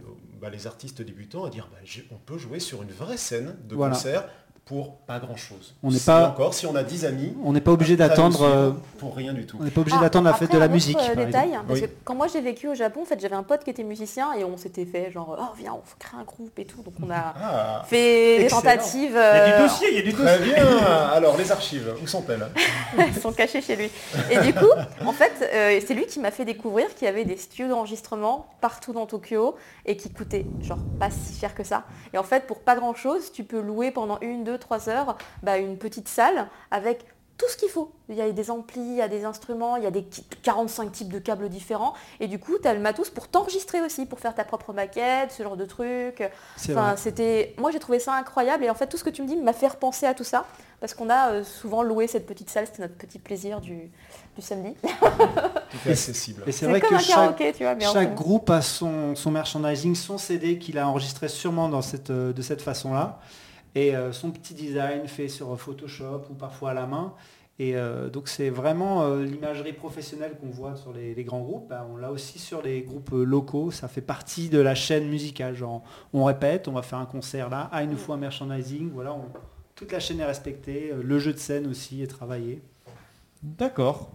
[0.40, 1.78] bah, les artistes débutants à dire bah,
[2.10, 3.94] on peut jouer sur une vraie scène de Voilà.
[3.94, 4.28] concert
[4.66, 5.74] pour pas grand chose.
[5.82, 8.42] On n'est pas- encore si on a 10 amis on n'est pas obligé d'attendre.
[8.42, 9.58] euh, pour rien du tout.
[9.60, 10.96] on n'est pas obligé Ah, d'attendre la fête de la un autre, musique.
[10.96, 11.66] euh, par détail, exemple.
[11.68, 11.86] parce Oui.
[11.86, 14.32] que quand moi j'ai vécu au Japon, en fait, j'avais un pote qui était musicien
[14.32, 17.10] et on s'était fait genre oh viens on crée un groupe et tout, donc on
[17.10, 19.10] a Ah, fait des tentatives.
[19.10, 20.24] Il y a euh, du dossier, il y a du dossier.
[20.24, 20.64] très bien
[21.12, 22.46] Alors les archives, où sont-elles?
[22.98, 23.90] Elles sont cachées chez lui.
[24.30, 24.70] Et du coup,
[25.04, 28.46] en fait, euh, c'est lui qui m'a fait découvrir qu'il y avait des studios d'enregistrement
[28.62, 31.84] partout dans Tokyo et qui coûtaient genre pas si cher que ça.
[32.14, 35.16] Et en fait, pour pas grand chose, tu peux louer pendant une, deux, trois heures
[35.43, 37.05] bah, une petite salle avec
[37.36, 37.90] tout ce qu'il faut.
[38.09, 40.24] Il y a des amplis, il y a des instruments, il y a des qui-
[40.44, 41.93] 45 types de câbles différents.
[42.20, 45.32] Et du coup, tu as le matos pour t'enregistrer aussi, pour faire ta propre maquette,
[45.32, 46.22] ce genre de trucs.
[46.56, 49.20] C'est Enfin, c'était, moi j'ai trouvé ça incroyable et en fait tout ce que tu
[49.22, 50.47] me dis m'a fait repenser à tout ça
[50.78, 53.90] parce qu'on a euh, souvent loué cette petite salle, c'était notre petit plaisir du,
[54.36, 54.76] du samedi.
[54.82, 56.44] Tout est accessible.
[56.47, 57.74] Et c'est vrai comme que un chaque, karaoké, tu vois.
[57.74, 62.10] Mais Chaque groupe a son, son merchandising, son CD qu'il a enregistré sûrement dans cette,
[62.10, 63.18] euh, de cette façon-là.
[63.74, 67.14] Et euh, son petit design fait sur Photoshop ou parfois à la main.
[67.60, 71.68] Et euh, donc c'est vraiment euh, l'imagerie professionnelle qu'on voit sur les, les grands groupes.
[71.68, 73.70] bah, on l'a aussi sur les groupes euh, locaux.
[73.70, 75.55] Ça fait partie de la chaîne musicale.
[75.55, 75.82] Genre,
[76.12, 77.68] on répète, on va faire un concert là.
[77.72, 78.90] Ah, il nous faut un merchandising.
[78.92, 79.26] Voilà, on-
[79.76, 80.90] toute la chaîne est respectée.
[80.92, 82.60] Euh, Le jeu de scène aussi est travaillé.
[83.42, 84.10] D'accord.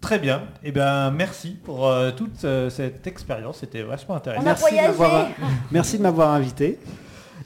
[0.00, 0.42] Très bien.
[0.64, 3.58] Eh bien, merci pour euh, toute euh, cette expérience.
[3.58, 4.42] C'était vachement intéressant.
[4.42, 4.88] On a Merci de voyagé.
[4.98, 5.28] m'avoir-
[5.70, 6.78] Merci de m'avoir invité.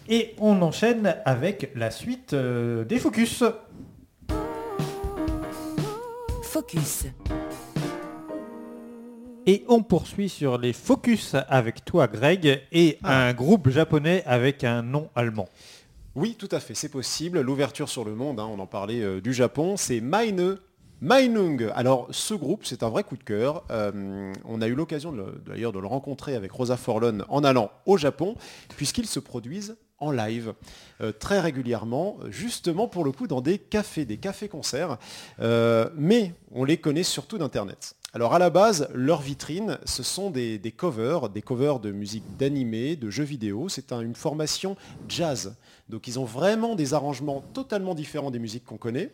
[0.08, 3.42] Et on enchaîne avec la suite euh, des focus.
[6.42, 7.06] Focus.
[9.48, 14.82] Et on poursuit sur les focus avec toi Greg et un groupe japonais avec un
[14.82, 15.48] nom allemand.
[16.14, 17.40] Oui, tout à fait, c'est possible.
[17.40, 20.56] L'ouverture sur le monde, hein, on en parlait euh, du Japon, c'est Meine
[21.02, 21.70] Meinung.
[21.74, 23.64] Alors ce groupe, c'est un vrai coup de cœur.
[23.70, 27.44] Euh, on a eu l'occasion de le- d'ailleurs de le rencontrer avec Rosa Forlon en
[27.44, 28.34] allant au Japon,
[28.76, 30.54] puisqu'ils se produisent en live
[31.00, 34.98] euh, très régulièrement, justement pour le coup dans des cafés, des cafés-concerts.
[35.40, 37.94] Euh, mais on les connaît surtout d'Internet.
[38.12, 42.96] Alors à la base, leur vitrine, ce sont des, covers, des covers de musique d'animé,
[42.96, 43.68] de jeux vidéo.
[43.68, 44.76] C'est un- une formation
[45.08, 45.54] jazz.
[45.90, 49.12] Donc ils ont vraiment des arrangements totalement différents des musiques qu'on connaît.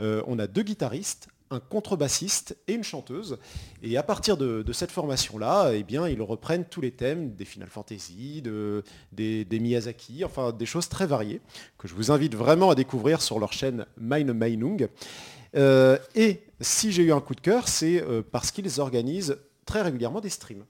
[0.00, 3.38] Euh, on a deux guitaristes, un contrebassiste et une chanteuse.
[3.82, 7.68] Et à partir de, cette formation-là, eh bien, ils reprennent tous les thèmes des Final
[7.68, 8.82] Fantasy, de-
[9.12, 11.40] des, Miyazaki, enfin des choses très variées
[11.78, 14.88] que je vous invite vraiment à découvrir sur leur chaîne Meine Meinung.
[15.56, 19.82] Euh, et si j'ai eu un coup de cœur, c'est euh, parce qu'ils organisent très
[19.82, 20.64] régulièrement des streams.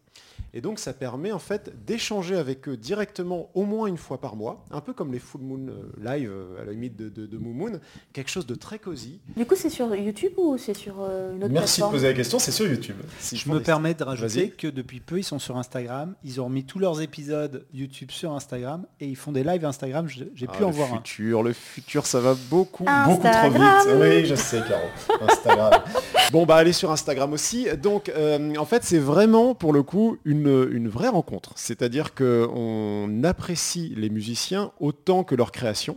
[0.57, 4.37] Et donc ça permet en fait d'échanger avec eux directement au moins une fois par
[4.37, 7.27] mois, un peu comme les Full Moon euh, Live euh, à la limite de, de,
[7.27, 7.81] de Moo Moon,
[8.13, 9.19] quelque chose de très cosy.
[9.37, 12.15] Du coup, c'est sur YouTube ou c'est sur euh, une autre Merci de poser la
[12.15, 12.95] question, c'est sur YouTube.
[13.19, 16.15] Si Je me permets de rajouter que depuis peu, ils sont sur Instagram.
[16.23, 20.07] Ils ont remis tous leurs épisodes YouTube sur Instagram et ils font des lives Instagram.
[20.09, 20.97] J'ai Ah, pu en le voir un.
[20.99, 23.89] futur, le futur, ça va beaucoup, beaucoup trop vite.
[24.01, 24.87] Oui, je sais, Caro.
[25.29, 25.83] Instagram.
[26.31, 27.67] bon, bah allez sur Instagram aussi.
[27.83, 31.53] Donc, euh, en fait, c'est vraiment, pour le coup, une, une vraie rencontre.
[31.57, 35.97] C'est-à-dire qu'on apprécie les musiciens autant que leur création.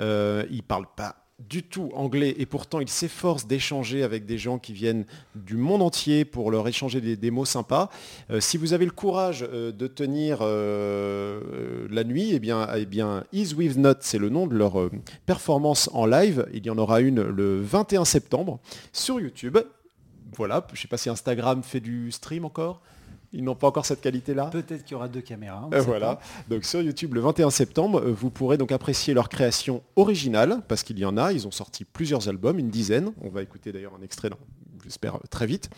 [0.00, 4.60] Euh, ils parlent pas du tout anglais et pourtant ils s'efforcent d'échanger avec des gens
[4.60, 7.90] qui viennent du monde entier pour leur échanger des, mots sympas.
[8.30, 13.24] Euh, si vous avez le courage euh, de tenir la nuit, eh bien, eh bien
[13.32, 14.88] Is With Not, c'est le nom de leur
[15.26, 16.46] performance en live.
[16.54, 18.60] Il y en aura une le 21 septembre
[18.92, 19.58] sur YouTube.
[20.36, 22.80] Voilà, je sais pas si Instagram fait du stream encore.
[23.32, 24.46] Ils n'ont pas encore cette qualité-là.
[24.46, 25.68] Peut-être qu'il y aura deux caméras.
[25.72, 26.16] Euh, voilà.
[26.16, 26.20] pas.
[26.50, 30.82] Donc sur YouTube le 21 septembre, euh, vous pourrez donc apprécier leur création originale, parce
[30.82, 33.12] qu'il y en a, ils ont sorti plusieurs albums, une dizaine.
[33.22, 34.36] On va écouter d'ailleurs un extrait, dans-
[34.84, 35.70] j'espère, euh, très vite.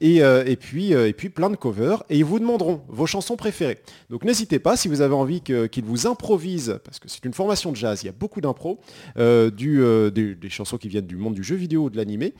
[0.00, 2.02] Et, euh, et, puis, euh, et puis plein de covers.
[2.10, 3.78] Et ils vous demanderont vos chansons préférées.
[4.10, 7.70] Donc n'hésitez pas, si vous avez envie qu'ils vous improvisent, parce que c'est une formation
[7.70, 8.78] de jazz, il y a beaucoup d'impro,
[9.16, 9.82] du,
[10.12, 12.34] des, chansons qui viennent du monde du jeu vidéo ou de l'animé,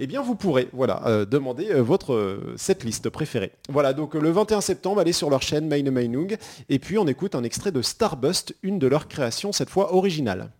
[0.00, 3.52] eh bien vous pourrez voilà, demander votre euh, setlist préférée.
[3.68, 6.36] Voilà, donc le 21 septembre, allez sur leur chaîne Meine Meinung,
[6.68, 10.50] et puis on écoute un extrait de Starbust, une de leurs créations, cette fois originale.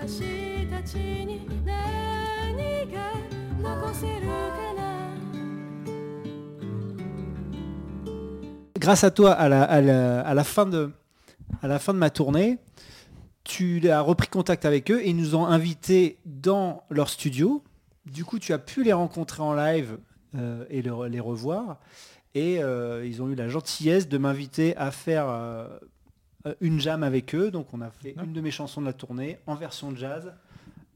[0.00, 3.12] 私たちに何が
[3.60, 4.86] 残せるかな
[8.78, 10.90] Grâce à toi, à la, à la- à la fin de,
[11.62, 12.58] à la fin de ma tournée,
[13.44, 17.62] tu as repris contact avec eux et ils nous ont invités dans leur studio.
[18.06, 19.98] Du coup, tu as pu les rencontrer en live
[20.36, 21.78] euh, et le- les revoir.
[22.34, 25.78] Et euh, ils ont eu la gentillesse de m'inviter à faire euh, euh,
[26.61, 27.51] une jam avec eux.
[27.51, 30.31] Donc on a fait une de mes chansons de la tournée en version jazz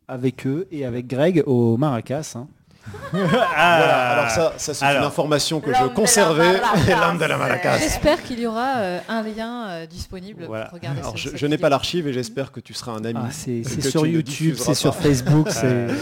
[0.08, 2.34] avec eux et avec Greg au Maracas.
[2.36, 2.48] hein.
[3.12, 6.54] Voilà, alors ça, ça c'est une information que je de conservais.
[6.88, 7.80] L'homme de la Maracas.
[7.80, 10.66] J'espère qu'il y aura euh, un lien euh, disponible Voilà.
[10.66, 12.92] pour regarder Alors, ce- je, cette je n'ai pas l'archive et j'espère que tu seras
[12.92, 13.20] un ami.
[13.24, 15.02] Ah, c'est sur YouTube, c'est sur pas.
[15.02, 15.96] Facebook, c'est- Euh,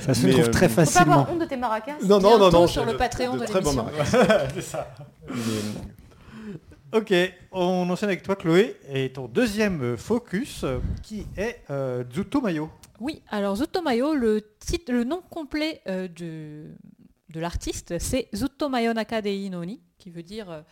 [0.00, 1.12] ça se Mais, trouve euh, très Faut pas facilement.
[1.12, 1.92] avoir honte de tes maracas.
[2.06, 2.66] Non, non, non, non.
[2.66, 4.16] sur le Patreon de très bons l'émission.
[4.16, 4.46] Maracas.
[4.54, 4.88] c'est ça.
[5.28, 5.34] Mais,
[6.92, 7.14] Ok,
[7.52, 12.68] on enchaîne avec toi Chloé et ton deuxième focus euh, qui est euh, Zutomayo.
[12.98, 16.64] Oui, alors Zutomayo, le, titre, le nom complet euh, de,
[17.28, 20.62] de l'artiste, c'est Zutomayo Nakadei Noni, qui veut dire euh,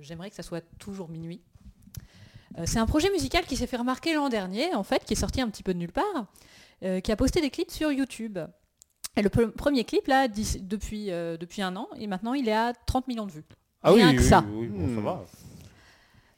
[0.00, 1.42] j'aimerais que ça soit toujours minuit.
[2.58, 5.16] Euh, c'est un projet musical qui s'est fait remarquer l'an dernier, en fait, qui est
[5.16, 6.26] sorti un petit peu de nulle part,
[6.82, 8.38] euh, qui a posté des clips sur YouTube.
[9.16, 12.52] Et le pre- premier clip, là, depuis, euh, depuis un an, et maintenant il est
[12.56, 13.44] à 30 millions de vues.
[13.84, 14.42] Rien que ça.
[14.50, 15.04] oui, bon, ça Hmm.
[15.04, 15.24] va.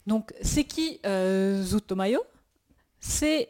[0.07, 2.21] Donc, c'est qui euh, Zutomayo
[2.99, 3.49] C'est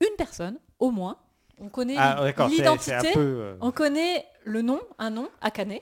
[0.00, 1.16] une personne, au moins.
[1.58, 3.12] On connaît Ah, l'identité.
[3.12, 3.20] peu...
[3.20, 5.74] euh, On connaît le nom, un nom, Akane,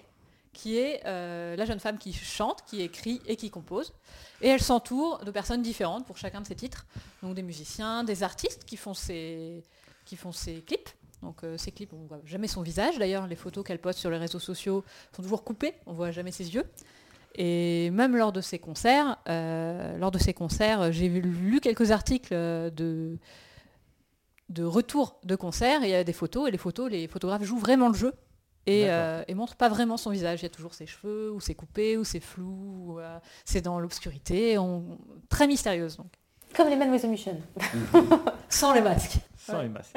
[0.52, 3.92] qui est euh, la jeune femme qui chante, qui écrit et qui compose.
[4.40, 6.86] Et elle s'entoure de personnes différentes pour chacun de ses titres.
[7.22, 9.62] Donc des musiciens, des artistes qui font ses,
[10.04, 10.88] qui font ses clips.
[11.22, 12.98] Donc euh, ces clips, on voit jamais son visage.
[12.98, 14.84] D'ailleurs, les photos qu'elle poste sur les réseaux sociaux
[15.14, 15.74] sont toujours coupées.
[15.86, 16.64] On voit jamais ses yeux.
[17.40, 22.34] Et même lors de ses concerts, euh, lors de ses concerts, j'ai lu quelques articles
[22.34, 23.16] euh, de,
[24.48, 27.44] de retour de concert et il y a des photos et les photos, les photographes
[27.44, 28.12] jouent vraiment le jeu
[28.66, 30.40] et, euh, et montrent pas vraiment son visage.
[30.40, 33.60] Il y a toujours ses cheveux, ou c'est coupé, ou c'est flou, ou euh, c'est
[33.60, 34.98] dans l'obscurité, on-
[35.28, 36.10] très mystérieuse donc.
[36.56, 37.38] Comme les Men with a Mission.
[38.48, 39.18] Sans les masques.
[39.36, 39.96] Sans les masques.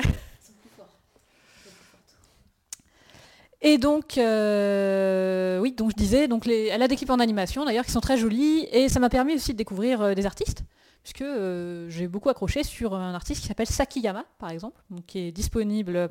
[3.64, 7.64] Et donc, euh, oui, donc je disais, donc les, elle a des clips en animation
[7.64, 10.64] d'ailleurs qui sont très jolis et ça m'a permis aussi de découvrir euh, des artistes
[11.04, 15.20] puisque euh, j'ai beaucoup accroché sur un artiste qui s'appelle Sakiyama par exemple, donc, qui
[15.20, 16.10] est disponible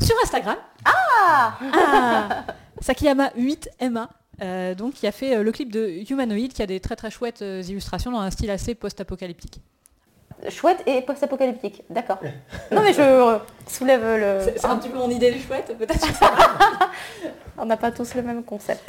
[0.00, 0.56] sur Instagram.
[0.84, 1.58] Ah,
[2.80, 4.06] Sakiyama 8MA.
[4.42, 7.40] euh, donc qui a fait le clip de Humanoid qui a des très très chouettes
[7.40, 9.60] illustrations dans un style assez post-apocalyptique.
[10.50, 12.18] Chouette et post-apocalyptique, d'accord.
[12.70, 14.52] Non mais je euh, soulève le...
[14.56, 16.06] C'est un petit peu mon idée du chouette peut-être.
[17.58, 18.82] On n'a pas tous le même concept.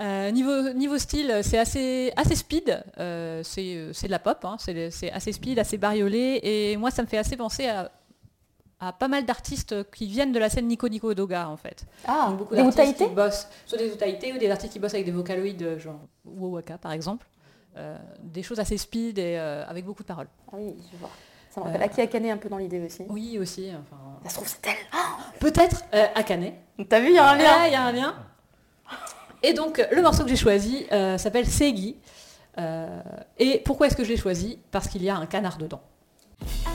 [0.00, 4.56] Euh, niveau, niveau style, c'est assez, assez speed, euh, c'est c'est de la pop, hein,
[4.58, 7.90] c'est c'est assez speed, assez bariolé, et moi ça me fait assez penser à,
[8.80, 11.84] à pas mal d'artistes qui viennent de la scène Nico Nico Doga en fait.
[12.08, 14.94] Ah, Donc, beaucoup des d'artistes qui bossent soit des Utaïté ou des artistes qui bossent
[14.94, 17.26] avec des vocaloïdes genre Wowaka par exemple.
[17.76, 20.28] Euh, des choses assez speed et euh, avec beaucoup de paroles.
[20.52, 21.10] Ah oui, je vois.
[21.50, 23.04] Ça me rappelle Euh, Aki Akane un peu dans l'idée aussi.
[23.08, 25.38] Oui aussi, enfin, Ça se trouve c'est elle.
[25.38, 25.82] peut-être
[26.14, 26.52] Akane,
[26.88, 27.44] T'as vu, il y a un lien.
[27.48, 28.14] Ah, il y a un lien.
[29.42, 30.86] Et donc, le morceau que j'ai choisi
[31.16, 31.96] s'appelle Seigi.
[32.58, 33.00] Euh,
[33.38, 34.58] et pourquoi est-ce que je l'ai choisi?
[34.70, 35.80] Parce qu'il y a un canard dedans.
[36.42, 36.71] 赤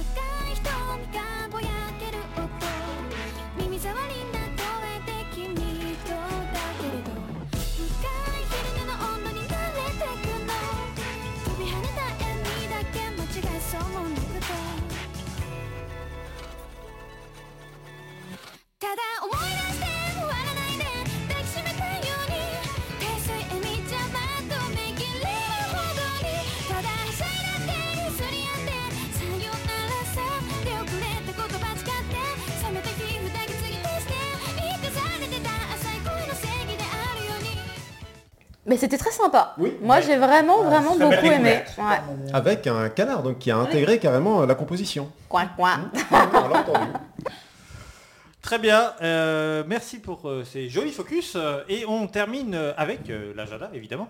[38.67, 39.55] Mais c'était très sympa.
[39.57, 39.77] Oui.
[39.81, 41.63] Moi j'ai vraiment, vraiment très belle beaucoup aimé.
[41.77, 42.33] Ouais.
[42.33, 45.09] Avec un canard, donc qui a intégré carrément euh, la composition.
[45.29, 45.89] Coin, coin.
[46.11, 46.91] On l'a entendu.
[48.41, 51.33] Très bien, euh, merci pour euh, ces jolis focus.
[51.35, 54.07] euh, et on termine avec euh, l'agenda, évidemment.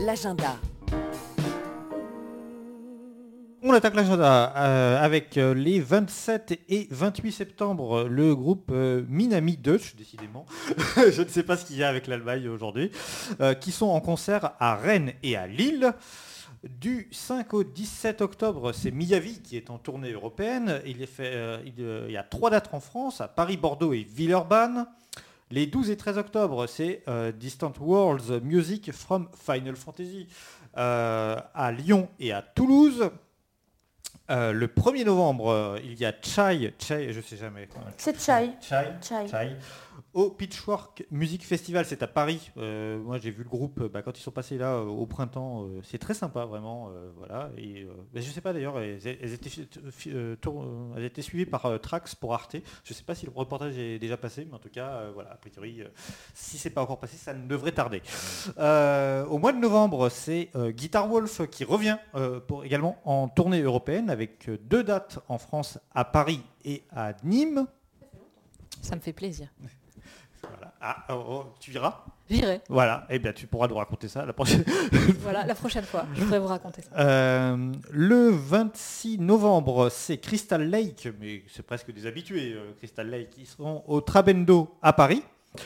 [0.00, 0.54] L'agenda.
[3.62, 9.58] On attaque l'agenda euh, avec euh, les 27 et 28 septembre, le groupe euh, Minami
[9.58, 10.46] Deutsch, décidément,
[10.96, 12.90] je ne sais pas ce qu'il y a avec l'Allemagne aujourd'hui,
[13.60, 15.92] qui sont en concert à Rennes et à Lille.
[16.64, 20.80] Du 5 au 17 octobre, c'est Miyavi qui est en tournée européenne.
[20.86, 24.86] Il, y a trois dates en France, à Paris, Bordeaux et Villeurbanne.
[25.50, 27.02] Les 12 et 13 octobre, c'est
[27.38, 30.28] Distant Worlds Music from Final Fantasy
[30.74, 33.10] à Lyon et à Toulouse.
[34.30, 37.68] Euh, le 1er novembre, euh, il y a Chai, Chai, je sais jamais.
[37.96, 38.50] C'est Chai.
[38.60, 39.28] Chai, Chai.
[39.28, 39.56] Chai.
[40.12, 42.50] Au Pitchfork Music Festival, c'est à Paris.
[42.56, 45.06] Euh, moi, j'ai vu le groupe euh, bah, quand ils sont passés là euh, au
[45.06, 45.66] printemps.
[45.66, 46.90] euh, c'est très sympa, vraiment.
[47.16, 47.50] voilà.
[47.56, 49.50] Et bah, je sais pas d'ailleurs, elles, elles étaient,
[50.06, 52.56] elles suivies par Trax pour Arte.
[52.82, 55.30] Je sais pas si le reportage est déjà passé, mais en tout cas, voilà.
[55.30, 55.82] A priori,
[56.34, 58.02] si c'est pas encore passé, ça ne devrait tarder.
[58.58, 61.98] Au mois de novembre, c'est Guitar Wolf qui revient
[62.48, 67.66] pour, également en tournée européenne avec deux dates en France à Paris et à Nîmes.
[68.82, 69.48] Ça me fait plaisir.
[70.80, 72.60] Ah, oh, oh, tu iras J'irai.
[72.68, 74.64] Voilà, et bien tu pourras nous raconter ça la prochaine.
[75.20, 76.90] Voilà, la prochaine fois, je pourrais vous raconter ça.
[76.98, 83.36] Euh, le 26 novembre, c'est Crystal Lake, mais c'est presque des habitués, euh, Crystal Lake,
[83.36, 85.22] ils seront au Trabendo à Paris.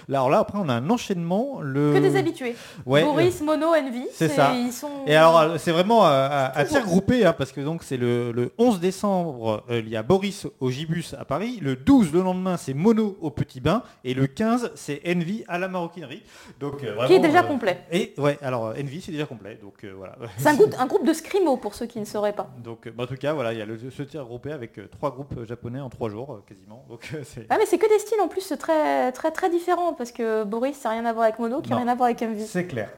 [0.08, 1.60] Là, alors là, après, on a un enchaînement.
[1.60, 1.92] Le...
[1.92, 2.56] Que des habitués.
[2.86, 4.06] Ouais, Boris, Mono, Envy.
[4.12, 4.54] c'est ça.
[4.54, 4.88] Ils sont...
[5.06, 8.32] Et alors, c'est vraiment à, à, à tir groupé, hein, parce que donc c'est le,
[8.32, 11.58] le 11 décembre, euh, il y a Boris au Gibus à Paris.
[11.60, 13.82] Le 12, le lendemain, c'est Mono au Petit Bain.
[14.04, 16.22] Et le 15, c'est Envy à la maroquinerie.
[16.60, 17.80] Donc, euh, Qui est déjà euh, complet.
[17.92, 19.58] Et ouais, alors Envy, c'est déjà complet.
[19.60, 20.16] Donc voilà.
[20.38, 22.48] C'est un groupe, un groupe de scrimo pour ceux qui ne sauraient pas.
[22.62, 25.10] Donc, bah, en tout cas, voilà, il y a le, ce tir groupé avec trois
[25.10, 26.84] groupes japonais en trois jours, quasiment.
[26.88, 27.46] Donc, c'est...
[27.50, 30.76] Ah mais c'est que des styles en plus très très très différents parce que Boris
[30.76, 32.46] ça n'a rien à voir avec Mono, qui n'a rien à voir avec Envy.
[32.46, 32.90] C'est clair.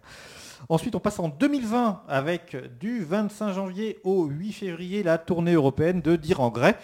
[0.68, 6.00] Ensuite, on passe en 2020 avec du 25 janvier au 8 février la tournée européenne
[6.00, 6.76] de Dire en Grès.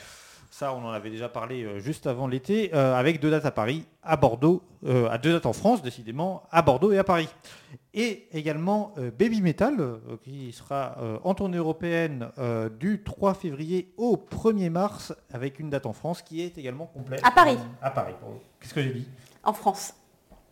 [0.53, 3.51] Ça, on en avait déjà parlé euh, juste avant l'été, euh, avec deux dates à
[3.51, 7.29] Paris, à Bordeaux, euh, à deux dates en France, décidément, à Bordeaux et à Paris.
[7.95, 12.29] Et également euh, Baby Metal, qui sera en tournée européenne
[12.79, 17.21] du 3 février au 1er mars, avec une date en France qui est également complète.
[17.25, 17.59] À Paris.
[17.81, 18.15] À Paris.
[18.61, 19.09] Qu'est-ce que j'ai dit?
[19.45, 19.95] En France.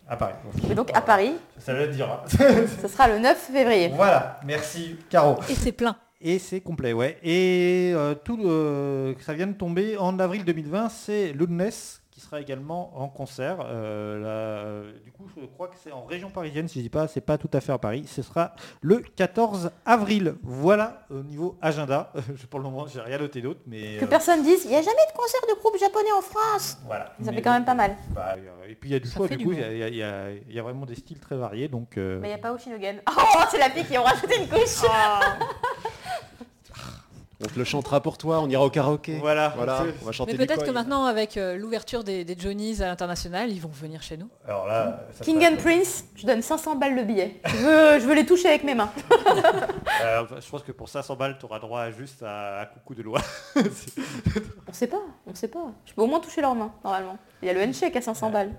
[0.09, 0.35] À Paris.
[0.69, 2.11] Et donc à Paris, Ça veut dire.
[2.11, 2.23] hein.
[2.83, 3.89] ce sera le 9 février.
[3.95, 5.37] voilà, merci Caro.
[5.49, 5.97] Et c'est plein.
[6.21, 7.17] Et c'est complet, ouais.
[7.23, 12.00] Et euh, tout, euh, ça vient de tomber en avril 2020, c'est Loudness
[12.31, 13.57] sera également en concert.
[13.65, 16.89] Euh, là, euh, du coup, je crois que c'est en région parisienne, si je dis
[16.91, 18.05] pas, c'est pas tout à fait à Paris.
[18.07, 18.53] Ce sera
[18.83, 20.37] le 14 avril.
[20.43, 22.13] Voilà au niveau agenda.
[22.37, 24.77] Je- Pour le moment, j'ai rien noté d'autre, mais Que euh, personne dise, il n'y
[24.77, 26.79] a jamais de concert de groupe japonais en France.
[26.87, 27.07] voilà.
[27.23, 27.97] Ça Mais fait quand même pas mal.
[28.11, 30.31] bah, euh, et puis il y a du Ça choix, du coup, il y, a-
[30.31, 31.97] y y vraiment des styles très variés, donc.
[31.99, 33.01] euh, Mais il n'y a pas Oshinogen.
[33.11, 34.61] Oh, c'est la fille qui ont rajouté une couche.
[37.43, 39.19] On te le chantera pour toi, on ira au karaoké.
[39.19, 39.55] Voilà.
[39.57, 42.87] Voilà, on va chanter Mais peut-être que maintenant, avec euh, l'ouverture des, des Johnnies à
[42.87, 44.29] l'international, ils vont venir chez nous.
[44.47, 47.41] Alors là, ça King and Prince, je donne 500 balles le billet.
[47.47, 48.91] Je veux, je veux les toucher avec mes mains.
[50.03, 53.03] Euh, je pense que pour 500 balles, tu auras droit juste à un coucou de
[53.03, 53.21] loi.
[53.55, 55.67] On sait pas, on sait pas.
[55.85, 57.19] Je peux au moins toucher leurs mains, normalement.
[57.43, 58.53] Il y a le handshake à 500 balles.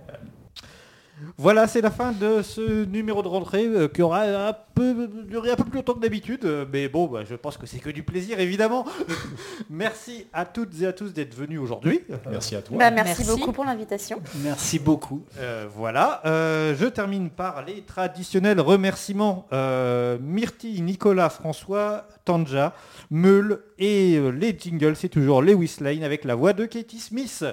[1.38, 5.52] Voilà, c'est la fin de ce numéro de rentrée euh, qui aura un peu duré
[5.52, 7.89] un peu plus longtemps que d'habitude, euh, mais bon, bah, je pense que c'est que
[7.89, 8.85] du plaisir évidemment.
[9.69, 12.02] Merci à toutes et à tous d'être venus aujourd'hui.
[12.30, 12.77] Merci à toi.
[12.77, 13.39] Bah, merci, Merci.
[13.39, 14.22] beaucoup pour l'invitation.
[14.43, 15.23] Merci beaucoup.
[15.39, 19.48] Euh, voilà, euh, je termine par les traditionnels remerciements.
[19.53, 22.73] Euh, Myrtille, Nicolas, François, Tanja,
[23.10, 27.43] Meul et euh, les jingles, c'est toujours Lewis Lane avec la voix de Katie Smith.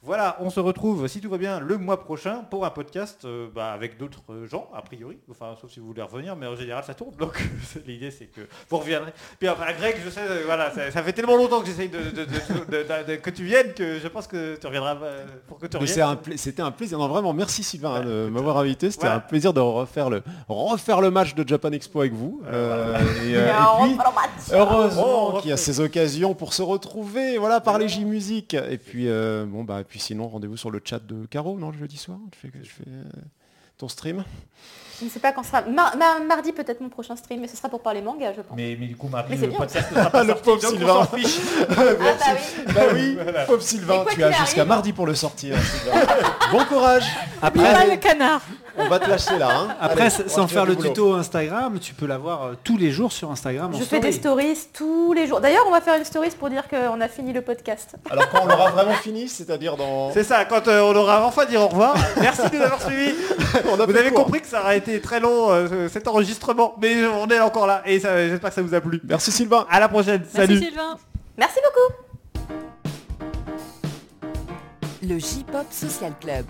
[0.00, 3.48] Voilà, on se retrouve, si tout va bien, le mois prochain pour un podcast euh,
[3.52, 5.18] bah, avec d'autres euh, gens, a priori.
[5.28, 7.16] Enfin, sauf si vous voulez revenir, mais en général, ça tourne.
[7.16, 9.12] Donc, c'est- l'idée, c'est que vous reviendrez.
[9.40, 11.98] Puis, enfin, Greg, je sais, euh, voilà, ça, ça fait tellement longtemps que j'essaye de,
[11.98, 15.24] de- de- de- de- de- que tu viennes que je pense que tu reviendras euh,
[15.48, 15.92] pour que tu reviennes.
[15.96, 16.96] c'est un pla- C'était un plaisir.
[16.96, 18.92] Non, vraiment, merci Sylvain hein, de m'avoir invité.
[18.92, 19.16] C'était Voilà.
[19.16, 22.40] un plaisir de refaire le, refaire le match de Japan Expo avec vous.
[23.24, 23.96] Et, Et puis,
[24.52, 28.54] heureusement Oh, qu'il y a ces occasions pour se retrouver, voilà, par les J-Music.
[28.54, 31.78] Et puis, euh, bon, bah, puis sinon, rendez-vous sur le chat de Caro, non, le
[31.78, 32.18] jeudi soir?
[32.34, 33.02] Je fais, je fais euh,
[33.78, 34.24] ton stream?
[35.00, 35.62] Je ne sais pas quand sera.
[35.62, 38.56] Mar- mar- mardi peut-être mon prochain stream, mais ce sera pour parler manga, je pense.
[38.56, 39.58] Mais, mais du coup, mardi, Mais c'est le bien.
[39.58, 41.04] podcast ne sera pas Le sorti, pauvre donc on Sylvain.
[41.04, 41.38] s'en fiche.
[41.70, 41.84] Ah bah
[42.66, 42.74] oui.
[42.74, 43.44] Bah oui, Voilà.
[43.44, 45.56] pauvre Sylvain, tu as jusqu'à mardi pour le sortir.
[45.60, 46.00] Sylvain.
[46.50, 47.04] bon courage.
[47.40, 48.42] Après, le canard
[48.78, 49.48] On va te lâcher là.
[49.50, 49.76] hein.
[49.80, 50.88] après Allez, sans faire le boulot.
[50.88, 53.74] tuto Instagram, tu peux l'avoir euh, tous les jours sur Instagram.
[53.74, 55.40] en Je fais des stories tous les jours.
[55.40, 57.96] D'ailleurs, on va faire une stories pour dire qu'on a fini le podcast.
[58.10, 60.10] Alors quand on l'aura vraiment fini, c'est-à-dire dans...
[60.14, 61.94] C'est ça, quand euh, on aura enfin dit au revoir.
[62.20, 63.14] Merci de nous avoir suivis.
[63.70, 67.04] On a Vous avez compris que ça aurait été très long euh, cet enregistrement, mais
[67.06, 69.00] on est encore là et j'espère que ça vous a plu.
[69.04, 69.66] Merci Sylvain.
[69.70, 70.58] À la prochaine, Merci salut.
[70.58, 70.96] Sylvain
[71.36, 71.94] Merci beaucoup.
[75.02, 76.46] Le J-Pop Social Club.